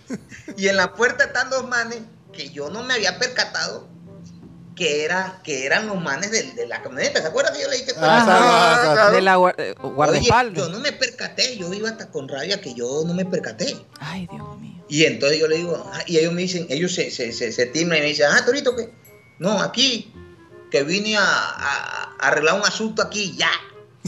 y 0.56 0.68
en 0.68 0.76
la 0.76 0.94
puerta 0.94 1.24
están 1.24 1.50
dos 1.50 1.66
manes 1.68 1.98
que 2.32 2.50
yo 2.50 2.70
no 2.70 2.82
me 2.84 2.94
había 2.94 3.18
percatado 3.18 3.88
que, 4.76 5.04
era, 5.04 5.40
que 5.42 5.66
eran 5.66 5.86
los 5.88 6.00
manes 6.00 6.30
del- 6.30 6.54
de, 6.54 6.66
la 6.66 6.82
camioneta. 6.82 7.20
¿Se 7.20 7.26
acuerdan 7.26 7.54
que 7.54 7.62
yo 7.62 7.68
le 7.68 7.78
dije? 7.78 7.92
Ah, 7.98 8.16
Ajá. 8.16 8.24
claro, 8.26 8.92
claro. 8.94 9.12
De 9.12 9.20
la 9.22 9.32
eh, 9.58 9.74
Oye, 9.82 9.94
guardaespaldas. 9.94 10.54
yo 10.54 10.68
no 10.68 10.78
me 10.80 10.92
percaté, 10.92 11.56
yo 11.56 11.72
iba 11.72 11.88
hasta 11.88 12.10
con 12.10 12.28
rabia 12.28 12.60
que 12.60 12.74
yo 12.74 13.02
no 13.06 13.12
me 13.14 13.24
percaté. 13.24 13.76
Ay, 14.00 14.28
Dios 14.30 14.58
mío. 14.58 14.75
Y 14.88 15.04
entonces 15.04 15.38
yo 15.40 15.48
le 15.48 15.56
digo, 15.56 15.90
ah, 15.92 16.00
y 16.06 16.18
ellos 16.18 16.32
me 16.32 16.42
dicen, 16.42 16.66
ellos 16.70 16.94
se, 16.94 17.10
se, 17.10 17.32
se, 17.32 17.50
se 17.52 17.66
timbran 17.66 17.98
y 17.98 18.02
me 18.02 18.08
dicen, 18.08 18.26
ah, 18.30 18.44
Torito, 18.44 18.76
que 18.76 18.88
no, 19.38 19.60
aquí, 19.60 20.12
que 20.70 20.82
vine 20.84 21.16
a, 21.16 21.22
a- 21.24 22.14
a 22.18 22.28
arreglar 22.28 22.54
un 22.60 22.66
asunto 22.66 23.02
aquí, 23.02 23.34
ya. 23.36 23.50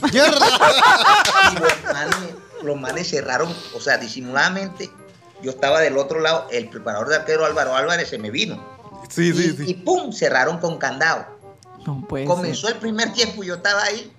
Y 0.13 0.17
los 0.19 1.83
manes, 1.85 2.17
los 2.63 2.77
manes 2.81 3.09
cerraron, 3.11 3.55
o 3.75 3.81
sea, 3.81 3.99
disimuladamente. 3.99 4.91
Yo 5.43 5.51
estaba 5.51 5.81
del 5.81 5.97
otro 5.99 6.21
lado, 6.21 6.47
el 6.51 6.69
preparador 6.69 7.09
de 7.09 7.17
arquero 7.17 7.45
Álvaro 7.45 7.75
Álvarez 7.77 8.09
se 8.09 8.19
me 8.19 8.31
vino. 8.31 8.65
Sí, 9.09 9.29
y, 9.29 9.33
sí, 9.33 9.57
y 9.63 9.67
sí. 9.67 9.75
pum, 9.75 10.13
cerraron 10.13 10.59
con 10.59 10.79
candado. 10.79 11.27
No 11.87 12.05
puede 12.09 12.25
Comenzó 12.25 12.67
ser. 12.67 12.77
el 12.77 12.81
primer 12.81 13.13
tiempo 13.13 13.43
y 13.45 13.47
yo 13.49 13.55
estaba 13.55 13.83
ahí 13.85 14.13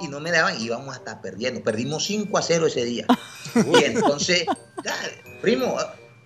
y 0.00 0.08
no 0.08 0.20
me 0.20 0.30
daban, 0.30 0.60
íbamos 0.60 0.94
a 0.94 0.98
estar 0.98 1.20
perdiendo. 1.20 1.62
Perdimos 1.62 2.04
5 2.04 2.36
a 2.36 2.42
0 2.42 2.66
ese 2.66 2.84
día. 2.84 3.06
y 3.54 3.84
entonces, 3.84 4.44
ya, 4.84 4.94
primo, 5.40 5.76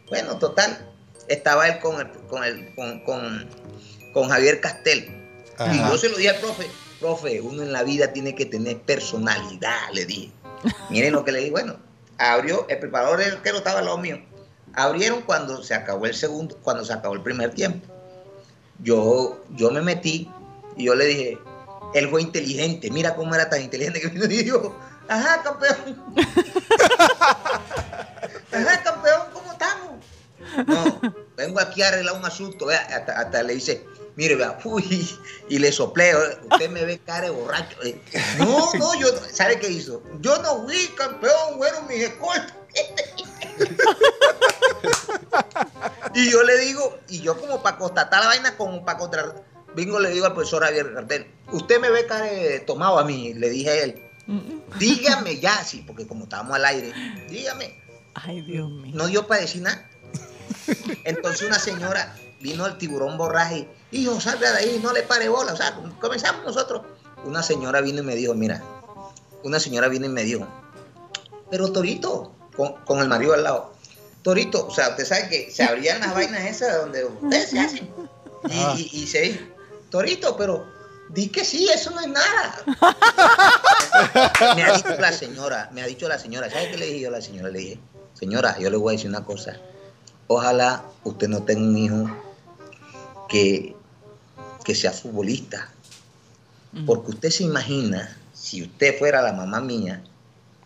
bueno, 0.08 0.38
total, 0.38 0.90
estaba 1.28 1.68
él 1.68 1.78
con, 1.80 2.00
el, 2.00 2.10
con, 2.28 2.44
el, 2.44 2.74
con, 2.74 3.00
con, 3.04 3.48
con 4.12 4.28
Javier 4.28 4.60
Castel. 4.60 5.16
Y 5.72 5.78
yo 5.78 5.98
se 5.98 6.08
lo 6.08 6.16
dije 6.16 6.30
al 6.30 6.40
profe, 6.40 6.66
profe, 7.00 7.40
uno 7.40 7.62
en 7.62 7.72
la 7.72 7.82
vida 7.82 8.12
tiene 8.12 8.34
que 8.34 8.46
tener 8.46 8.78
personalidad, 8.80 9.90
le 9.92 10.06
dije. 10.06 10.32
Miren 10.88 11.12
lo 11.12 11.24
que 11.24 11.32
le 11.32 11.38
dije, 11.40 11.50
bueno, 11.50 11.76
abrió, 12.18 12.66
el 12.68 12.78
preparador 12.78 13.18
del 13.18 13.34
arquero 13.34 13.58
estaba 13.58 13.80
al 13.80 13.84
lado 13.84 13.98
mío. 13.98 14.20
Abrieron 14.72 15.22
cuando 15.22 15.62
se 15.62 15.74
acabó 15.74 16.06
el 16.06 16.14
segundo, 16.14 16.56
cuando 16.62 16.84
se 16.84 16.92
acabó 16.92 17.14
el 17.14 17.22
primer 17.22 17.52
tiempo. 17.54 17.86
Yo, 18.78 19.42
yo 19.50 19.70
me 19.70 19.82
metí 19.82 20.30
y 20.76 20.84
yo 20.84 20.94
le 20.94 21.04
dije, 21.06 21.38
él 21.94 22.08
fue 22.08 22.22
inteligente, 22.22 22.90
mira 22.90 23.14
cómo 23.14 23.34
era 23.34 23.48
tan 23.48 23.62
inteligente 23.62 24.00
que 24.00 24.08
me 24.10 24.26
dijo, 24.26 24.76
ajá, 25.08 25.42
campeón. 25.42 26.14
ajá, 28.52 28.82
campeón, 28.82 29.22
¿cómo 29.32 29.52
estamos? 29.52 30.04
No, 30.66 31.00
vengo 31.36 31.60
aquí 31.60 31.82
a 31.82 31.88
arreglar 31.88 32.16
un 32.16 32.24
asunto, 32.24 32.66
vea, 32.66 32.80
hasta, 32.80 33.20
hasta 33.20 33.42
le 33.42 33.54
dice, 33.54 33.84
mire, 34.16 34.34
vea, 34.34 34.58
uy, 34.64 35.08
y 35.48 35.58
le 35.58 35.70
sopleo, 35.72 36.18
usted 36.50 36.70
me 36.70 36.84
ve 36.84 36.98
cara 36.98 37.26
de 37.26 37.30
borracho. 37.30 37.76
Eh, 37.82 38.00
No, 38.38 38.72
no, 38.74 38.94
yo, 38.94 39.08
¿sabe 39.32 39.58
qué 39.58 39.68
hizo? 39.68 40.02
Yo 40.20 40.40
no 40.42 40.64
fui 40.64 40.88
campeón, 40.96 41.58
bueno, 41.58 41.82
mis 41.82 42.02
escoltas. 42.02 42.54
y 46.14 46.30
yo 46.30 46.42
le 46.42 46.58
digo, 46.58 46.98
y 47.08 47.20
yo 47.20 47.38
como 47.38 47.62
para 47.62 47.78
constatar 47.78 48.20
la 48.20 48.26
vaina, 48.26 48.56
como 48.56 48.84
para 48.84 48.98
contra... 48.98 49.34
Vengo, 49.74 50.00
le 50.00 50.10
digo 50.10 50.26
al 50.26 50.34
profesor 50.34 50.64
Javier 50.64 50.92
Cartel, 50.94 51.26
usted 51.52 51.80
me 51.80 51.90
ve 51.90 52.06
cara 52.06 52.24
de 52.26 52.60
tomado 52.60 52.98
a 52.98 53.04
mí, 53.04 53.34
le 53.34 53.48
dije 53.50 53.70
a 53.70 53.74
él, 53.84 54.02
dígame 54.78 55.38
ya, 55.40 55.62
sí, 55.64 55.82
porque 55.86 56.06
como 56.06 56.24
estábamos 56.24 56.54
al 56.56 56.64
aire, 56.64 56.92
dígame, 57.28 57.80
Ay, 58.14 58.42
Dios 58.42 58.68
mío. 58.70 58.92
no 58.94 59.06
dio 59.06 59.26
para 59.26 59.42
decir 59.42 59.62
nada. 59.62 59.88
Entonces 61.04 61.46
una 61.46 61.58
señora 61.58 62.14
vino 62.40 62.64
al 62.64 62.78
tiburón 62.78 63.16
borraje, 63.16 63.68
hijo, 63.92 64.20
salga 64.20 64.52
de 64.52 64.58
ahí, 64.58 64.80
no 64.82 64.92
le 64.92 65.02
pare 65.02 65.28
bola. 65.28 65.52
O 65.52 65.56
sea, 65.56 65.78
comenzamos 66.00 66.44
nosotros. 66.44 66.82
Una 67.24 67.42
señora 67.42 67.80
vino 67.80 68.00
y 68.00 68.04
me 68.04 68.14
dijo, 68.16 68.34
mira, 68.34 68.62
una 69.44 69.60
señora 69.60 69.88
vino 69.88 70.06
y 70.06 70.08
me 70.08 70.24
dijo, 70.24 70.46
pero 71.50 71.70
Torito, 71.72 72.34
con, 72.56 72.72
con 72.84 72.98
el 73.00 73.08
marido 73.08 73.34
al 73.34 73.44
lado, 73.44 73.72
Torito, 74.22 74.66
o 74.66 74.70
sea, 74.74 74.90
usted 74.90 75.04
sabe 75.06 75.28
que 75.28 75.50
se 75.50 75.62
abrían 75.62 76.00
las 76.00 76.14
vainas 76.14 76.44
esas 76.44 76.76
donde 76.78 77.04
ustedes 77.04 77.50
se 77.50 77.58
hacen. 77.60 77.90
Y, 78.48 78.52
Ah. 78.58 78.74
y- 78.76 78.90
y 79.02 79.06
se 79.06 79.40
Torito, 79.90 80.36
pero 80.36 80.66
di 81.08 81.28
que 81.28 81.44
sí, 81.44 81.68
eso 81.72 81.90
no 81.90 82.00
es 82.00 82.08
nada. 82.08 82.62
me 84.56 84.62
ha 84.62 84.76
dicho 84.76 84.94
la 84.98 85.12
señora, 85.12 85.68
me 85.72 85.82
ha 85.82 85.86
dicho 85.86 86.08
la 86.08 86.18
señora, 86.18 86.50
¿sabe 86.50 86.70
qué 86.70 86.76
le 86.78 86.86
dije 86.86 87.00
yo 87.00 87.08
a 87.08 87.12
la 87.12 87.20
señora? 87.20 87.48
Le 87.50 87.58
dije, 87.58 87.80
señora, 88.14 88.58
yo 88.58 88.70
le 88.70 88.76
voy 88.76 88.94
a 88.94 88.96
decir 88.96 89.10
una 89.10 89.24
cosa. 89.24 89.56
Ojalá 90.28 90.84
usted 91.04 91.28
no 91.28 91.42
tenga 91.42 91.60
un 91.62 91.76
hijo 91.76 92.06
que, 93.28 93.74
que 94.64 94.74
sea 94.74 94.92
futbolista. 94.92 95.68
Mm. 96.72 96.86
Porque 96.86 97.10
usted 97.10 97.30
se 97.30 97.42
imagina, 97.44 98.16
si 98.32 98.62
usted 98.62 98.96
fuera 98.98 99.22
la 99.22 99.32
mamá 99.32 99.60
mía, 99.60 100.02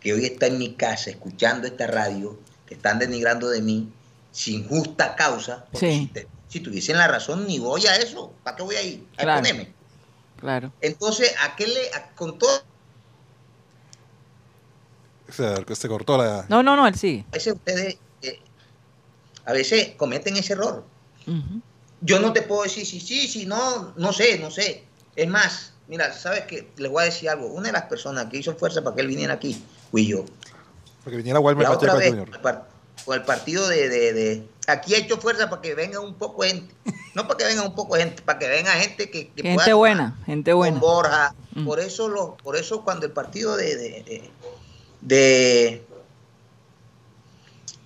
que 0.01 0.13
hoy 0.13 0.27
está 0.27 0.47
en 0.47 0.59
mi 0.59 0.75
casa 0.75 1.09
escuchando 1.11 1.67
esta 1.67 1.87
radio, 1.87 2.39
que 2.67 2.75
están 2.75 2.99
denigrando 2.99 3.49
de 3.49 3.63
mí, 3.63 3.91
sin 4.33 4.69
justa 4.69 5.15
causa, 5.17 5.65
porque 5.73 5.87
Sí. 5.93 5.99
si, 6.01 6.07
te- 6.09 6.29
si 6.55 6.61
tuviesen 6.61 6.97
la 6.97 7.09
razón, 7.09 7.49
ni 7.49 7.59
voy 7.59 7.85
a 7.89 7.97
eso. 7.97 8.33
¿Para 8.45 8.57
qué 8.57 8.63
voy 8.63 8.77
a 8.77 8.83
ir? 8.83 9.05
A 9.19 9.43
Claro. 10.39 10.73
Entonces, 10.81 11.35
¿a 11.43 11.57
qué 11.57 11.67
le, 11.67 11.93
a- 11.93 12.11
con 12.15 12.39
todo 12.39 12.63
Se, 15.31 15.75
se 15.75 15.89
cortó 15.89 16.17
la. 16.17 16.47
No, 16.49 16.63
no, 16.63 16.77
no, 16.77 16.87
él 16.87 16.95
sigue. 16.95 17.25
a 17.29 17.33
veces 17.33 17.55
ustedes, 17.55 17.97
eh, 18.23 18.39
a 19.47 19.53
veces 19.53 19.95
cometen 19.97 20.37
ese 20.37 20.53
error? 20.53 20.85
Yo 22.03 22.21
no 22.21 22.33
te 22.33 22.43
puedo 22.43 22.63
decir 22.63 22.87
si 22.87 23.01
sí, 23.01 23.27
si 23.27 23.47
no, 23.47 23.93
no 23.97 24.13
sé, 24.13 24.39
no 24.39 24.53
sé. 24.53 24.85
Es 25.17 25.27
más, 25.27 25.73
mira, 25.89 26.13
¿sabes 26.13 26.43
qué? 26.43 26.71
Les 26.77 26.89
voy 26.89 27.03
a 27.03 27.07
decir 27.07 27.29
algo. 27.31 27.49
Una 27.49 27.67
de 27.67 27.73
las 27.73 27.87
personas 27.87 28.27
que 28.27 28.37
hizo 28.37 28.55
fuerza 28.55 28.85
para 28.85 28.95
que 28.95 29.03
él 29.03 29.09
viniera 29.09 29.35
aquí 29.35 29.61
fui 29.91 30.07
yo. 30.07 30.25
Porque 31.03 31.17
viniera 31.17 31.41
Walmer 31.41 31.65
La 31.67 31.73
otra 31.75 31.95
vez, 31.97 32.11
Junior. 32.11 32.31
Con 32.97 33.05
con 33.05 33.15
el 33.17 33.23
partido 33.23 33.69
de, 33.69 33.89
de- 33.89 34.13
de- 34.13 34.49
Aquí 34.67 34.95
he 34.95 34.99
hecho 34.99 35.19
fuerza 35.19 35.51
para 35.51 35.61
que 35.61 35.75
venga 35.75 36.01
un 36.01 36.15
poco 36.15 36.43
gente. 36.43 36.75
No 37.15 37.29
para 37.29 37.37
que 37.39 37.45
venga 37.45 37.63
un 37.63 37.75
poco 37.75 37.97
gente, 37.97 38.23
para 38.23 38.39
que 38.39 38.49
venga 38.49 38.73
gente 38.73 39.11
que, 39.11 39.29
que 39.29 39.43
Gente 39.43 39.63
pueda 39.63 39.75
buena, 39.75 40.19
gente 40.25 40.51
con 40.53 40.59
buena. 40.61 40.81
Borja. 40.81 41.35
Mm. 41.55 41.65
Por 41.67 41.81
eso 41.81 42.09
lo, 42.09 42.37
por 42.39 42.57
eso 42.57 42.83
cuando 42.83 43.05
el 43.07 43.13
partido 43.13 43.57
de 43.57 43.77
de, 43.77 44.31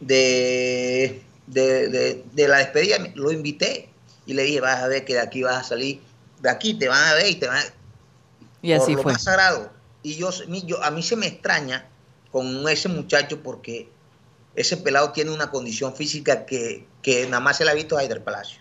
de, 0.01 1.23
de, 1.47 2.23
de- 2.33 2.49
la 2.49 2.59
despedida 2.59 2.99
lo 3.17 3.33
invité 3.33 3.89
y 4.27 4.35
le 4.35 4.45
dije, 4.45 4.61
vas 4.61 4.81
a 4.83 4.89
ver 4.89 5.05
que 5.05 5.15
de 5.15 5.21
aquí 5.21 5.43
vas 5.43 5.57
a 5.57 5.65
salir, 5.69 6.01
de 6.41 6.51
aquí 6.51 6.75
te 6.75 6.89
van 6.89 7.03
a 7.09 7.15
ver 7.15 7.29
y 7.29 7.35
te 7.37 7.49
van 7.49 7.59
a, 7.59 7.65
Y 8.63 8.73
así 8.73 8.93
por 8.93 8.97
lo 8.99 9.03
fue. 9.05 9.13
más 9.13 9.25
sagrado. 9.25 9.71
Y 10.03 10.15
yo, 10.17 10.31
yo- 10.65 10.83
a 10.85 10.91
mí 10.93 11.03
se 11.03 11.17
me 11.17 11.27
extraña 11.27 11.87
con 12.31 12.69
ese 12.69 12.89
muchacho 12.89 13.43
porque 13.43 13.89
ese 14.55 14.77
pelado 14.77 15.13
tiene 15.13 15.31
una 15.31 15.51
condición 15.51 15.95
física 15.95 16.45
que, 16.47 16.87
que 17.03 17.25
nada 17.27 17.41
más 17.41 17.57
se 17.59 17.65
la 17.65 17.71
ha 17.73 17.75
visto 17.75 17.97
a 17.97 18.01
Haider 18.01 18.23
Palacio. 18.25 18.61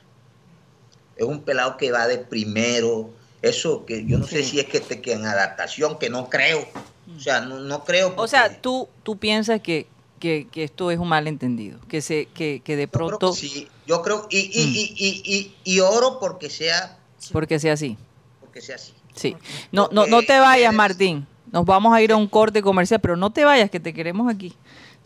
Es 1.15 1.25
un 1.25 1.41
pelado 1.41 1.77
que 1.77 1.91
va 1.91 2.07
de 2.07 2.17
primero. 2.19 3.09
Eso 3.41 3.85
que 3.85 4.05
yo 4.05 4.17
no 4.17 4.25
sé 4.27 4.43
si 4.43 4.59
es 4.59 4.65
que, 4.65 4.79
te- 4.79 5.01
que 5.01 5.13
en 5.13 5.25
adaptación, 5.25 5.97
que 5.99 6.09
no 6.09 6.29
creo. 6.29 6.67
O 7.15 7.19
sea, 7.19 7.41
no, 7.41 7.59
no 7.59 7.83
creo. 7.83 8.13
O 8.17 8.27
sea, 8.27 8.61
tú, 8.61 8.89
tú 9.03 9.17
piensas 9.17 9.61
que, 9.61 9.87
que, 10.19 10.47
que 10.51 10.63
esto 10.63 10.91
es 10.91 10.99
un 10.99 11.07
malentendido, 11.07 11.79
que, 11.87 12.01
se, 12.01 12.25
que, 12.27 12.61
que 12.63 12.75
de 12.75 12.83
yo 12.85 12.91
creo 12.91 13.07
pronto, 13.07 13.31
que 13.33 13.37
sí. 13.39 13.67
Yo 13.87 14.01
creo, 14.01 14.27
y, 14.29 14.37
y, 14.39 14.65
Mm. 14.67 14.75
y, 14.75 14.93
y, 14.97 15.35
y, 15.63 15.73
y 15.75 15.79
oro 15.79 16.19
porque 16.19 16.49
sea, 16.49 16.97
porque 17.31 17.59
sea 17.59 17.73
así. 17.73 17.95
porque 18.41 18.61
sea 18.61 18.75
así. 18.75 18.93
Sí. 19.15 19.35
No, 19.71 19.89
no, 19.91 20.05
no 20.07 20.21
te 20.21 20.37
vayas, 20.39 20.73
Martín. 20.73 21.25
Nos 21.51 21.65
vamos 21.65 21.93
a 21.93 22.01
ir 22.01 22.11
a 22.11 22.17
un 22.17 22.27
corte 22.27 22.61
comercial, 22.61 22.99
pero 22.99 23.15
no 23.15 23.31
te 23.31 23.45
vayas, 23.45 23.69
que 23.71 23.79
te 23.79 23.93
queremos 23.93 24.31
aquí. 24.31 24.53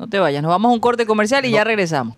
No 0.02 0.10
te 0.10 0.18
vayas. 0.18 0.42
Nos 0.42 0.50
vamos 0.50 0.72
a 0.72 0.74
un 0.74 0.80
corte 0.80 1.06
comercial 1.06 1.46
y 1.46 1.52
ya 1.52 1.64
regresamos. 1.64 2.18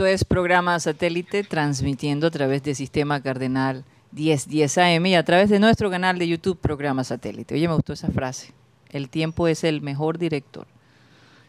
Esto 0.00 0.06
es 0.06 0.24
programa 0.24 0.80
satélite 0.80 1.44
transmitiendo 1.44 2.28
a 2.28 2.30
través 2.30 2.62
del 2.62 2.74
sistema 2.74 3.20
cardenal 3.20 3.84
1010 4.12 4.78
AM 4.78 5.04
y 5.04 5.14
a 5.14 5.22
través 5.26 5.50
de 5.50 5.58
nuestro 5.58 5.90
canal 5.90 6.18
de 6.18 6.26
YouTube 6.26 6.58
programa 6.58 7.04
satélite. 7.04 7.54
Oye, 7.54 7.68
me 7.68 7.74
gustó 7.74 7.92
esa 7.92 8.08
frase. 8.08 8.54
El 8.88 9.10
tiempo 9.10 9.46
es 9.46 9.62
el 9.62 9.82
mejor 9.82 10.16
director. 10.16 10.66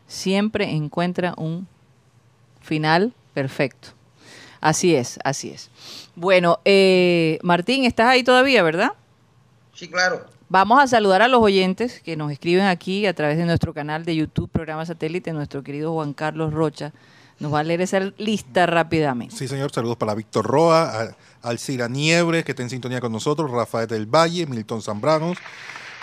Siempre 0.06 0.70
encuentra 0.70 1.34
un 1.38 1.66
final 2.60 3.14
perfecto. 3.34 3.92
Así 4.60 4.96
es, 4.96 5.18
así 5.24 5.52
es. 5.52 5.72
Bueno, 6.18 6.60
eh, 6.66 7.40
Martín, 7.44 7.86
estás 7.86 8.08
ahí 8.08 8.22
todavía, 8.22 8.64
¿verdad? 8.64 8.92
Sí, 9.74 9.88
claro. 9.88 10.26
Vamos 10.50 10.84
a 10.84 10.88
saludar 10.88 11.22
a 11.22 11.30
los 11.30 11.42
oyentes 11.42 12.02
que 12.02 12.18
nos 12.18 12.30
escriben 12.30 12.66
aquí 12.66 13.06
a 13.06 13.14
través 13.14 13.38
de 13.38 13.46
nuestro 13.46 13.74
canal 13.74 14.04
de 14.04 14.14
YouTube, 14.14 14.50
programa 14.50 14.86
satélite. 14.86 15.32
Nuestro 15.32 15.64
querido 15.64 15.94
Juan 15.94 16.12
Carlos 16.12 16.54
Rocha 16.54 16.92
nos 17.42 17.54
va 17.54 17.60
a 17.60 17.64
leer 17.64 17.82
esa 17.82 18.00
lista 18.18 18.66
rápidamente. 18.66 19.36
Sí, 19.36 19.48
señor. 19.48 19.72
Saludos 19.74 19.98
para 19.98 20.14
Víctor 20.16 20.46
Roa, 20.46 21.14
Alcira 21.42 21.88
Niebre, 21.88 22.44
que 22.44 22.52
está 22.52 22.64
en 22.64 22.70
sintonía 22.70 23.02
con 23.02 23.12
nosotros, 23.12 23.50
Rafael 23.52 23.88
del 23.88 24.06
Valle, 24.06 24.46
Milton 24.46 24.82
Zambranos, 24.82 25.38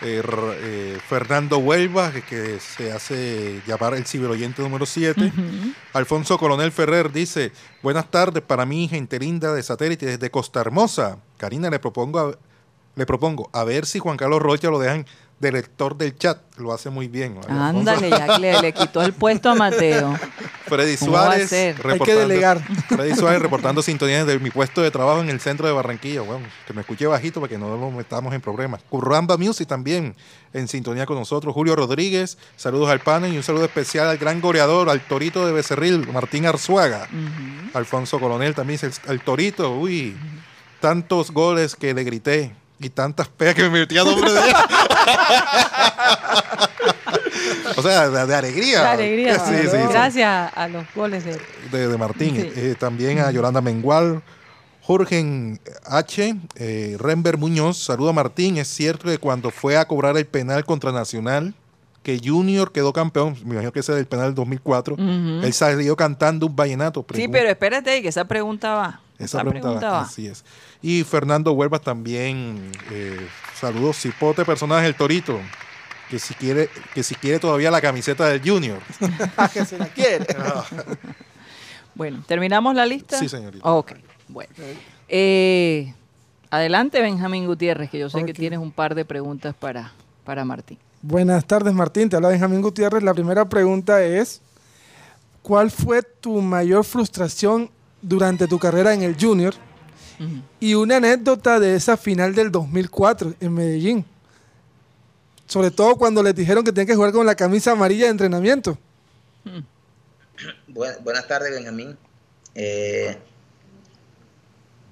eh, 0.02 0.16
R- 0.22 0.32
eh, 0.58 0.98
Fernando 1.08 1.58
Huelva, 1.58 2.12
que, 2.12 2.22
que 2.22 2.58
se 2.60 2.92
hace 2.92 3.62
llamar 3.66 3.94
el 3.94 4.04
ciberoyente 4.04 4.62
número 4.62 4.84
7. 4.86 5.32
Alfonso 5.92 6.38
Coronel 6.38 6.72
Ferrer 6.72 7.10
dice, 7.12 7.52
buenas 7.82 8.10
tardes 8.10 8.42
para 8.42 8.66
mí, 8.66 8.88
gente 8.88 9.18
linda 9.18 9.52
de 9.54 9.62
satélite 9.62 10.06
desde 10.06 10.30
Costa 10.30 10.60
Hermosa. 10.60 11.18
Karina, 11.36 11.70
le 11.70 11.78
propongo 11.78 12.18
a, 12.20 12.38
le 12.96 13.06
propongo 13.06 13.48
a 13.52 13.64
ver 13.64 13.86
si 13.86 13.98
Juan 14.00 14.16
Carlos 14.16 14.40
Rocha 14.42 14.70
lo 14.70 14.78
dejan 14.78 15.06
director 15.40 15.96
del 15.96 16.16
chat, 16.16 16.38
lo 16.56 16.72
hace 16.72 16.90
muy 16.90 17.08
bien. 17.08 17.38
Ándale, 17.48 18.10
ya 18.10 18.38
le, 18.38 18.60
le 18.60 18.72
quitó 18.72 19.02
el 19.02 19.12
puesto 19.12 19.50
a 19.50 19.54
Mateo. 19.54 20.18
Freddy 20.66 20.96
¿Cómo 20.96 21.12
va 21.12 21.20
a 21.20 21.24
Suárez. 21.46 21.52
Hay 21.52 22.00
que 22.00 22.14
delegar. 22.14 22.60
Freddy 22.88 23.14
Suárez 23.14 23.40
reportando 23.40 23.80
sintonía 23.82 24.24
de 24.24 24.38
mi 24.38 24.50
puesto 24.50 24.82
de 24.82 24.90
trabajo 24.90 25.20
en 25.20 25.30
el 25.30 25.40
centro 25.40 25.66
de 25.66 25.72
Barranquilla. 25.72 26.22
Bueno, 26.22 26.46
que 26.66 26.72
me 26.72 26.80
escuche 26.80 27.06
bajito 27.06 27.40
para 27.40 27.48
que 27.48 27.58
no 27.58 27.76
nos 27.76 27.92
metamos 27.92 28.34
en 28.34 28.40
problemas. 28.40 28.82
Curramba 28.88 29.36
Music 29.36 29.68
también 29.68 30.14
en 30.52 30.68
sintonía 30.68 31.06
con 31.06 31.16
nosotros. 31.16 31.54
Julio 31.54 31.76
Rodríguez, 31.76 32.38
saludos 32.56 32.90
al 32.90 33.00
panel 33.00 33.32
y 33.32 33.36
un 33.36 33.42
saludo 33.42 33.64
especial 33.64 34.08
al 34.08 34.18
gran 34.18 34.40
goleador, 34.40 34.90
al 34.90 35.00
torito 35.00 35.46
de 35.46 35.52
Becerril, 35.52 36.06
Martín 36.12 36.46
Arzuaga. 36.46 37.08
Alfonso 37.74 38.18
Coronel 38.18 38.54
también 38.54 38.80
dice, 38.80 39.00
al 39.08 39.20
torito, 39.20 39.72
uy, 39.74 40.16
tantos 40.80 41.30
goles 41.30 41.76
que 41.76 41.94
le 41.94 42.04
grité 42.04 42.54
y 42.80 42.90
tantas 42.90 43.28
peas 43.28 43.54
que 43.54 43.62
me 43.64 43.80
metía 43.80 44.04
nombre 44.04 44.32
de 44.32 44.40
él. 44.40 44.54
O 47.76 47.82
sea, 47.82 48.08
de, 48.08 48.26
de 48.26 48.34
alegría. 48.34 48.82
La 48.82 48.92
alegría. 48.92 49.38
Sí, 49.38 49.52
sí, 49.62 49.68
sí. 49.70 49.76
Gracias 49.90 50.52
a 50.54 50.68
los 50.68 50.84
goles 50.94 51.24
de 51.24 51.38
De, 51.70 51.88
de 51.88 51.98
Martín. 51.98 52.34
Sí. 52.36 52.52
Eh, 52.56 52.74
también 52.78 53.18
a 53.20 53.30
Yolanda 53.30 53.60
Mengual. 53.60 54.22
Jorge 54.82 55.58
H. 55.84 56.34
Eh, 56.56 56.96
Renber 56.98 57.36
Muñoz. 57.36 57.76
Saludo 57.78 58.10
a 58.10 58.12
Martín. 58.12 58.56
Es 58.56 58.68
cierto 58.68 59.08
que 59.08 59.18
cuando 59.18 59.50
fue 59.50 59.76
a 59.76 59.86
cobrar 59.86 60.16
el 60.16 60.26
penal 60.26 60.64
contra 60.64 60.92
Nacional, 60.92 61.52
que 62.02 62.18
Junior 62.24 62.72
quedó 62.72 62.92
campeón, 62.94 63.36
me 63.44 63.50
imagino 63.52 63.70
que 63.72 63.80
ese 63.80 63.92
es 63.92 63.98
el 63.98 64.06
penal 64.06 64.26
del 64.26 64.34
2004, 64.36 64.94
Ujú. 64.94 65.02
él 65.44 65.52
salió 65.52 65.94
cantando 65.94 66.46
un 66.46 66.56
vallenato. 66.56 67.04
Sí, 67.14 67.28
pero 67.28 67.50
espérate 67.50 68.00
que 68.00 68.08
esa 68.08 68.24
pregunta 68.24 68.74
va. 68.74 69.00
Esa 69.18 69.42
pregunta, 69.44 69.90
va, 69.90 70.00
Así 70.02 70.26
es. 70.26 70.44
Y 70.80 71.02
Fernando 71.02 71.52
Huelva 71.52 71.78
también, 71.80 72.70
eh, 72.90 73.26
saludos, 73.58 73.96
cipote 73.96 74.44
personaje, 74.44 74.86
el 74.86 74.94
Torito, 74.94 75.40
que 76.08 76.18
si 76.18 76.34
quiere, 76.34 76.70
que 76.94 77.02
si 77.02 77.14
quiere 77.16 77.38
todavía 77.38 77.70
la 77.70 77.80
camiseta 77.80 78.26
del 78.26 78.40
Junior. 78.48 78.78
que 79.52 79.64
se 79.64 79.78
la 79.78 79.86
quiere. 79.88 80.26
Bueno, 81.94 82.22
¿terminamos 82.28 82.76
la 82.76 82.86
lista? 82.86 83.18
Sí, 83.18 83.28
señorita. 83.28 83.68
Ok, 83.68 83.94
bueno. 84.28 84.50
Eh, 85.08 85.92
adelante, 86.48 87.00
Benjamín 87.00 87.44
Gutiérrez, 87.44 87.90
que 87.90 87.98
yo 87.98 88.08
sé 88.08 88.24
que 88.24 88.32
tienes 88.32 88.60
un 88.60 88.70
par 88.70 88.94
de 88.94 89.04
preguntas 89.04 89.52
para, 89.58 89.92
para 90.22 90.44
Martín. 90.44 90.78
Buenas 91.02 91.44
tardes, 91.44 91.74
Martín. 91.74 92.08
Te 92.08 92.14
habla 92.14 92.28
Benjamín 92.28 92.62
Gutiérrez. 92.62 93.02
La 93.02 93.14
primera 93.14 93.48
pregunta 93.48 94.00
es, 94.04 94.40
¿cuál 95.42 95.72
fue 95.72 96.02
tu 96.02 96.40
mayor 96.40 96.84
frustración 96.84 97.68
durante 98.02 98.46
tu 98.46 98.58
carrera 98.58 98.94
en 98.94 99.02
el 99.02 99.16
Junior? 99.20 99.54
Y 100.58 100.74
una 100.74 100.96
anécdota 100.96 101.60
de 101.60 101.76
esa 101.76 101.96
final 101.96 102.34
del 102.34 102.50
2004 102.50 103.34
en 103.40 103.54
Medellín. 103.54 104.04
Sobre 105.46 105.70
todo 105.70 105.96
cuando 105.96 106.22
les 106.22 106.34
dijeron 106.34 106.64
que 106.64 106.72
tenían 106.72 106.88
que 106.88 106.96
jugar 106.96 107.12
con 107.12 107.24
la 107.24 107.34
camisa 107.36 107.70
amarilla 107.72 108.04
de 108.06 108.10
entrenamiento. 108.10 108.76
Bu- 110.68 111.02
buenas 111.04 111.26
tardes, 111.28 111.50
Benjamín. 111.52 111.96
Eh, 112.54 113.16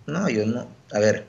no, 0.06 0.28
yo 0.28 0.46
no. 0.46 0.68
A 0.92 0.98
ver. 1.00 1.26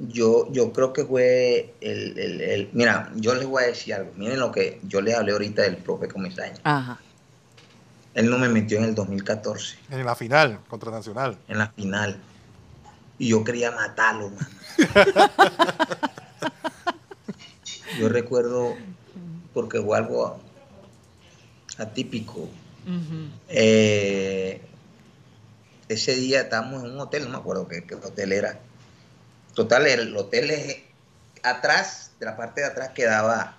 Yo, 0.00 0.50
yo 0.52 0.72
creo 0.72 0.92
que 0.92 1.04
fue 1.04 1.74
el, 1.80 2.18
el- 2.18 2.40
el- 2.40 2.70
Mira, 2.72 3.12
yo 3.14 3.34
les 3.34 3.46
voy 3.46 3.62
a 3.62 3.66
decir 3.68 3.94
algo. 3.94 4.10
Miren 4.16 4.40
lo 4.40 4.50
que 4.50 4.80
yo 4.82 5.00
les 5.00 5.14
hablé 5.14 5.32
ahorita 5.32 5.62
del 5.62 5.76
profe 5.76 6.08
Comesaña. 6.08 6.54
Ajá. 6.64 6.98
Él 8.14 8.30
no 8.30 8.38
me 8.38 8.48
metió 8.48 8.78
en 8.78 8.84
el 8.84 8.94
2014, 8.94 9.76
En 9.90 10.04
la 10.04 10.14
final 10.14 10.60
contra 10.68 10.90
Nacional. 10.90 11.36
en 11.48 11.58
la 11.58 11.68
final. 11.68 12.20
Y 13.18 13.28
yo 13.28 13.44
quería 13.44 13.70
matarlo, 13.72 14.30
mano. 14.30 14.48
Yo 17.98 18.08
recuerdo, 18.08 18.74
porque 19.52 19.80
fue 19.80 19.96
algo 19.96 20.40
atípico. 21.78 22.48
Eh, 23.48 24.60
ese 25.88 26.16
día 26.16 26.42
estábamos 26.42 26.82
en 26.84 26.90
un 26.90 27.00
hotel, 27.00 27.24
no 27.24 27.30
me 27.30 27.36
acuerdo 27.36 27.68
qué, 27.68 27.84
qué 27.84 27.94
hotel 27.94 28.32
era. 28.32 28.58
Total, 29.54 29.86
el 29.86 30.16
hotel 30.16 30.50
es 30.50 30.78
atrás, 31.44 32.10
de 32.18 32.26
la 32.26 32.36
parte 32.36 32.62
de 32.62 32.66
atrás 32.66 32.90
quedaba, 32.90 33.56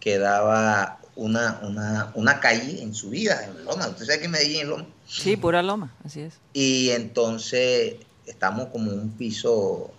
quedaba 0.00 0.98
una, 1.16 1.60
una, 1.62 2.10
una 2.14 2.40
calle 2.40 2.82
en 2.82 2.94
subida, 2.94 3.44
en 3.44 3.64
Loma. 3.64 3.88
Usted 3.88 4.06
sabe 4.06 4.20
que 4.20 4.28
Medellín 4.28 4.60
es 4.62 4.66
Loma. 4.68 4.86
Sí, 5.06 5.36
pura 5.36 5.62
loma, 5.62 5.92
así 6.04 6.20
es. 6.20 6.34
Y 6.54 6.90
entonces 6.90 7.96
estamos 8.26 8.68
como 8.68 8.90
en 8.92 8.98
un 9.00 9.10
piso 9.10 9.90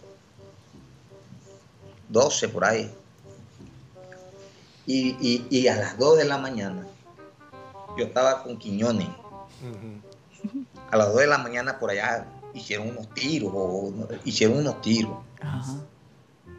12 2.09 2.49
por 2.49 2.65
ahí. 2.65 2.91
Y, 4.85 5.15
y- 5.21 5.47
y 5.49 5.67
a 5.67 5.75
las 5.75 5.97
2 5.97 6.17
de 6.17 6.25
la 6.25 6.37
mañana 6.37 6.85
yo 7.97 8.05
estaba 8.05 8.43
con 8.43 8.57
Quiñones. 8.57 9.07
A 10.91 10.97
las 10.97 11.07
2 11.09 11.19
de 11.19 11.27
la 11.27 11.37
mañana 11.37 11.79
por 11.79 11.91
allá 11.91 12.25
hicieron 12.53 12.89
unos 12.89 13.07
tiros, 13.13 13.51
o, 13.53 13.93
hicieron 14.25 14.57
unos 14.57 14.81
tiros. 14.81 15.13
Ajá. 15.41 15.75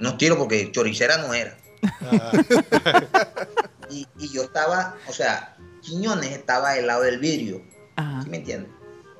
Unos 0.00 0.16
tiros 0.18 0.38
porque 0.38 0.70
choricera 0.72 1.18
no 1.18 1.34
era. 1.34 1.56
Ah, 2.00 2.32
Y, 3.94 4.08
y 4.18 4.28
yo 4.32 4.42
estaba, 4.42 4.96
o 5.08 5.12
sea, 5.12 5.56
Quiñones 5.82 6.32
estaba 6.32 6.72
del 6.72 6.86
lado 6.86 7.02
del 7.02 7.18
vidrio. 7.18 7.62
Ajá. 7.96 8.22
¿Sí 8.22 8.30
me 8.30 8.38
entiendes? 8.38 8.70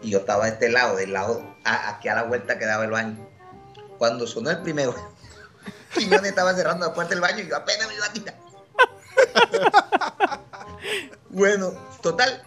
Y 0.03 0.11
yo 0.11 0.19
estaba 0.19 0.45
de 0.47 0.53
este 0.53 0.71
lado, 0.71 0.97
del 0.97 1.13
lado, 1.13 1.55
a- 1.65 1.91
aquí 1.91 2.09
a 2.09 2.15
la 2.15 2.23
vuelta 2.25 2.59
que 2.59 2.65
daba 2.67 2.85
el 2.85 2.91
baño. 2.91 3.29
Cuando 3.99 4.27
sonó 4.27 4.51
el 4.51 4.63
primero, 4.63 4.95
Quiñones 5.95 6.31
estaba 6.31 6.55
cerrando 6.55 6.87
la 6.87 6.95
puerta 6.95 7.11
del 7.11 7.21
baño 7.21 7.41
y 7.45 7.49
yo 7.49 7.57
apenas 7.57 7.87
me 7.89 7.95
iba 7.95 8.07
a 8.07 8.13
quitar. 8.13 8.35
bueno, 11.31 11.73
total, 12.03 12.43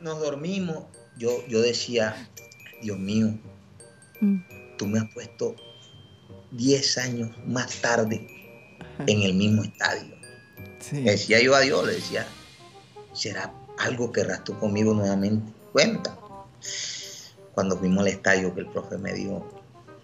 nos 0.00 0.20
dormimos. 0.20 0.84
Yo, 1.16 1.44
yo 1.48 1.60
decía, 1.60 2.28
Dios 2.82 2.98
mío, 2.98 3.28
Mm. 4.22 4.36
tú 4.76 4.86
me 4.86 4.98
has 4.98 5.10
puesto 5.14 5.56
10 6.50 6.98
años 6.98 7.30
más 7.46 7.72
tarde 7.80 8.26
en 9.06 9.22
el 9.22 9.32
mismo 9.32 9.62
estadio. 9.64 10.14
Sí. 10.80 11.02
Le 11.02 11.12
decía 11.12 11.40
yo 11.40 11.54
a 11.54 11.60
Dios, 11.60 11.86
le 11.86 11.94
decía, 11.94 12.26
¿será 13.12 13.52
algo 13.78 14.10
que 14.12 14.24
tú 14.44 14.58
conmigo 14.58 14.92
nuevamente? 14.94 15.52
Cuenta. 15.72 16.16
Cuando 17.54 17.76
fuimos 17.76 18.00
al 18.00 18.08
estadio 18.08 18.54
que 18.54 18.60
el 18.60 18.66
profe 18.66 18.96
me 18.98 19.12
dijo, 19.12 19.46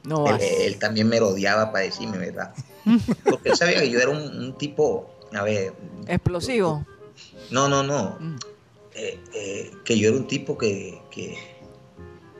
No 0.04 0.26
él, 0.28 0.40
él 0.40 0.78
también 0.78 1.08
me 1.08 1.18
rodeaba 1.18 1.72
para 1.72 1.84
decirme, 1.84 2.18
¿verdad? 2.18 2.52
Porque 3.24 3.50
él 3.50 3.56
sabía 3.56 3.80
que 3.80 3.90
yo 3.90 3.98
era 3.98 4.10
un, 4.10 4.18
un 4.44 4.58
tipo, 4.58 5.10
a 5.32 5.42
ver, 5.42 5.72
Explosivo. 6.06 6.84
no, 7.50 7.68
no, 7.68 7.82
no, 7.82 8.16
Mm. 8.20 8.36
eh, 8.94 9.20
eh, 9.34 9.70
que 9.84 9.98
yo 9.98 10.08
era 10.08 10.16
un 10.18 10.26
tipo 10.26 10.56
que, 10.58 11.00
que 11.10 11.36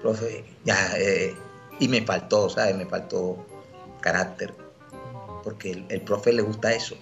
profe, 0.03 0.45
ya, 0.64 0.93
eh, 0.99 1.34
y 1.78 1.89
me 1.89 2.03
faltó, 2.03 2.49
¿sabes? 2.49 2.76
Me 2.76 2.87
faltó 2.87 3.37
carácter, 4.01 4.53
porque 5.43 5.70
el, 5.72 5.84
el 5.89 6.01
profe 6.03 6.32
le 6.32 6.43
gusta 6.43 6.72
eso. 6.72 6.97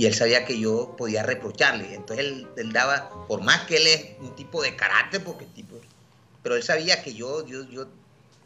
Y 0.00 0.06
él 0.06 0.14
sabía 0.14 0.46
que 0.46 0.58
yo 0.58 0.94
podía 0.96 1.22
reprocharle, 1.24 1.94
entonces 1.94 2.24
él, 2.24 2.46
él 2.56 2.72
daba, 2.72 3.10
por 3.28 3.42
más 3.42 3.66
que 3.66 3.76
él 3.76 3.86
es 3.86 4.06
un 4.22 4.34
tipo 4.34 4.62
de 4.62 4.74
carácter, 4.74 5.22
porque 5.22 5.44
el 5.44 5.52
tipo, 5.52 5.76
pero 6.42 6.56
él 6.56 6.62
sabía 6.62 7.02
que 7.02 7.12
yo, 7.12 7.46
yo, 7.46 7.68
yo, 7.68 7.86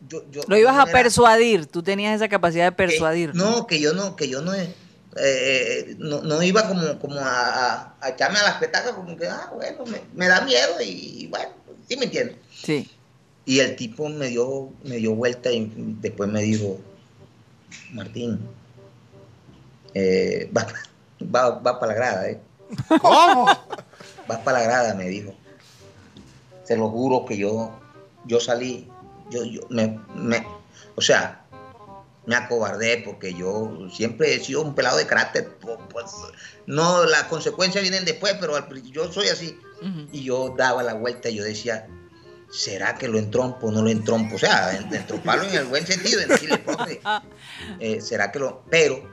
yo, 0.09 0.29
yo 0.33 0.43
Lo 0.49 0.57
ibas 0.59 0.77
a 0.77 0.87
persuadir. 0.87 1.67
Tú 1.67 1.81
tenías 1.81 2.17
esa 2.17 2.29
capacidad 2.29 2.65
de 2.65 2.71
que- 2.73 2.77
persuadir. 2.77 3.37
no, 3.37 3.69
que 3.69 3.79
yo 3.79 3.93
no, 3.95 4.17
que 4.17 4.29
yo 4.29 4.43
no, 4.43 4.53
eh, 4.53 4.75
eh, 5.17 5.95
no, 5.99 6.23
no 6.23 6.43
iba 6.43 6.67
como, 6.67 6.99
como 6.99 7.21
a, 7.21 7.95
a- 8.01 8.09
echarme 8.09 8.41
a 8.41 8.43
las 8.43 8.55
petacas, 8.57 8.91
como 8.91 9.17
que, 9.17 9.29
ah, 9.29 9.49
bueno, 9.55 9.85
me, 9.87 10.01
me 10.13 10.27
da 10.27 10.41
miedo 10.41 10.81
y, 10.85 11.29
bueno, 11.29 11.51
¿sí 11.89 11.97
me 11.97 12.07
entiendes? 12.07 12.35
Sí. 12.53 12.91
Y 13.47 13.61
el 13.61 13.77
tipo 13.77 14.09
me 14.09 14.27
dio, 14.27 14.71
me 14.83 14.97
dio 14.97 15.15
vuelta 15.15 15.53
y 15.53 15.73
después 16.01 16.29
me 16.29 16.43
dijo, 16.43 16.81
Martín, 17.93 18.41
eh, 19.95 20.51
va, 20.57 20.67
va, 21.23 21.51
va 21.51 21.79
para 21.81 21.93
la 21.93 21.99
grada, 21.99 22.29
¿eh? 22.29 22.41
¿Cómo? 23.01 23.47
Vas 24.27 24.39
para 24.39 24.59
la 24.61 24.65
grada, 24.65 24.95
me 24.95 25.05
dijo. 25.09 25.35
Se 26.65 26.77
lo 26.77 26.89
juro 26.89 27.25
que 27.27 27.37
yo, 27.37 27.71
yo 28.25 28.41
salí, 28.41 28.89
yo, 29.31 29.45
yo 29.45 29.61
me, 29.69 30.01
me- 30.15 30.47
o 30.97 31.01
sea, 31.03 31.45
me 32.27 32.37
acobardé 32.37 33.03
porque 33.05 33.35
yo 33.35 33.89
siempre 33.93 34.35
he 34.35 34.41
sido 34.41 34.63
un 34.63 34.75
pelado 34.75 34.97
de 34.97 35.07
carácter. 35.07 35.59
pu- 35.61 35.77
Pues, 35.89 36.07
no, 36.67 37.05
las 37.05 37.25
consecuencias 37.25 37.83
vienen 37.83 38.07
después, 38.07 38.35
pero 38.41 38.57
al 38.57 38.83
yo 38.91 39.13
soy 39.13 39.29
así. 39.29 39.59
Y 40.13 40.25
yo 40.25 40.55
daba 40.57 40.83
la 40.83 40.95
vuelta 40.95 41.29
y 41.29 41.35
yo 41.35 41.45
decía, 41.45 41.87
¿será 42.51 42.95
que 42.95 43.07
lo 43.09 43.19
entrompo 43.19 43.67
o 43.67 43.71
no 43.71 43.83
lo 43.83 43.91
entrompo? 43.91 44.37
O 44.37 44.39
sea, 44.39 44.75
en- 44.75 44.95
entromparlo 44.95 45.45
en 45.45 45.55
el 45.57 45.65
buen 45.67 45.87
sentido, 45.87 46.23
en 46.23 46.63
profe, 46.65 47.03
eh, 47.81 48.01
¿será 48.01 48.33
que 48.33 48.39
lo...? 48.39 48.63
Pero, 48.71 49.07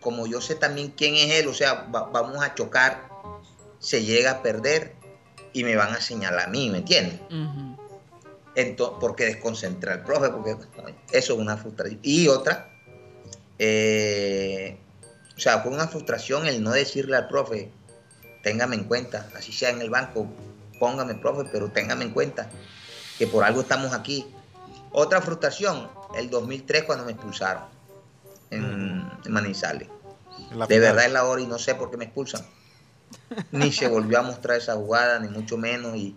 como 0.00 0.26
yo 0.26 0.40
sé 0.40 0.54
también 0.54 0.92
quién 0.96 1.14
es 1.16 1.30
él, 1.40 1.48
o 1.48 1.54
sea, 1.54 1.86
va- 1.94 2.04
vamos 2.10 2.42
a 2.42 2.54
chocar, 2.54 3.08
se 3.78 4.04
llega 4.04 4.30
a 4.32 4.42
perder 4.42 4.94
y 5.52 5.64
me 5.64 5.76
van 5.76 5.94
a 5.94 6.00
señalar 6.00 6.46
a 6.46 6.50
mí, 6.50 6.68
¿me 6.70 6.78
entiendes? 6.78 7.20
Entonces, 8.54 8.96
porque 9.00 9.24
desconcentra 9.26 9.92
al 9.94 10.04
profe, 10.04 10.30
porque 10.30 10.56
eso 11.12 11.32
es 11.34 11.38
una 11.38 11.56
frustración. 11.56 12.00
Y 12.02 12.28
otra, 12.28 12.70
eh, 13.58 14.78
o 15.36 15.40
sea, 15.40 15.60
fue 15.60 15.72
una 15.72 15.88
frustración 15.88 16.46
el 16.46 16.62
no 16.62 16.70
decirle 16.72 17.16
al 17.16 17.28
profe, 17.28 17.70
téngame 18.42 18.76
en 18.76 18.84
cuenta, 18.84 19.28
así 19.36 19.52
sea 19.52 19.70
en 19.70 19.80
el 19.80 19.90
banco, 19.90 20.26
póngame, 20.78 21.14
profe, 21.14 21.48
pero 21.52 21.70
téngame 21.70 22.04
en 22.04 22.10
cuenta 22.10 22.48
que 23.18 23.26
por 23.26 23.44
algo 23.44 23.60
estamos 23.60 23.92
aquí. 23.92 24.26
Otra 24.92 25.20
frustración, 25.20 25.88
el 26.16 26.30
2003 26.30 26.84
cuando 26.84 27.04
me 27.04 27.12
expulsaron 27.12 27.64
en, 28.50 29.10
en 29.24 29.32
Manizales. 29.32 29.88
En 30.50 30.58
De 30.58 30.78
verdad 30.78 31.06
es 31.06 31.12
la 31.12 31.24
hora 31.24 31.42
y 31.42 31.46
no 31.46 31.58
sé 31.58 31.74
por 31.74 31.90
qué 31.90 31.96
me 31.96 32.04
expulsan. 32.04 32.44
Ni 33.52 33.72
se 33.72 33.88
volvió 33.88 34.20
a 34.20 34.22
mostrar 34.22 34.58
esa 34.58 34.74
jugada, 34.74 35.18
ni 35.18 35.28
mucho 35.28 35.56
menos. 35.56 35.96
Y, 35.96 36.14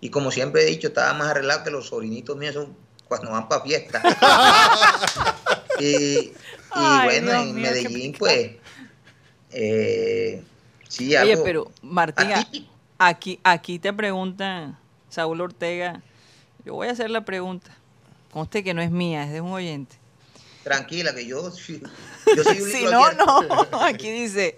y 0.00 0.10
como 0.10 0.30
siempre 0.30 0.62
he 0.62 0.66
dicho, 0.66 0.88
estaba 0.88 1.12
más 1.14 1.28
arreglado 1.28 1.64
que 1.64 1.70
los 1.70 1.88
sobrinitos 1.88 2.36
míos 2.36 2.54
son 2.54 2.76
cuando 3.06 3.30
van 3.30 3.48
para 3.48 3.62
fiesta. 3.62 4.02
y 5.80 6.32
y 6.68 6.80
Ay, 6.80 7.08
bueno, 7.08 7.30
Dios 7.30 7.42
en 7.42 7.54
mío, 7.54 7.70
Medellín, 7.70 8.12
pues, 8.18 8.50
eh, 9.50 10.44
sí, 10.86 11.16
Oye, 11.16 11.32
algo 11.32 11.44
pero 11.44 11.72
Martín, 11.82 12.32
atípico. 12.32 12.70
aquí, 12.98 13.40
aquí 13.42 13.78
te 13.78 13.92
pregunta 13.92 14.78
Saúl 15.08 15.40
Ortega. 15.40 16.02
Yo 16.64 16.74
voy 16.74 16.88
a 16.88 16.92
hacer 16.92 17.10
la 17.10 17.24
pregunta. 17.24 17.70
Conste 18.32 18.62
que 18.62 18.74
no 18.74 18.82
es 18.82 18.90
mía, 18.90 19.24
es 19.24 19.32
de 19.32 19.40
un 19.40 19.52
oyente. 19.52 19.96
Tranquila, 20.68 21.14
que 21.14 21.26
yo, 21.26 21.50
yo 22.36 22.44
soy 22.44 22.60
un 22.60 22.70
Si 22.70 22.84
no, 22.84 23.04
abierto. 23.04 23.42
no. 23.42 23.66
Aquí 23.84 24.10
dice, 24.10 24.56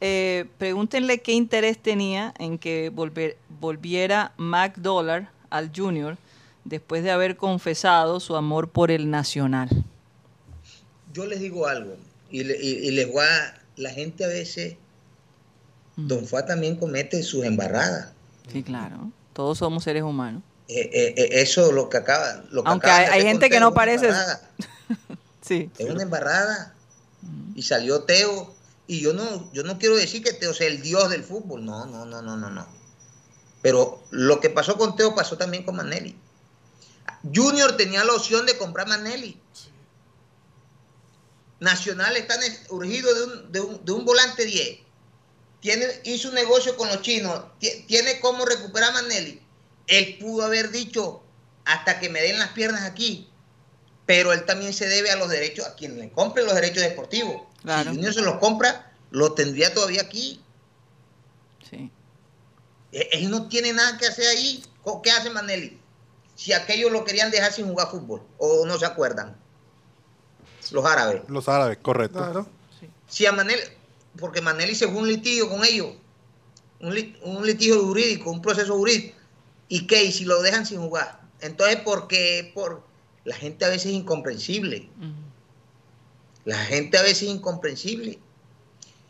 eh, 0.00 0.46
pregúntenle 0.58 1.18
qué 1.20 1.32
interés 1.32 1.78
tenía 1.78 2.34
en 2.38 2.58
que 2.58 2.92
volver- 2.92 3.36
volviera 3.60 4.32
Mac 4.36 4.76
Dollar 4.78 5.30
al 5.50 5.70
Junior 5.74 6.16
después 6.64 7.02
de 7.02 7.10
haber 7.10 7.36
confesado 7.36 8.20
su 8.20 8.36
amor 8.36 8.68
por 8.70 8.90
el 8.90 9.10
Nacional. 9.10 9.68
Yo 11.12 11.24
les 11.26 11.40
digo 11.40 11.66
algo, 11.66 11.96
y, 12.30 12.44
le- 12.44 12.58
y- 12.62 12.86
y 12.88 12.90
les 12.90 13.10
voy 13.10 13.24
a, 13.24 13.60
la 13.76 13.90
gente 13.90 14.24
a 14.24 14.28
veces, 14.28 14.76
Don 15.96 16.26
Fuá 16.26 16.44
también 16.46 16.76
comete 16.76 17.22
sus 17.24 17.44
embarradas. 17.44 18.12
Sí, 18.52 18.62
claro. 18.62 19.10
Todos 19.32 19.58
somos 19.58 19.82
seres 19.82 20.02
humanos. 20.04 20.42
Eh, 20.68 20.90
eh, 20.92 21.14
eh, 21.16 21.28
eso 21.40 21.72
lo 21.72 21.88
que 21.88 21.96
acaba 21.96 22.44
lo 22.50 22.62
que 22.62 22.70
Aunque 22.70 22.90
hay- 22.90 23.22
gente 23.22 23.48
que 23.50 23.58
no 23.60 23.72
parece-. 23.72 24.10
Sí. 25.42 25.70
es 25.78 25.88
una 25.90 26.02
embarrada. 26.02 26.74
Y 27.54 27.62
salió 27.62 28.02
Teo. 28.04 28.54
Y 28.86 29.00
yo 29.00 29.12
no 29.14 29.50
yo 29.52 29.62
no 29.62 29.78
quiero 29.78 29.96
decir 29.96 30.22
que 30.22 30.32
Teo 30.32 30.52
sea 30.54 30.66
el 30.66 30.82
dios 30.82 31.08
del 31.10 31.24
fútbol. 31.24 31.64
No 31.64 31.86
no 31.86 32.04
no 32.04 32.20
no 32.22 32.36
no 32.36 32.50
no. 32.50 32.68
Pero 33.62 34.02
lo 34.10 34.40
que 34.40 34.50
pasó 34.50 34.76
con 34.76 34.94
Teo 34.96 35.14
pasó 35.14 35.36
también 35.38 35.64
con 35.64 35.76
Manelli. 35.76 36.16
Junior 37.34 37.76
tenía 37.76 38.04
la 38.04 38.12
opción 38.14 38.44
de 38.46 38.56
comprar 38.58 38.86
Manelli. 38.88 39.40
Nacional 41.60 42.16
está 42.16 42.36
urgido 42.70 43.12
de 43.14 43.22
un, 43.24 43.52
de 43.52 43.60
un, 43.60 43.84
de 43.84 43.92
un 43.92 44.04
volante 44.04 44.44
10 44.44 44.78
tiene, 45.60 45.86
hizo 46.04 46.28
un 46.28 46.34
negocio 46.36 46.76
con 46.76 46.86
los 46.86 47.02
chinos, 47.02 47.42
ti- 47.58 47.84
tiene 47.88 48.20
cómo 48.20 48.44
recuperar 48.44 48.90
a 48.90 48.92
Manelli. 48.92 49.42
Él 49.88 50.18
pudo 50.20 50.44
haber 50.44 50.70
dicho 50.70 51.22
hasta 51.64 51.98
que 52.00 52.08
me 52.08 52.20
den 52.22 52.38
las 52.38 52.50
piernas 52.50 52.82
aquí, 52.82 53.28
pero 54.06 54.32
él 54.32 54.44
también 54.46 54.72
se 54.72 54.86
debe 54.88 55.10
a 55.10 55.16
los 55.16 55.28
derechos, 55.28 55.66
a 55.66 55.74
quien 55.74 55.98
le 55.98 56.10
compre 56.10 56.44
los 56.44 56.54
derechos 56.54 56.82
deportivos. 56.82 57.42
Claro. 57.62 57.90
Si 57.90 57.96
Junior 57.96 58.14
se 58.14 58.22
los 58.22 58.36
compra, 58.38 58.92
lo 59.10 59.32
tendría 59.34 59.74
todavía 59.74 60.02
aquí. 60.02 60.40
Sí. 61.68 61.90
Eh, 62.92 63.08
Él 63.12 63.30
no 63.30 63.48
tiene 63.48 63.72
nada 63.72 63.98
que 63.98 64.06
hacer 64.06 64.26
ahí. 64.28 64.62
¿Qué 65.02 65.10
hace 65.10 65.28
Manelli? 65.28 65.78
Si 66.34 66.52
aquellos 66.54 66.90
lo 66.90 67.04
querían 67.04 67.30
dejar 67.30 67.52
sin 67.52 67.66
jugar 67.68 67.90
fútbol, 67.90 68.22
o 68.38 68.64
no 68.64 68.78
se 68.78 68.86
acuerdan, 68.86 69.36
los 70.70 70.84
árabes. 70.84 71.22
Los 71.28 71.48
árabes, 71.48 71.78
correcto. 71.82 72.18
Claro. 72.18 72.46
Si 73.08 73.26
a 73.26 73.32
Manelli, 73.32 73.62
porque 74.18 74.40
Manelli 74.40 74.74
se 74.74 74.86
fue 74.88 74.96
un 75.02 75.08
litigio 75.08 75.48
con 75.50 75.64
ellos, 75.64 75.88
un, 76.80 76.94
lit- 76.94 77.18
un 77.22 77.44
litigio 77.44 77.82
jurídico, 77.84 78.30
un 78.30 78.40
proceso 78.40 78.74
jurídico. 78.76 79.17
¿Y 79.68 79.86
qué? 79.86 80.04
¿Y 80.04 80.12
si 80.12 80.24
lo 80.24 80.40
dejan 80.42 80.64
sin 80.66 80.78
jugar? 80.80 81.20
Entonces, 81.40 81.78
porque 81.84 82.50
por 82.54 82.86
la 83.24 83.36
gente 83.36 83.64
a 83.64 83.68
veces 83.68 83.86
es 83.86 83.92
incomprensible. 83.92 84.88
La 86.44 86.58
gente 86.64 86.96
a 86.98 87.02
veces 87.02 87.24
es 87.24 87.28
incomprensible. 87.28 88.18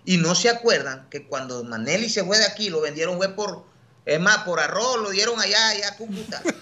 Y 0.05 0.17
no 0.17 0.35
se 0.35 0.49
acuerdan 0.49 1.07
que 1.11 1.27
cuando 1.27 1.63
Manelli 1.65 2.09
se 2.09 2.25
fue 2.25 2.39
de 2.39 2.45
aquí, 2.47 2.71
lo 2.71 2.81
vendieron 2.81 3.17
fue 3.19 3.29
por, 3.35 3.65
es 4.07 4.19
más, 4.21 4.39
por 4.39 4.59
arroz, 4.59 5.01
lo 5.03 5.11
dieron 5.11 5.39
allá, 5.39 5.69
allá 5.69 5.89
a 5.91 5.97
Cúcuta. 5.97 6.43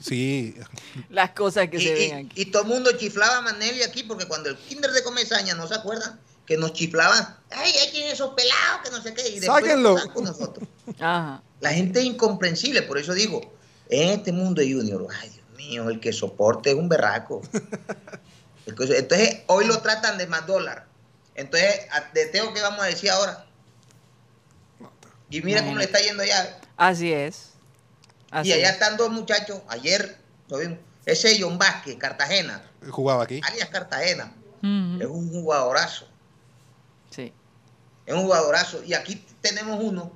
Sí, 0.00 0.56
Las 1.10 1.30
cosas 1.30 1.68
que 1.68 1.76
y, 1.76 1.80
se 1.80 1.90
y- 1.90 2.10
ven 2.10 2.26
aquí. 2.26 2.42
y 2.42 2.46
todo 2.46 2.62
el 2.62 2.68
mundo 2.68 2.90
chiflaba 2.98 3.38
a 3.38 3.40
Manelli 3.42 3.82
aquí, 3.82 4.02
porque 4.02 4.26
cuando 4.26 4.48
el 4.50 4.56
kinder 4.56 4.90
de 4.90 5.02
Comesaña, 5.04 5.54
¿no 5.54 5.68
se 5.68 5.74
acuerdan? 5.74 6.18
Que 6.46 6.56
nos 6.56 6.72
chiflaban, 6.72 7.36
ay, 7.50 7.72
ahí 7.72 7.90
tienen 7.92 8.12
esos 8.12 8.34
pelados, 8.34 8.80
que 8.84 8.90
no 8.90 9.00
sé 9.02 9.14
qué. 9.14 9.28
Y 9.28 9.38
después 9.40 9.62
Sáquenlo. 9.64 9.96
con 10.12 10.24
nosotros. 10.24 10.68
Ajá. 10.98 11.42
La 11.60 11.72
gente 11.72 12.00
es 12.00 12.06
incomprensible, 12.06 12.82
por 12.82 12.98
eso 12.98 13.14
digo, 13.14 13.40
en 13.88 14.08
este 14.10 14.32
mundo 14.32 14.60
de 14.60 14.72
Junior, 14.72 15.06
ay 15.20 15.28
Dios 15.28 15.46
mío, 15.56 15.88
el 15.88 16.00
que 16.00 16.12
soporte 16.12 16.70
es 16.70 16.76
un 16.76 16.88
berraco. 16.88 17.42
Entonces, 18.66 19.42
hoy 19.46 19.66
lo 19.66 19.80
tratan 19.82 20.18
de 20.18 20.26
más 20.26 20.46
dólar. 20.46 20.86
Entonces, 21.34 21.86
a- 21.92 22.12
de 22.12 22.26
Teo, 22.26 22.52
¿qué 22.52 22.60
vamos 22.60 22.80
a 22.82 22.86
decir 22.86 23.10
ahora? 23.10 23.46
Y 25.30 25.40
mira 25.42 25.64
cómo 25.64 25.76
le 25.78 25.84
está 25.84 25.98
yendo 26.00 26.22
allá. 26.22 26.60
Así 26.76 27.12
es. 27.12 27.50
Así 28.30 28.48
y 28.50 28.52
allá 28.52 28.68
es. 28.68 28.72
están 28.74 28.96
dos 28.96 29.10
muchachos, 29.10 29.60
ayer 29.68 30.18
lo 30.48 30.58
vimos. 30.58 30.78
Ese 31.06 31.36
John 31.40 31.58
Vázquez, 31.58 31.96
Cartagena, 31.96 32.62
jugaba 32.90 33.24
aquí. 33.24 33.40
alias 33.44 33.68
Cartagena, 33.70 34.32
es 34.62 35.06
un 35.08 35.30
jugadorazo. 35.30 36.06
Es 38.12 38.18
un 38.18 38.24
jugadorazo. 38.24 38.82
Y 38.84 38.94
aquí 38.94 39.24
tenemos 39.40 39.82
uno 39.82 40.12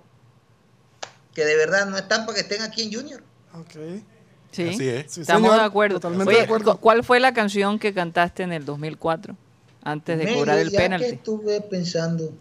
que 1.35 1.45
de 1.45 1.57
verdad 1.57 1.87
no 1.87 1.97
están 1.97 2.25
para 2.27 2.35
que 2.37 2.41
estén 2.43 2.63
aquí 2.63 2.83
en 2.83 2.93
Junior. 2.93 3.23
Ok. 3.55 4.03
Sí. 4.53 4.69
Así 4.71 4.89
es. 4.89 5.13
Sí, 5.13 5.21
Estamos 5.23 5.49
señor, 5.51 5.61
de 5.61 5.67
acuerdo. 5.67 5.95
Totalmente 5.97 6.31
Oye, 6.31 6.39
de 6.39 6.45
acuerdo. 6.45 6.75
cu- 6.75 6.81
¿cuál 6.81 7.05
fue 7.05 7.21
la 7.21 7.35
canción 7.35 7.79
que 7.79 7.93
cantaste 7.93 8.43
en 8.43 8.53
el 8.53 8.65
2004? 8.65 9.37
Antes 9.83 10.19
de 10.19 10.25
Medio 10.25 10.39
cobrar 10.39 10.59
el 10.59 10.71
día 10.71 10.79
que 10.79 10.85
penalti. 10.85 11.07
estuve 11.07 11.61
pensando, 11.61 12.33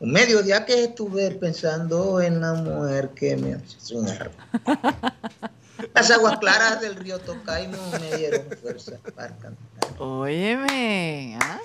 un 0.00 0.12
medio 0.12 0.42
día 0.42 0.64
que 0.66 0.84
estuve 0.84 1.30
pensando 1.30 2.20
en 2.20 2.40
la 2.40 2.52
mujer 2.54 3.10
que 3.10 3.36
me 3.36 3.56
soñar. 3.78 4.30
Las 5.94 6.10
aguas 6.10 6.38
claras 6.40 6.80
del 6.80 6.96
río 6.96 7.18
Tocaimo 7.20 7.78
me 7.92 8.16
dieron 8.18 8.42
fuerza 8.60 8.92
para 9.14 9.28
cantar. 9.36 9.56
Óyeme. 9.98 11.38
¿ah? 11.40 11.58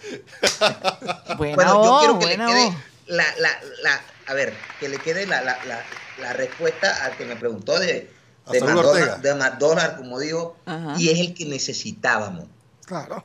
Buena 1.38 1.56
Bueno, 1.56 1.74
yo 1.74 1.80
voz, 1.90 2.00
quiero 2.00 2.20
que 2.20 2.26
le 2.28 2.38
buena 2.38 2.48
quede 2.48 2.66
voz. 2.66 2.76
La, 3.08 3.26
la, 3.40 3.50
la, 3.84 4.02
a 4.28 4.34
ver, 4.34 4.54
que 4.80 4.90
le 4.90 4.98
quede 5.00 5.26
la, 5.28 5.42
la, 5.42 5.64
la, 5.66 5.84
la 6.20 6.34
respuesta 6.34 7.06
al 7.06 7.16
que 7.18 7.26
me 7.26 7.36
preguntó 7.36 7.78
de, 7.80 8.10
de, 8.52 8.60
McDonald's, 8.62 8.86
Ortega. 8.90 9.18
de 9.18 9.36
McDonald's, 9.36 9.98
como 9.98 10.20
dijo, 10.20 10.58
Ajá. 10.66 10.96
y 10.98 11.10
es 11.10 11.20
el 11.20 11.34
que 11.34 11.46
necesitábamos. 11.46 12.46
Claro. 12.86 13.24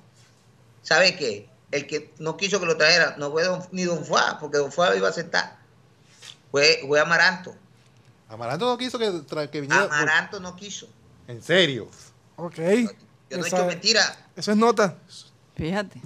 ¿Sabe 0.82 1.16
qué? 1.16 1.48
El 1.70 1.86
que 1.86 2.12
no 2.18 2.36
quiso 2.36 2.58
que 2.58 2.66
lo 2.66 2.76
trajera 2.76 3.14
no 3.18 3.30
fue 3.30 3.44
don- 3.44 3.66
ni 3.70 3.84
Don 3.84 4.04
Fuá, 4.04 4.38
porque 4.40 4.58
Don 4.58 4.72
Fuá 4.72 4.94
iba 4.96 5.06
a 5.06 5.10
aceptar. 5.10 5.58
Fue, 6.50 6.80
fue 6.86 6.98
Amaranto. 7.00 7.54
Amaranto 8.28 8.66
no 8.66 8.76
quiso 8.78 8.98
que, 8.98 9.08
tra- 9.10 9.48
que 9.48 9.60
viniera. 9.60 9.84
por- 9.86 9.94
Amaranto 9.94 10.40
no 10.40 10.56
quiso. 10.56 10.88
En 11.28 11.42
serio. 11.42 11.88
Ok. 12.36 12.56
Yo 13.30 13.38
no 13.38 13.44
he 13.44 13.48
hecho 13.48 13.64
mentira. 13.66 14.16
Eso 14.34 14.50
es 14.50 14.56
nota. 14.56 14.96
Fíjate. 15.54 16.00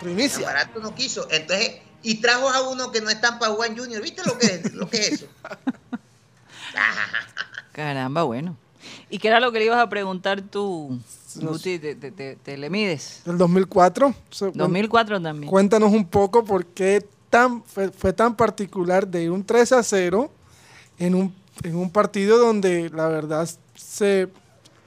Primicia. 0.00 0.38
Amaranto 0.48 0.80
no 0.80 0.94
quiso. 0.94 1.28
Entonces, 1.30 1.80
y 2.02 2.16
trajo 2.20 2.48
a 2.48 2.68
uno 2.68 2.90
que 2.90 3.00
no 3.00 3.10
están 3.10 3.38
para 3.38 3.52
jugar 3.52 3.70
en 3.70 3.78
Junior. 3.78 4.02
¿Viste 4.02 4.22
lo 4.24 4.38
que 4.38 4.46
es, 4.46 4.72
lo 4.74 4.88
que 4.88 4.98
es 4.98 5.12
eso? 5.12 5.26
Caramba, 7.72 8.22
bueno. 8.24 8.56
¿Y 9.10 9.18
qué 9.18 9.28
era 9.28 9.40
lo 9.40 9.52
que 9.52 9.58
le 9.58 9.66
ibas 9.66 9.78
a 9.78 9.88
preguntar 9.88 10.42
tú, 10.42 10.98
Guti? 11.36 11.78
¿Te, 11.78 11.94
te, 11.94 12.10
te- 12.10 12.36
te 12.36 12.56
le 12.56 12.70
mides? 12.70 13.22
Del 13.24 13.38
2004. 13.38 14.14
So, 14.30 14.50
2004 14.52 15.20
también. 15.20 15.50
Cuéntanos 15.50 15.92
un 15.92 16.06
poco 16.06 16.44
por 16.44 16.66
qué 16.66 17.04
tan, 17.30 17.62
fue, 17.64 17.90
fue 17.90 18.12
tan 18.12 18.34
particular 18.36 19.06
de 19.06 19.24
ir 19.24 19.30
un 19.30 19.44
3 19.44 19.72
a 19.72 19.82
0 19.82 20.30
en 20.98 21.14
un, 21.14 21.34
en 21.62 21.76
un 21.76 21.90
partido 21.90 22.38
donde 22.38 22.90
la 22.90 23.08
verdad 23.08 23.48
se 23.74 24.28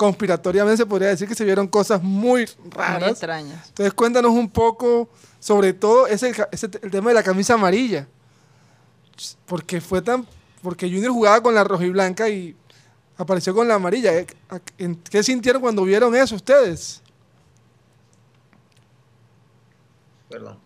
conspiratoriamente 0.01 0.77
se 0.77 0.85
podría 0.87 1.09
decir 1.09 1.27
que 1.27 1.35
se 1.35 1.45
vieron 1.45 1.67
cosas 1.67 2.01
muy 2.01 2.49
Muy 2.63 2.71
raras. 2.71 3.11
extrañas. 3.11 3.67
Entonces 3.67 3.93
cuéntanos 3.93 4.31
un 4.31 4.49
poco 4.49 5.07
sobre 5.39 5.73
todo 5.73 6.07
ese, 6.07 6.33
ese- 6.51 6.71
el 6.81 6.89
tema 6.89 7.11
de 7.11 7.13
la 7.13 7.21
camisa 7.21 7.53
amarilla. 7.53 8.07
Porque 9.45 9.79
fue 9.79 10.01
tan 10.01 10.25
porque 10.63 10.87
Junior 10.87 11.11
jugaba 11.11 11.43
con 11.43 11.53
la 11.53 11.63
roja 11.63 11.85
y 11.85 11.89
blanca 11.91 12.27
y 12.29 12.55
apareció 13.15 13.53
con 13.53 13.67
la 13.67 13.75
amarilla. 13.75 14.11
¿Eh? 14.17 14.25
¿En- 14.79 14.95
¿Qué 14.95 15.21
sintieron 15.21 15.61
cuando 15.61 15.83
vieron 15.83 16.15
eso 16.15 16.33
ustedes? 16.35 17.03
Perdón. 20.29 20.57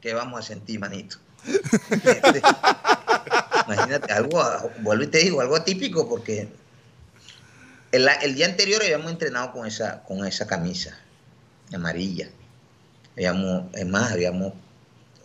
¿Qué 0.00 0.14
vamos 0.14 0.40
a 0.40 0.42
sentir, 0.42 0.80
manito? 0.80 1.18
Imagínate, 3.66 4.10
algo, 4.14 4.42
vuelvo 4.80 5.04
y 5.04 5.08
te 5.08 5.18
digo, 5.18 5.42
algo 5.42 5.56
atípico 5.56 6.08
porque 6.08 6.48
el, 7.92 8.08
el 8.22 8.34
día 8.34 8.46
anterior 8.46 8.82
habíamos 8.82 9.10
entrenado 9.10 9.52
con 9.52 9.66
esa, 9.66 10.02
con 10.04 10.24
esa 10.26 10.46
camisa 10.46 10.98
amarilla. 11.72 12.28
Habíamos, 13.12 13.74
es 13.74 13.86
más, 13.86 14.12
habíamos, 14.12 14.52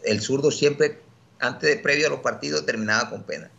el 0.04 0.22
zurdo 0.22 0.52
siempre, 0.52 1.02
antes 1.40 1.70
de 1.70 1.78
previo 1.78 2.08
a 2.08 2.10
los 2.10 2.20
partidos, 2.20 2.66
terminaba 2.66 3.10
con 3.10 3.24
pena. 3.24 3.50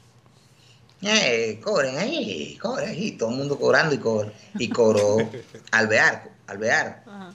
Eh, 1.03 1.61
cobren 1.63 1.99
ahí, 1.99 2.57
cobren 2.61 2.89
ahí, 2.89 3.13
todo 3.13 3.31
el 3.31 3.37
mundo 3.37 3.59
cobrando 3.59 3.95
y 3.95 3.99
cobró, 3.99 4.33
y 4.59 4.69
cobró 4.71 5.31
Alvear, 5.71 6.31
Alvear, 6.47 7.05
Ajá. 7.07 7.35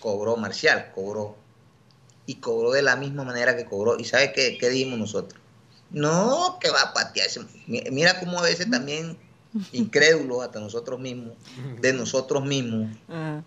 cobró 0.00 0.36
Marcial, 0.36 0.90
cobró, 0.94 1.36
y 2.26 2.36
cobró 2.36 2.72
de 2.72 2.82
la 2.82 2.96
misma 2.96 3.24
manera 3.24 3.56
que 3.56 3.64
cobró. 3.64 3.98
¿Y 3.98 4.04
sabe 4.04 4.32
qué, 4.32 4.58
qué 4.58 4.68
dijimos 4.68 4.98
nosotros? 4.98 5.40
No, 5.90 6.58
que 6.60 6.70
va 6.70 6.82
a 6.82 6.92
patear. 6.92 7.28
Mira 7.66 8.18
cómo 8.18 8.38
a 8.38 8.42
veces 8.42 8.70
también 8.70 9.18
incrédulos 9.72 10.42
hasta 10.44 10.60
nosotros 10.60 10.98
mismos, 11.00 11.34
de 11.80 11.92
nosotros 11.92 12.44
mismos, 12.44 12.90
Ajá. 13.08 13.42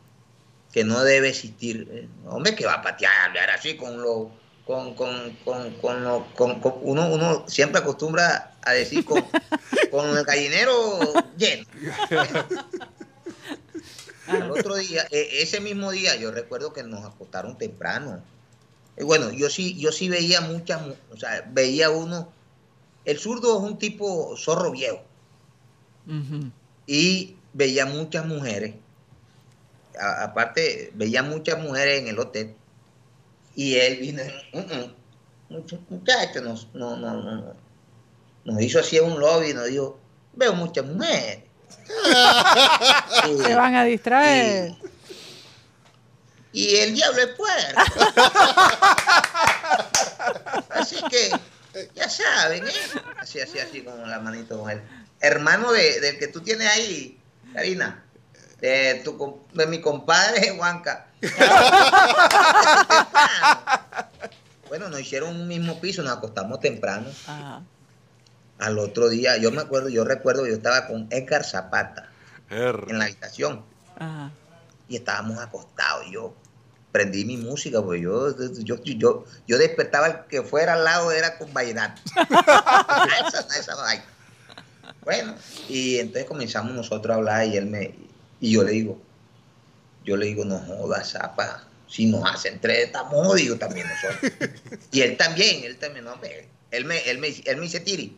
que 0.72 0.84
no 0.84 1.02
debe 1.04 1.30
existir. 1.30 1.88
eh, 1.92 2.08
Hombre, 2.28 2.56
que 2.56 2.66
va 2.66 2.74
a 2.76 2.82
patear, 2.82 3.12
hablar 3.30 3.50
así 3.52 3.76
con 3.76 4.02
lo. 4.02 4.32
Con, 4.66 4.96
con, 4.96 5.38
con, 5.46 5.72
con 5.76 6.04
lo- 6.04 6.26
con- 6.36 6.60
con- 6.60 6.74
uno, 6.82 7.08
uno 7.14 7.46
siempre 7.48 7.82
acostumbra 7.82 8.56
a 8.64 8.72
decir 8.72 9.06
con, 9.06 9.24
con 9.92 10.18
el 10.18 10.24
gallinero 10.24 11.00
lleno. 11.38 11.66
Al 14.28 14.50
otro 14.52 14.76
día, 14.76 15.06
e- 15.12 15.42
ese 15.44 15.60
mismo 15.60 15.92
día, 15.92 16.16
yo 16.16 16.32
recuerdo 16.32 16.74
que 16.74 16.82
nos 16.82 17.06
acostaron 17.06 17.58
temprano. 17.60 18.24
Y 18.98 19.04
bueno, 19.04 19.32
yo 19.32 19.50
sí, 19.52 19.78
yo 19.78 19.92
sí 19.92 20.10
veía 20.10 20.42
muchas, 20.42 20.82
mu- 20.82 20.96
o 21.12 21.18
sea, 21.18 21.48
veía 21.52 21.92
uno. 21.92 22.32
El 23.04 23.20
zurdo 23.20 23.58
es 23.58 23.64
un 23.64 23.78
tipo 23.78 24.36
zorro 24.36 24.72
viejo 24.72 25.04
Y 26.88 27.36
veía 27.54 27.86
muchas 27.86 28.26
mujeres. 28.26 28.76
A- 30.00 30.24
aparte, 30.26 30.92
veía 30.94 31.24
muchas 31.24 31.60
mujeres 31.60 32.02
en 32.02 32.08
el 32.08 32.20
hotel. 32.20 32.56
Y 33.56 33.76
él 33.76 33.98
vino, 33.98 34.24
"Mm, 34.54 34.60
mm, 34.60 34.94
mucho- 35.50 35.80
muchacho, 35.90 36.42
nos, 36.42 36.68
no, 36.74 36.96
no, 36.98 37.14
no, 37.22 37.36
no". 37.36 37.54
nos 38.44 38.62
hizo 38.62 38.80
así 38.80 38.98
en 38.98 39.06
un 39.06 39.20
lobby 39.20 39.52
y 39.52 39.54
nos 39.54 39.68
dijo, 39.68 39.98
veo 40.34 40.54
muchas 40.54 40.86
mujeres. 40.86 41.40
Y- 43.30 43.44
Se 43.44 43.56
van 43.56 43.76
a 43.76 43.84
distraer. 43.86 44.76
y, 46.52 46.64
y 46.66 46.76
el 46.78 46.94
diablo 46.94 47.22
es 47.22 47.28
puerco. 47.30 47.82
así 50.70 50.98
que, 51.10 51.32
ya 51.96 52.10
saben, 52.10 52.66
¿eh? 52.68 52.72
Así, 53.20 53.40
así, 53.40 53.60
así, 53.60 53.82
con 53.82 54.10
la 54.10 54.20
manito 54.20 54.60
con 54.60 54.70
él. 54.72 54.82
Hermano 55.20 55.72
de, 55.72 56.00
del 56.00 56.20
que 56.20 56.28
tú 56.28 56.42
tienes 56.42 56.68
ahí, 56.68 57.20
Karina, 57.54 58.04
de, 58.60 59.02
tu, 59.04 59.42
de 59.54 59.68
mi 59.68 59.82
compadre 59.82 60.50
Juanca. 60.58 61.08
bueno, 64.68 64.90
nos 64.90 65.00
hicieron 65.00 65.36
un 65.36 65.48
mismo 65.48 65.80
piso, 65.80 66.04
nos 66.04 66.18
acostamos 66.18 66.60
temprano. 66.60 67.08
Ajá. 67.28 67.64
Al 68.58 68.80
otro 68.80 69.10
día, 69.10 69.38
yo 69.38 69.52
me 69.52 69.62
acuerdo, 69.62 69.90
yo 69.90 70.06
recuerdo, 70.06 70.48
yo 70.48 70.54
estaba 70.54 70.88
con 70.88 71.08
Edgar 71.10 71.44
Zapata 71.44 72.10
en 72.50 72.98
la 72.98 73.06
habitación 73.06 73.66
Ajá. 73.98 74.32
y 74.88 74.96
estábamos 74.96 75.40
acostados. 75.40 76.06
Yo 76.10 76.34
prendí 76.94 77.26
mi 77.26 77.36
música, 77.36 77.82
porque 77.82 78.00
yo, 78.00 78.34
yo, 78.64 78.82
yo, 78.82 79.26
yo 79.46 79.58
despertaba 79.58 80.08
el 80.08 80.20
que 80.28 80.42
fuera 80.44 80.74
al 80.74 80.86
lado, 80.86 81.12
era 81.12 81.38
con 81.38 81.54
vallenato. 81.54 82.02
esa, 82.16 83.46
esa 83.60 83.76
vaina. 83.76 84.06
Bueno, 85.06 85.36
y 85.70 86.00
entonces 86.00 86.26
comenzamos 86.26 86.74
nosotros 86.74 87.14
a 87.14 87.18
hablar 87.18 87.48
y 87.48 87.58
él 87.58 87.68
me, 87.68 87.94
y 88.42 88.52
yo 88.52 88.64
le 88.64 88.72
digo, 88.72 89.00
yo 90.04 90.18
le 90.18 90.26
digo, 90.26 90.44
no 90.44 90.58
jodas, 90.60 91.12
zapa, 91.12 91.64
si 91.88 92.08
nos 92.08 92.30
hacen 92.30 92.60
tres, 92.60 92.88
estamos 92.88 93.26
jodidos 93.28 93.60
también 93.60 93.88
nosotros. 93.88 94.32
y 94.92 95.02
él 95.02 95.16
también, 95.16 95.64
él 95.64 95.78
también, 95.78 96.06
no, 96.06 96.16
él 96.72 96.86
me, 96.86 96.98
él 97.10 97.20
me, 97.20 97.28
él 97.28 97.58
me 97.58 97.64
dice, 97.64 97.80
Tiri, 97.82 98.18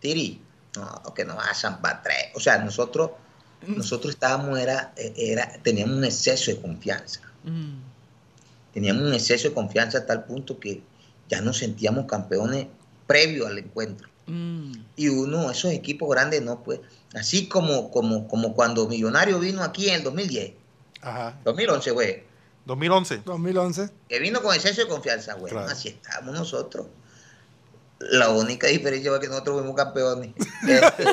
Tiri, 0.00 0.42
no, 0.76 1.14
que 1.14 1.24
nos 1.24 1.42
hacen 1.48 1.78
para 1.78 2.02
tres. 2.02 2.26
O 2.34 2.40
sea, 2.40 2.58
nosotros, 2.58 3.12
nosotros 3.66 4.12
estábamos, 4.12 4.58
era, 4.58 4.92
era, 4.96 5.50
teníamos 5.62 5.96
un 5.96 6.04
exceso 6.04 6.50
de 6.50 6.60
confianza. 6.60 7.22
Mm. 7.44 7.80
Teníamos 8.74 9.04
un 9.04 9.14
exceso 9.14 9.48
de 9.48 9.54
confianza 9.54 9.98
a 9.98 10.06
tal 10.06 10.24
punto 10.24 10.60
que 10.60 10.82
ya 11.28 11.40
nos 11.40 11.58
sentíamos 11.58 12.04
campeones 12.04 12.66
previo 13.06 13.46
al 13.46 13.58
encuentro. 13.58 14.09
Mm. 14.30 14.72
Y 14.96 15.08
uno, 15.08 15.50
esos 15.50 15.72
equipos 15.72 16.08
grandes 16.10 16.42
no 16.42 16.62
puede. 16.62 16.80
Así 17.14 17.48
como, 17.48 17.90
como, 17.90 18.28
como 18.28 18.54
cuando 18.54 18.86
Millonario 18.86 19.38
vino 19.40 19.62
aquí 19.62 19.88
en 19.88 19.96
el 19.96 20.02
2010, 20.04 20.52
Ajá. 21.02 21.38
2011, 21.44 21.90
güey, 21.90 22.22
2011. 22.66 23.22
2011. 23.24 23.90
que 24.08 24.18
vino 24.20 24.40
con 24.42 24.54
exceso 24.54 24.82
de 24.82 24.88
confianza, 24.88 25.34
güey. 25.34 25.52
Claro. 25.52 25.68
Así 25.68 25.88
estamos 25.88 26.34
nosotros. 26.34 26.86
La 27.98 28.30
única 28.30 28.66
diferencia 28.68 29.12
es 29.12 29.18
que 29.18 29.28
nosotros 29.28 29.58
fuimos 29.60 29.76
campeones. 29.76 30.32
Este, 30.68 31.04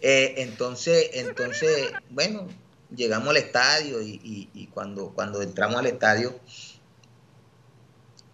eh, 0.00 0.34
entonces, 0.42 1.10
entonces, 1.14 1.90
bueno, 2.10 2.46
llegamos 2.94 3.28
al 3.30 3.38
estadio 3.38 4.00
y, 4.02 4.20
y- 4.22 4.50
y 4.54 4.66
cuando, 4.68 5.10
cuando 5.10 5.42
entramos 5.42 5.76
al 5.78 5.86
estadio 5.86 6.38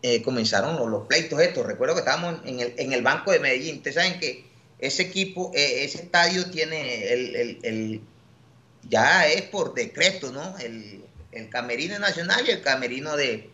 eh, 0.03 0.21
comenzaron 0.23 0.77
los, 0.77 0.89
los 0.89 1.07
pleitos 1.07 1.41
estos. 1.41 1.65
Recuerdo 1.67 1.95
que 1.95 2.01
estábamos 2.01 2.41
en 2.45 2.61
el, 2.61 2.75
en 2.77 2.93
el 2.93 3.03
banco 3.03 3.31
de 3.33 3.39
Medellín. 3.41 3.77
Ustedes 3.77 3.95
saben 3.97 4.19
que 4.21 4.45
ese 4.79 5.03
equipo, 5.05 5.53
eh, 5.55 5.85
ese 5.85 5.99
estadio 6.03 6.51
tiene 6.51 7.13
el, 7.13 7.37
el- 7.37 7.59
el- 7.63 8.01
ya 8.89 9.29
es 9.29 9.43
por 9.43 9.75
decreto, 9.75 10.33
¿no? 10.33 10.59
El, 10.59 11.05
el 11.31 11.49
camerino 11.49 11.99
nacional 12.01 12.45
y 12.47 12.51
el 12.51 12.63
camerino 12.63 13.17
de, 13.17 13.49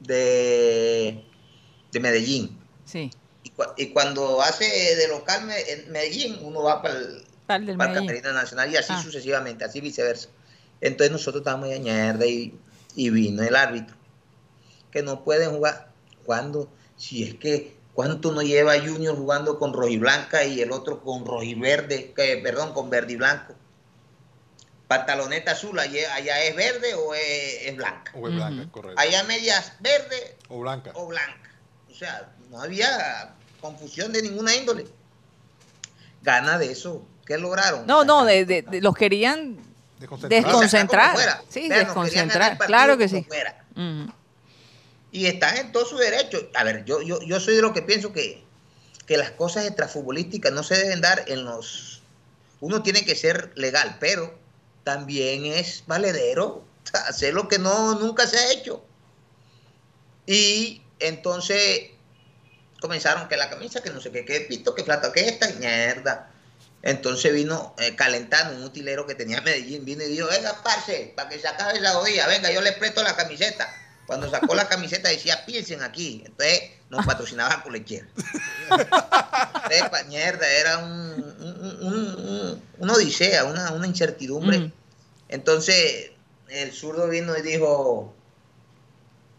de, 0.00 1.22
de 1.92 2.00
Medellín. 2.00 2.58
Sí. 2.84 3.10
Y, 3.44 3.50
cua- 3.50 3.74
y 3.76 3.88
cuando 3.88 4.40
hace 4.42 4.64
de 4.96 5.08
local 5.08 5.48
en 5.68 5.90
Medellín, 5.92 6.38
uno 6.42 6.62
va 6.62 6.80
para 6.82 6.98
el, 6.98 7.24
para 7.46 7.58
el 7.92 7.98
camerino 7.98 8.32
nacional 8.32 8.72
y 8.72 8.76
así 8.76 8.92
Ah. 8.94 9.02
sucesivamente, 9.02 9.64
así 9.64 9.80
viceversa. 9.80 10.28
Entonces 10.80 11.12
nosotros 11.12 11.42
estábamos 11.42 11.68
de 11.68 11.78
mierda 11.80 12.26
y, 12.26 12.54
y 12.96 13.10
vino 13.10 13.42
el 13.42 13.54
árbitro 13.54 13.94
que 14.92 15.02
no 15.02 15.24
pueden 15.24 15.50
jugar. 15.50 15.88
cuando 16.24 16.68
Si 16.96 17.24
es 17.24 17.34
que, 17.34 17.74
¿cuánto 17.94 18.30
no 18.30 18.42
lleva 18.42 18.78
Junior 18.78 19.16
jugando 19.16 19.58
con 19.58 19.72
rojiblanca 19.72 20.44
y 20.44 20.60
el 20.60 20.70
otro 20.70 21.00
con 21.02 21.26
rojiverde, 21.26 22.12
que, 22.12 22.36
perdón, 22.36 22.72
con 22.74 22.90
verde 22.90 23.14
y 23.14 23.16
blanco? 23.16 23.54
Pantaloneta 24.86 25.52
azul, 25.52 25.78
allá, 25.80 26.14
allá 26.14 26.42
es 26.44 26.54
verde 26.54 26.94
o 26.94 27.14
es, 27.14 27.62
es 27.66 27.76
blanca. 27.76 28.12
O 28.14 28.28
es 28.28 28.34
blanca, 28.34 28.62
Ujú. 28.62 28.70
correcto. 28.70 29.00
Allá 29.00 29.24
medias 29.24 29.72
verde 29.80 30.36
O 30.48 30.60
blanca. 30.60 30.92
o 30.94 31.06
blanca. 31.08 31.50
O 31.90 31.94
sea, 31.94 32.30
no 32.50 32.60
había 32.60 33.34
confusión 33.60 34.12
de 34.12 34.22
ninguna 34.22 34.54
índole. 34.54 34.86
Gana 36.22 36.58
de 36.58 36.70
eso. 36.70 37.04
¿Qué 37.26 37.38
lograron? 37.38 37.86
No, 37.86 38.04
no, 38.04 38.24
de, 38.24 38.44
de- 38.44 38.62
de- 38.62 38.80
los 38.80 38.94
querían 38.94 39.56
desconcentrar. 39.98 41.16
Sí, 41.16 41.22
Vean, 41.22 41.70
querían 41.70 41.84
desconcentrar. 41.86 42.58
Claro 42.58 42.98
que 42.98 43.08
sí. 43.08 43.26
Y 45.12 45.26
están 45.26 45.56
en 45.58 45.72
todo 45.72 45.84
su 45.84 45.96
derecho. 45.98 46.50
A 46.54 46.64
ver, 46.64 46.84
yo, 46.84 47.02
yo, 47.02 47.20
yo 47.20 47.38
soy 47.38 47.54
de 47.54 47.62
los 47.62 47.72
que 47.72 47.82
pienso 47.82 48.12
que, 48.12 48.42
que 49.06 49.18
las 49.18 49.30
cosas 49.32 49.66
extrafutbolísticas 49.66 50.52
no 50.52 50.62
se 50.62 50.76
deben 50.76 51.00
dar 51.00 51.24
en 51.28 51.44
los... 51.44 52.02
Uno 52.60 52.82
tiene 52.82 53.04
que 53.04 53.14
ser 53.14 53.52
legal, 53.54 53.98
pero 54.00 54.34
también 54.84 55.44
es 55.44 55.84
valedero 55.86 56.64
hacer 57.06 57.34
lo 57.34 57.46
que 57.46 57.58
no 57.58 57.98
nunca 58.00 58.26
se 58.26 58.38
ha 58.38 58.52
hecho. 58.52 58.84
Y 60.26 60.82
entonces 60.98 61.90
comenzaron 62.80 63.28
que 63.28 63.36
la 63.36 63.50
camisa, 63.50 63.82
que 63.82 63.90
no 63.90 64.00
sé 64.00 64.10
qué, 64.10 64.24
que 64.24 64.40
pito, 64.40 64.74
que 64.74 64.82
plata, 64.82 65.12
que 65.12 65.28
esta, 65.28 65.48
mierda. 65.50 66.30
Entonces 66.82 67.32
vino 67.32 67.74
eh, 67.78 67.94
calentando 67.94 68.56
un 68.56 68.64
utilero 68.64 69.06
que 69.06 69.14
tenía 69.14 69.40
Medellín, 69.40 69.84
vino 69.84 70.02
y 70.02 70.08
dijo, 70.08 70.26
venga, 70.28 70.60
parce, 70.64 71.12
para 71.14 71.28
que 71.28 71.38
se 71.38 71.46
acabe 71.46 71.78
esa 71.78 71.92
jodida, 71.92 72.26
venga, 72.26 72.50
yo 72.50 72.60
le 72.60 72.72
presto 72.72 73.02
la 73.02 73.14
camiseta. 73.14 73.72
Cuando 74.06 74.28
sacó 74.30 74.54
la 74.54 74.68
camiseta 74.68 75.08
decía, 75.08 75.44
piensen 75.46 75.82
aquí. 75.82 76.22
Entonces 76.26 76.62
nos 76.90 77.06
patrocinaba 77.06 77.62
Colechera. 77.62 78.06
Entonces, 78.70 79.88
pa- 79.90 80.02
mierda, 80.04 80.46
era 80.46 80.78
un, 80.78 80.90
un- 80.90 81.86
un- 81.86 82.62
una 82.78 82.92
odisea, 82.92 83.44
una, 83.44 83.72
una 83.72 83.86
incertidumbre. 83.86 84.58
Mm. 84.58 84.72
Entonces 85.28 86.10
el 86.48 86.72
zurdo 86.72 87.08
vino 87.08 87.34
y 87.36 87.42
dijo, 87.42 88.14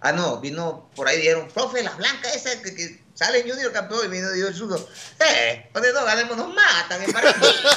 ah, 0.02 0.12
no, 0.12 0.40
vino 0.40 0.90
por 0.96 1.08
ahí 1.08 1.18
dijeron, 1.18 1.48
profe, 1.54 1.84
las 1.84 1.96
blancas 1.98 2.36
esas 2.36 2.56
que, 2.56 2.74
que 2.74 3.04
salen 3.14 3.48
Junior 3.48 3.72
campeón, 3.72 4.06
y 4.06 4.08
vino 4.08 4.32
y 4.32 4.36
dijo 4.38 4.48
el 4.48 4.56
zurdo, 4.56 4.90
eh, 5.20 5.70
donde 5.74 5.94
no 5.94 6.04
ganemos 6.06 6.36
nos 6.36 6.52
matan 6.54 7.04
en 7.04 7.12
Barranquilla". 7.12 7.70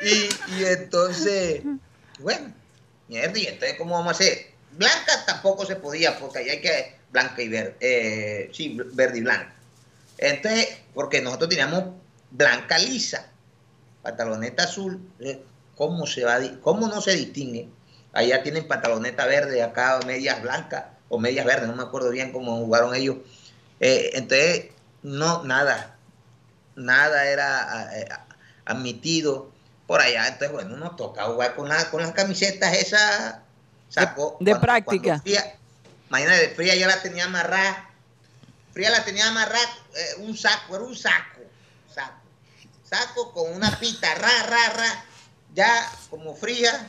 y, 0.02 0.28
y 0.58 0.64
entonces, 0.64 1.62
bueno, 2.20 2.54
mierda, 3.10 3.38
y 3.38 3.46
entonces, 3.46 3.76
¿cómo 3.76 3.94
vamos 3.94 4.08
a 4.08 4.10
hacer? 4.12 4.46
Blanca 4.72 5.24
tampoco 5.26 5.66
se 5.66 5.76
podía, 5.76 6.16
porque 6.18 6.38
ahí 6.38 6.48
hay 6.48 6.60
que 6.60 6.96
blanca 7.10 7.42
y 7.42 7.48
verde, 7.48 7.76
eh, 7.80 8.50
sí, 8.52 8.78
verde 8.94 9.18
y 9.18 9.22
blanca. 9.22 9.52
Entonces, 10.16 10.68
porque 10.94 11.20
nosotros 11.20 11.50
teníamos 11.50 11.96
blanca 12.30 12.78
lisa, 12.78 13.32
pantaloneta 14.02 14.62
azul, 14.62 15.00
eh, 15.18 15.42
¿cómo, 15.74 16.06
se 16.06 16.24
va, 16.24 16.38
¿cómo 16.62 16.86
no 16.86 17.00
se 17.00 17.14
distingue 17.14 17.68
allá 18.12 18.42
tienen 18.42 18.68
pantaloneta 18.68 19.26
verde, 19.26 19.62
acá 19.62 20.00
medias 20.06 20.42
blancas 20.42 20.84
o 21.08 21.18
medias 21.18 21.46
verdes, 21.46 21.68
no 21.68 21.76
me 21.76 21.82
acuerdo 21.82 22.10
bien 22.10 22.32
cómo 22.32 22.56
jugaron 22.58 22.94
ellos. 22.94 23.18
Eh, 23.80 24.10
entonces, 24.14 24.66
no, 25.02 25.44
nada, 25.44 25.96
nada 26.76 27.26
era 27.26 28.26
admitido 28.64 29.50
por 29.90 30.00
allá. 30.00 30.28
Entonces, 30.28 30.52
bueno, 30.52 30.76
uno 30.76 30.94
toca 30.94 31.24
jugar 31.24 31.56
con, 31.56 31.68
la, 31.68 31.90
con 31.90 32.00
las 32.00 32.12
camisetas 32.12 32.74
esas. 32.74 33.38
Sacó, 33.88 34.36
de 34.38 34.54
práctica. 34.54 35.18
fría, 35.18 35.56
imagínate, 36.08 36.50
Fría 36.50 36.76
ya 36.76 36.86
la 36.86 37.02
tenía 37.02 37.24
amarrada. 37.24 37.90
Fría 38.72 38.90
la 38.90 39.04
tenía 39.04 39.26
amarrada, 39.26 39.68
eh, 39.96 40.14
un 40.18 40.36
saco, 40.36 40.76
era 40.76 40.84
un 40.84 40.94
saco, 40.94 41.40
saco. 41.92 42.22
Saco 42.88 43.32
con 43.32 43.52
una 43.52 43.80
pita, 43.80 44.14
ra, 44.14 44.30
ra, 44.44 44.68
ra. 44.76 45.04
Ya 45.56 45.92
como 46.08 46.36
fría, 46.36 46.88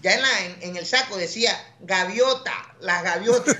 ya 0.00 0.14
en, 0.14 0.22
la, 0.22 0.40
en, 0.60 0.76
el 0.76 0.86
saco 0.86 1.16
decía 1.16 1.50
gaviota, 1.80 2.76
las 2.78 3.02
gaviotas. 3.02 3.56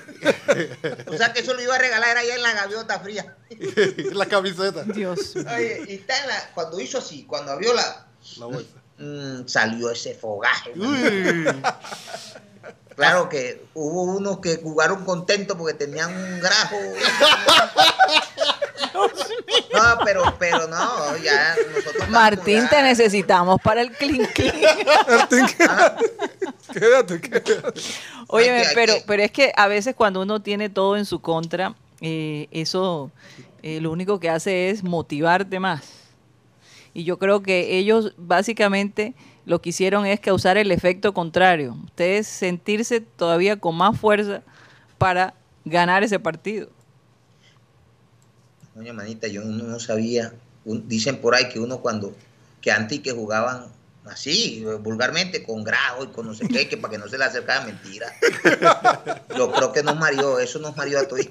o 1.08 1.16
sea 1.16 1.32
que 1.32 1.40
eso 1.40 1.54
lo 1.54 1.62
iba 1.62 1.74
a 1.74 1.78
regalar 1.78 2.16
allá 2.16 2.36
en 2.36 2.42
la 2.42 2.52
gaviota 2.52 3.00
fría. 3.00 3.36
la 4.12 4.26
camiseta. 4.26 4.84
Dios. 4.84 5.34
Oye, 5.34 5.82
y 5.88 5.94
está 5.96 6.20
en 6.20 6.28
la, 6.28 6.50
cuando 6.54 6.78
hizo 6.78 6.98
así, 6.98 7.24
cuando 7.24 7.50
abrió 7.50 7.74
la, 7.74 8.05
la 8.38 8.46
bolsa. 8.46 8.70
Mmm, 8.98 9.42
salió 9.46 9.90
ese 9.90 10.14
fogaje. 10.14 10.72
Claro 12.96 13.28
que 13.28 13.62
hubo 13.74 14.04
unos 14.04 14.38
que 14.38 14.56
jugaron 14.56 15.04
contentos 15.04 15.54
porque 15.56 15.74
tenían 15.74 16.16
un 16.16 16.40
grajo. 16.40 16.76
No, 19.74 19.98
pero, 20.04 20.34
pero 20.38 20.66
no, 20.68 21.16
ya 21.18 21.54
nosotros. 21.74 22.08
Martín, 22.08 22.66
te 22.68 22.82
necesitamos 22.82 23.60
para 23.62 23.82
el 23.82 23.92
clink 23.92 24.32
clink. 24.32 24.54
Martín, 25.06 25.46
quédate, 26.72 27.20
quédate. 27.20 27.60
Oye, 28.28 28.64
pero, 28.74 28.94
pero 29.06 29.22
es 29.22 29.30
que 29.30 29.52
a 29.54 29.68
veces 29.68 29.94
cuando 29.94 30.22
uno 30.22 30.40
tiene 30.40 30.70
todo 30.70 30.96
en 30.96 31.04
su 31.04 31.20
contra, 31.20 31.74
eh, 32.00 32.48
eso 32.50 33.10
eh, 33.62 33.80
lo 33.80 33.90
único 33.90 34.18
que 34.18 34.30
hace 34.30 34.70
es 34.70 34.82
motivarte 34.82 35.60
más. 35.60 35.82
Y 36.96 37.04
yo 37.04 37.18
creo 37.18 37.42
que 37.42 37.76
ellos 37.76 38.14
básicamente 38.16 39.14
lo 39.44 39.60
que 39.60 39.68
hicieron 39.68 40.06
es 40.06 40.18
causar 40.18 40.56
el 40.56 40.72
efecto 40.72 41.12
contrario. 41.12 41.76
Ustedes 41.84 42.26
sentirse 42.26 43.02
todavía 43.02 43.58
con 43.58 43.76
más 43.76 44.00
fuerza 44.00 44.42
para 44.96 45.34
ganar 45.66 46.02
ese 46.04 46.18
partido. 46.18 46.70
Doña 48.74 48.94
manita, 48.94 49.28
yo 49.28 49.44
no 49.44 49.78
sabía. 49.78 50.32
Dicen 50.64 51.20
por 51.20 51.34
ahí 51.34 51.50
que 51.50 51.60
uno 51.60 51.82
cuando, 51.82 52.16
que 52.62 52.72
antes 52.72 53.00
que 53.00 53.12
jugaban 53.12 53.66
así, 54.10 54.64
vulgarmente, 54.80 55.42
con 55.42 55.64
grajo 55.64 56.04
y 56.04 56.06
con 56.08 56.26
no 56.26 56.34
sé 56.34 56.46
qué, 56.48 56.68
que 56.68 56.76
para 56.76 56.92
que 56.92 56.98
no 56.98 57.08
se 57.08 57.18
le 57.18 57.24
acercara 57.24 57.64
mentira. 57.64 58.12
Yo 59.36 59.52
creo 59.52 59.72
que 59.72 59.82
nos 59.82 59.96
mareó, 59.96 60.38
eso 60.38 60.58
nos 60.58 60.76
mareó 60.76 61.00
a 61.00 61.08
todos. 61.08 61.26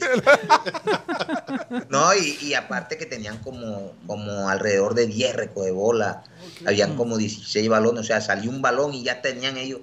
No, 1.90 2.14
y, 2.14 2.54
aparte 2.54 2.98
que 2.98 3.06
tenían 3.06 3.38
como, 3.40 3.94
como 4.08 4.50
alrededor 4.50 4.94
de 4.94 5.08
10 5.08 5.36
de 5.56 5.72
bola, 5.72 6.24
habían 6.66 6.96
como 6.96 7.18
16 7.18 7.68
balones, 7.70 8.02
o 8.02 8.04
sea, 8.04 8.22
salió 8.22 8.50
un 8.50 8.62
balón 8.62 8.94
y 8.94 9.04
ya 9.04 9.22
tenían 9.22 9.58
ellos. 9.58 9.82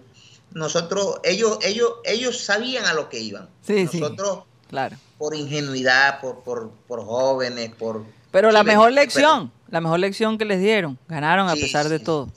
Nosotros, 0.53 1.21
ellos, 1.25 1.59
ellos, 1.63 1.91
ellos 2.05 2.45
sabían 2.45 2.85
a 2.87 2.95
lo 2.95 3.09
que 3.09 3.21
iban. 3.21 3.49
Nosotros, 3.67 4.45
claro. 4.69 4.97
por 5.19 5.35
ingenuidad, 5.35 6.21
por, 6.21 6.43
por, 6.43 6.71
por 6.87 7.05
jóvenes, 7.05 7.71
por... 7.75 8.05
Pero 8.31 8.51
la 8.51 8.63
mejor 8.63 8.93
lección, 8.93 9.53
la 9.69 9.81
mejor 9.81 10.01
lección 10.01 10.39
que 10.39 10.45
les 10.45 10.61
dieron, 10.61 10.99
ganaron 11.09 11.49
a 11.49 11.55
pesar 11.55 11.89
de 11.89 11.99
todo. 11.99 12.29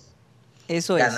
Eso 0.68 0.98
es. 0.98 1.14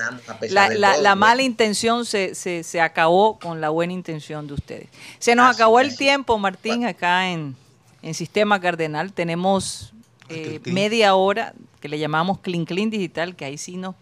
La, 0.52 1.16
mala 1.16 1.42
intención 1.42 2.06
se, 2.06 2.36
se, 2.36 2.82
acabó 2.82 3.40
con 3.40 3.62
la 3.62 3.70
buena 3.70 3.94
intención 3.94 4.48
de 4.48 4.54
ustedes. 4.54 4.90
Se 5.20 5.36
nos 5.36 5.54
acabó 5.54 5.80
el 5.80 5.96
tiempo, 5.96 6.38
Martín, 6.38 6.86
acá 6.86 7.30
en, 7.30 7.56
en 8.02 8.14
Sistema 8.14 8.60
Cardenal. 8.60 9.14
Tenemos 9.14 9.94
eh, 10.30 10.60
media 10.66 11.16
hora 11.16 11.54
que 11.80 11.88
le 11.88 11.98
llamamos 11.98 12.40
Clean 12.40 12.66
Clean 12.66 12.90
Digital, 12.90 13.36
que 13.36 13.46
ahí 13.46 13.58
sí 13.58 13.78
nos, 13.78 13.96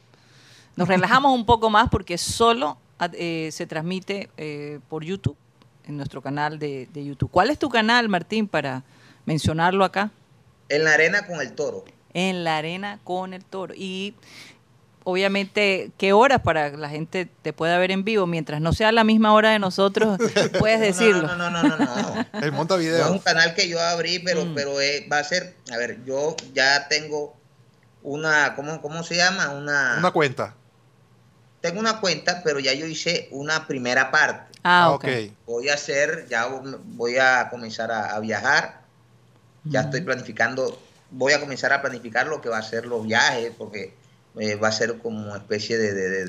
nos 0.76 0.88
relajamos 0.88 1.34
un 1.34 1.46
poco 1.46 1.70
más 1.70 1.90
porque 1.90 2.18
solo 2.18 2.78
eh, 3.14 3.50
se 3.52 3.68
transmite 3.68 4.30
eh, 4.38 4.80
por 4.90 5.04
YouTube, 5.04 5.38
en 5.86 5.98
nuestro 5.98 6.22
canal 6.22 6.58
de, 6.58 6.88
de 6.92 7.06
YouTube. 7.06 7.30
¿Cuál 7.30 7.52
es 7.52 7.60
tu 7.60 7.70
canal, 7.70 8.10
Martín, 8.10 8.48
para 8.48 8.84
mencionarlo 9.26 9.84
acá? 9.84 10.10
En 10.70 10.84
la 10.84 10.94
arena 10.94 11.28
con 11.28 11.42
el 11.42 11.54
toro. 11.54 11.86
En 12.14 12.44
la 12.44 12.58
arena 12.58 13.00
con 13.04 13.34
el 13.34 13.46
toro. 13.46 13.76
Y 13.76 14.16
obviamente, 15.06 15.92
qué 15.98 16.12
horas 16.14 16.42
para 16.42 16.72
que 16.72 16.78
la 16.78 16.90
gente 16.90 17.30
te 17.42 17.54
pueda 17.54 17.78
ver 17.78 17.92
en 17.92 18.04
vivo, 18.04 18.28
mientras 18.28 18.60
no 18.60 18.74
sea 18.74 18.92
la 18.92 19.04
misma 19.04 19.34
hora 19.34 19.52
de 19.52 19.60
nosotros, 19.60 20.20
puedes 20.60 20.82
decirlo. 20.82 21.28
No, 21.28 21.36
no, 21.38 21.50
no, 21.50 21.64
no, 21.64 21.78
no. 21.78 22.26
El 22.42 22.52
monta 22.52 22.76
video. 22.76 23.06
es 23.06 23.12
un 23.12 23.20
canal 23.20 23.54
que 23.54 23.70
yo 23.70 23.80
abrí, 23.80 24.20
pero, 24.20 24.46
mm. 24.46 24.56
pero 24.56 24.82
eh, 24.82 25.08
va 25.12 25.20
a 25.20 25.24
ser, 25.24 25.56
a 25.72 25.78
ver, 25.78 26.04
yo 26.06 26.36
ya 26.54 26.88
tengo 26.90 27.36
una, 28.02 28.56
¿cómo, 28.56 28.82
cómo 28.82 29.04
se 29.04 29.16
llama? 29.16 29.50
Una, 29.52 29.96
una 30.00 30.12
cuenta. 30.12 30.56
Tengo 31.62 31.80
una 31.80 32.00
cuenta, 32.00 32.42
pero 32.44 32.60
ya 32.60 32.74
yo 32.74 32.88
hice 32.88 33.28
una 33.32 33.68
primera 33.68 34.12
parte. 34.12 34.60
Ah, 34.64 34.86
ah 34.86 34.92
ok. 34.92 35.08
Voy 35.46 35.70
a 35.70 35.76
hacer, 35.76 36.26
ya 36.30 36.48
voy 36.48 37.18
a 37.18 37.50
comenzar 37.50 37.92
a, 37.92 38.20
viajar. 38.20 38.82
Ya 39.64 39.82
estoy 39.82 40.02
planificando, 40.02 40.80
voy 41.12 41.34
a 41.34 41.40
comenzar 41.40 41.74
a 41.74 41.82
planificar 41.82 42.28
lo 42.28 42.42
que 42.42 42.50
va 42.50 42.58
a 42.58 42.64
ser 42.64 42.86
los 42.86 43.06
viajes, 43.06 43.52
porque 43.56 43.94
eh, 44.40 44.56
va 44.56 44.70
a 44.70 44.72
ser 44.72 44.98
como 44.98 45.28
una 45.28 45.38
especie 45.38 45.78
de, 45.78 46.26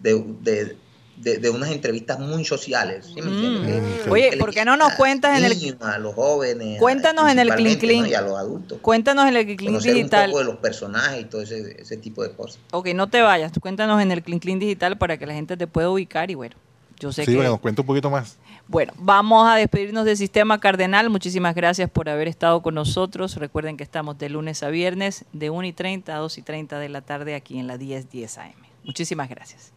de, 0.00 1.50
unas 1.50 1.70
entrevistas 1.70 2.18
muy 2.18 2.44
sociales. 2.44 3.12
Mm. 3.16 4.10
Oye, 4.10 4.36
¿por 4.38 4.52
qué 4.52 4.64
no 4.64 4.76
nos 4.76 4.92
cuentas 4.94 5.38
en 5.38 5.44
el... 5.44 5.76
A 5.80 5.98
los 5.98 6.14
jóvenes. 6.14 6.78
Cuéntanos 6.78 7.30
en 7.30 7.38
el 7.38 7.48
Clean 7.54 7.78
Clean. 7.78 8.06
Y 8.06 8.14
a 8.14 8.20
los 8.20 8.38
adultos. 8.38 8.78
Cuéntanos 8.80 9.26
en 9.26 9.36
el 9.36 9.44
Clean 9.44 9.78
Clean 9.78 9.96
Digital. 9.96 10.26
un 10.26 10.32
poco 10.32 10.38
de 10.38 10.44
los 10.44 10.56
personajes 10.56 11.22
y 11.22 11.24
todo 11.24 11.42
ese, 11.42 11.80
ese 11.80 11.96
tipo 11.96 12.22
de 12.22 12.32
cosas. 12.32 12.60
Ok, 12.70 12.88
no 12.94 13.08
te 13.08 13.22
vayas. 13.22 13.52
Cuéntanos 13.60 14.00
en 14.00 14.12
el 14.12 14.22
Clean 14.22 14.38
Clean 14.38 14.58
Digital 14.58 14.98
para 14.98 15.16
que 15.16 15.26
la 15.26 15.34
gente 15.34 15.56
te 15.56 15.66
pueda 15.66 15.90
ubicar 15.90 16.30
y 16.30 16.34
bueno, 16.34 16.56
yo 17.00 17.12
sé 17.12 17.24
sí, 17.24 17.32
que... 17.32 17.36
bueno, 17.36 17.52
nos 17.52 17.60
cuenta 17.60 17.82
un 17.82 17.86
poquito 17.86 18.10
más. 18.10 18.36
Bueno, 18.68 18.92
vamos 18.98 19.48
a 19.48 19.54
despedirnos 19.56 20.04
del 20.04 20.18
Sistema 20.18 20.60
Cardenal. 20.60 21.08
Muchísimas 21.08 21.54
gracias 21.54 21.88
por 21.88 22.10
haber 22.10 22.28
estado 22.28 22.60
con 22.60 22.74
nosotros. 22.74 23.36
Recuerden 23.36 23.78
que 23.78 23.82
estamos 23.82 24.18
de 24.18 24.28
lunes 24.28 24.62
a 24.62 24.68
viernes 24.68 25.24
de 25.32 25.48
1 25.48 25.68
y 25.68 25.72
30 25.72 26.14
a 26.14 26.18
2 26.18 26.36
y 26.36 26.42
30 26.42 26.78
de 26.78 26.88
la 26.90 27.00
tarde 27.00 27.34
aquí 27.34 27.58
en 27.58 27.66
la 27.66 27.78
1010 27.78 28.36
AM. 28.36 28.52
Muchísimas 28.84 29.30
gracias. 29.30 29.72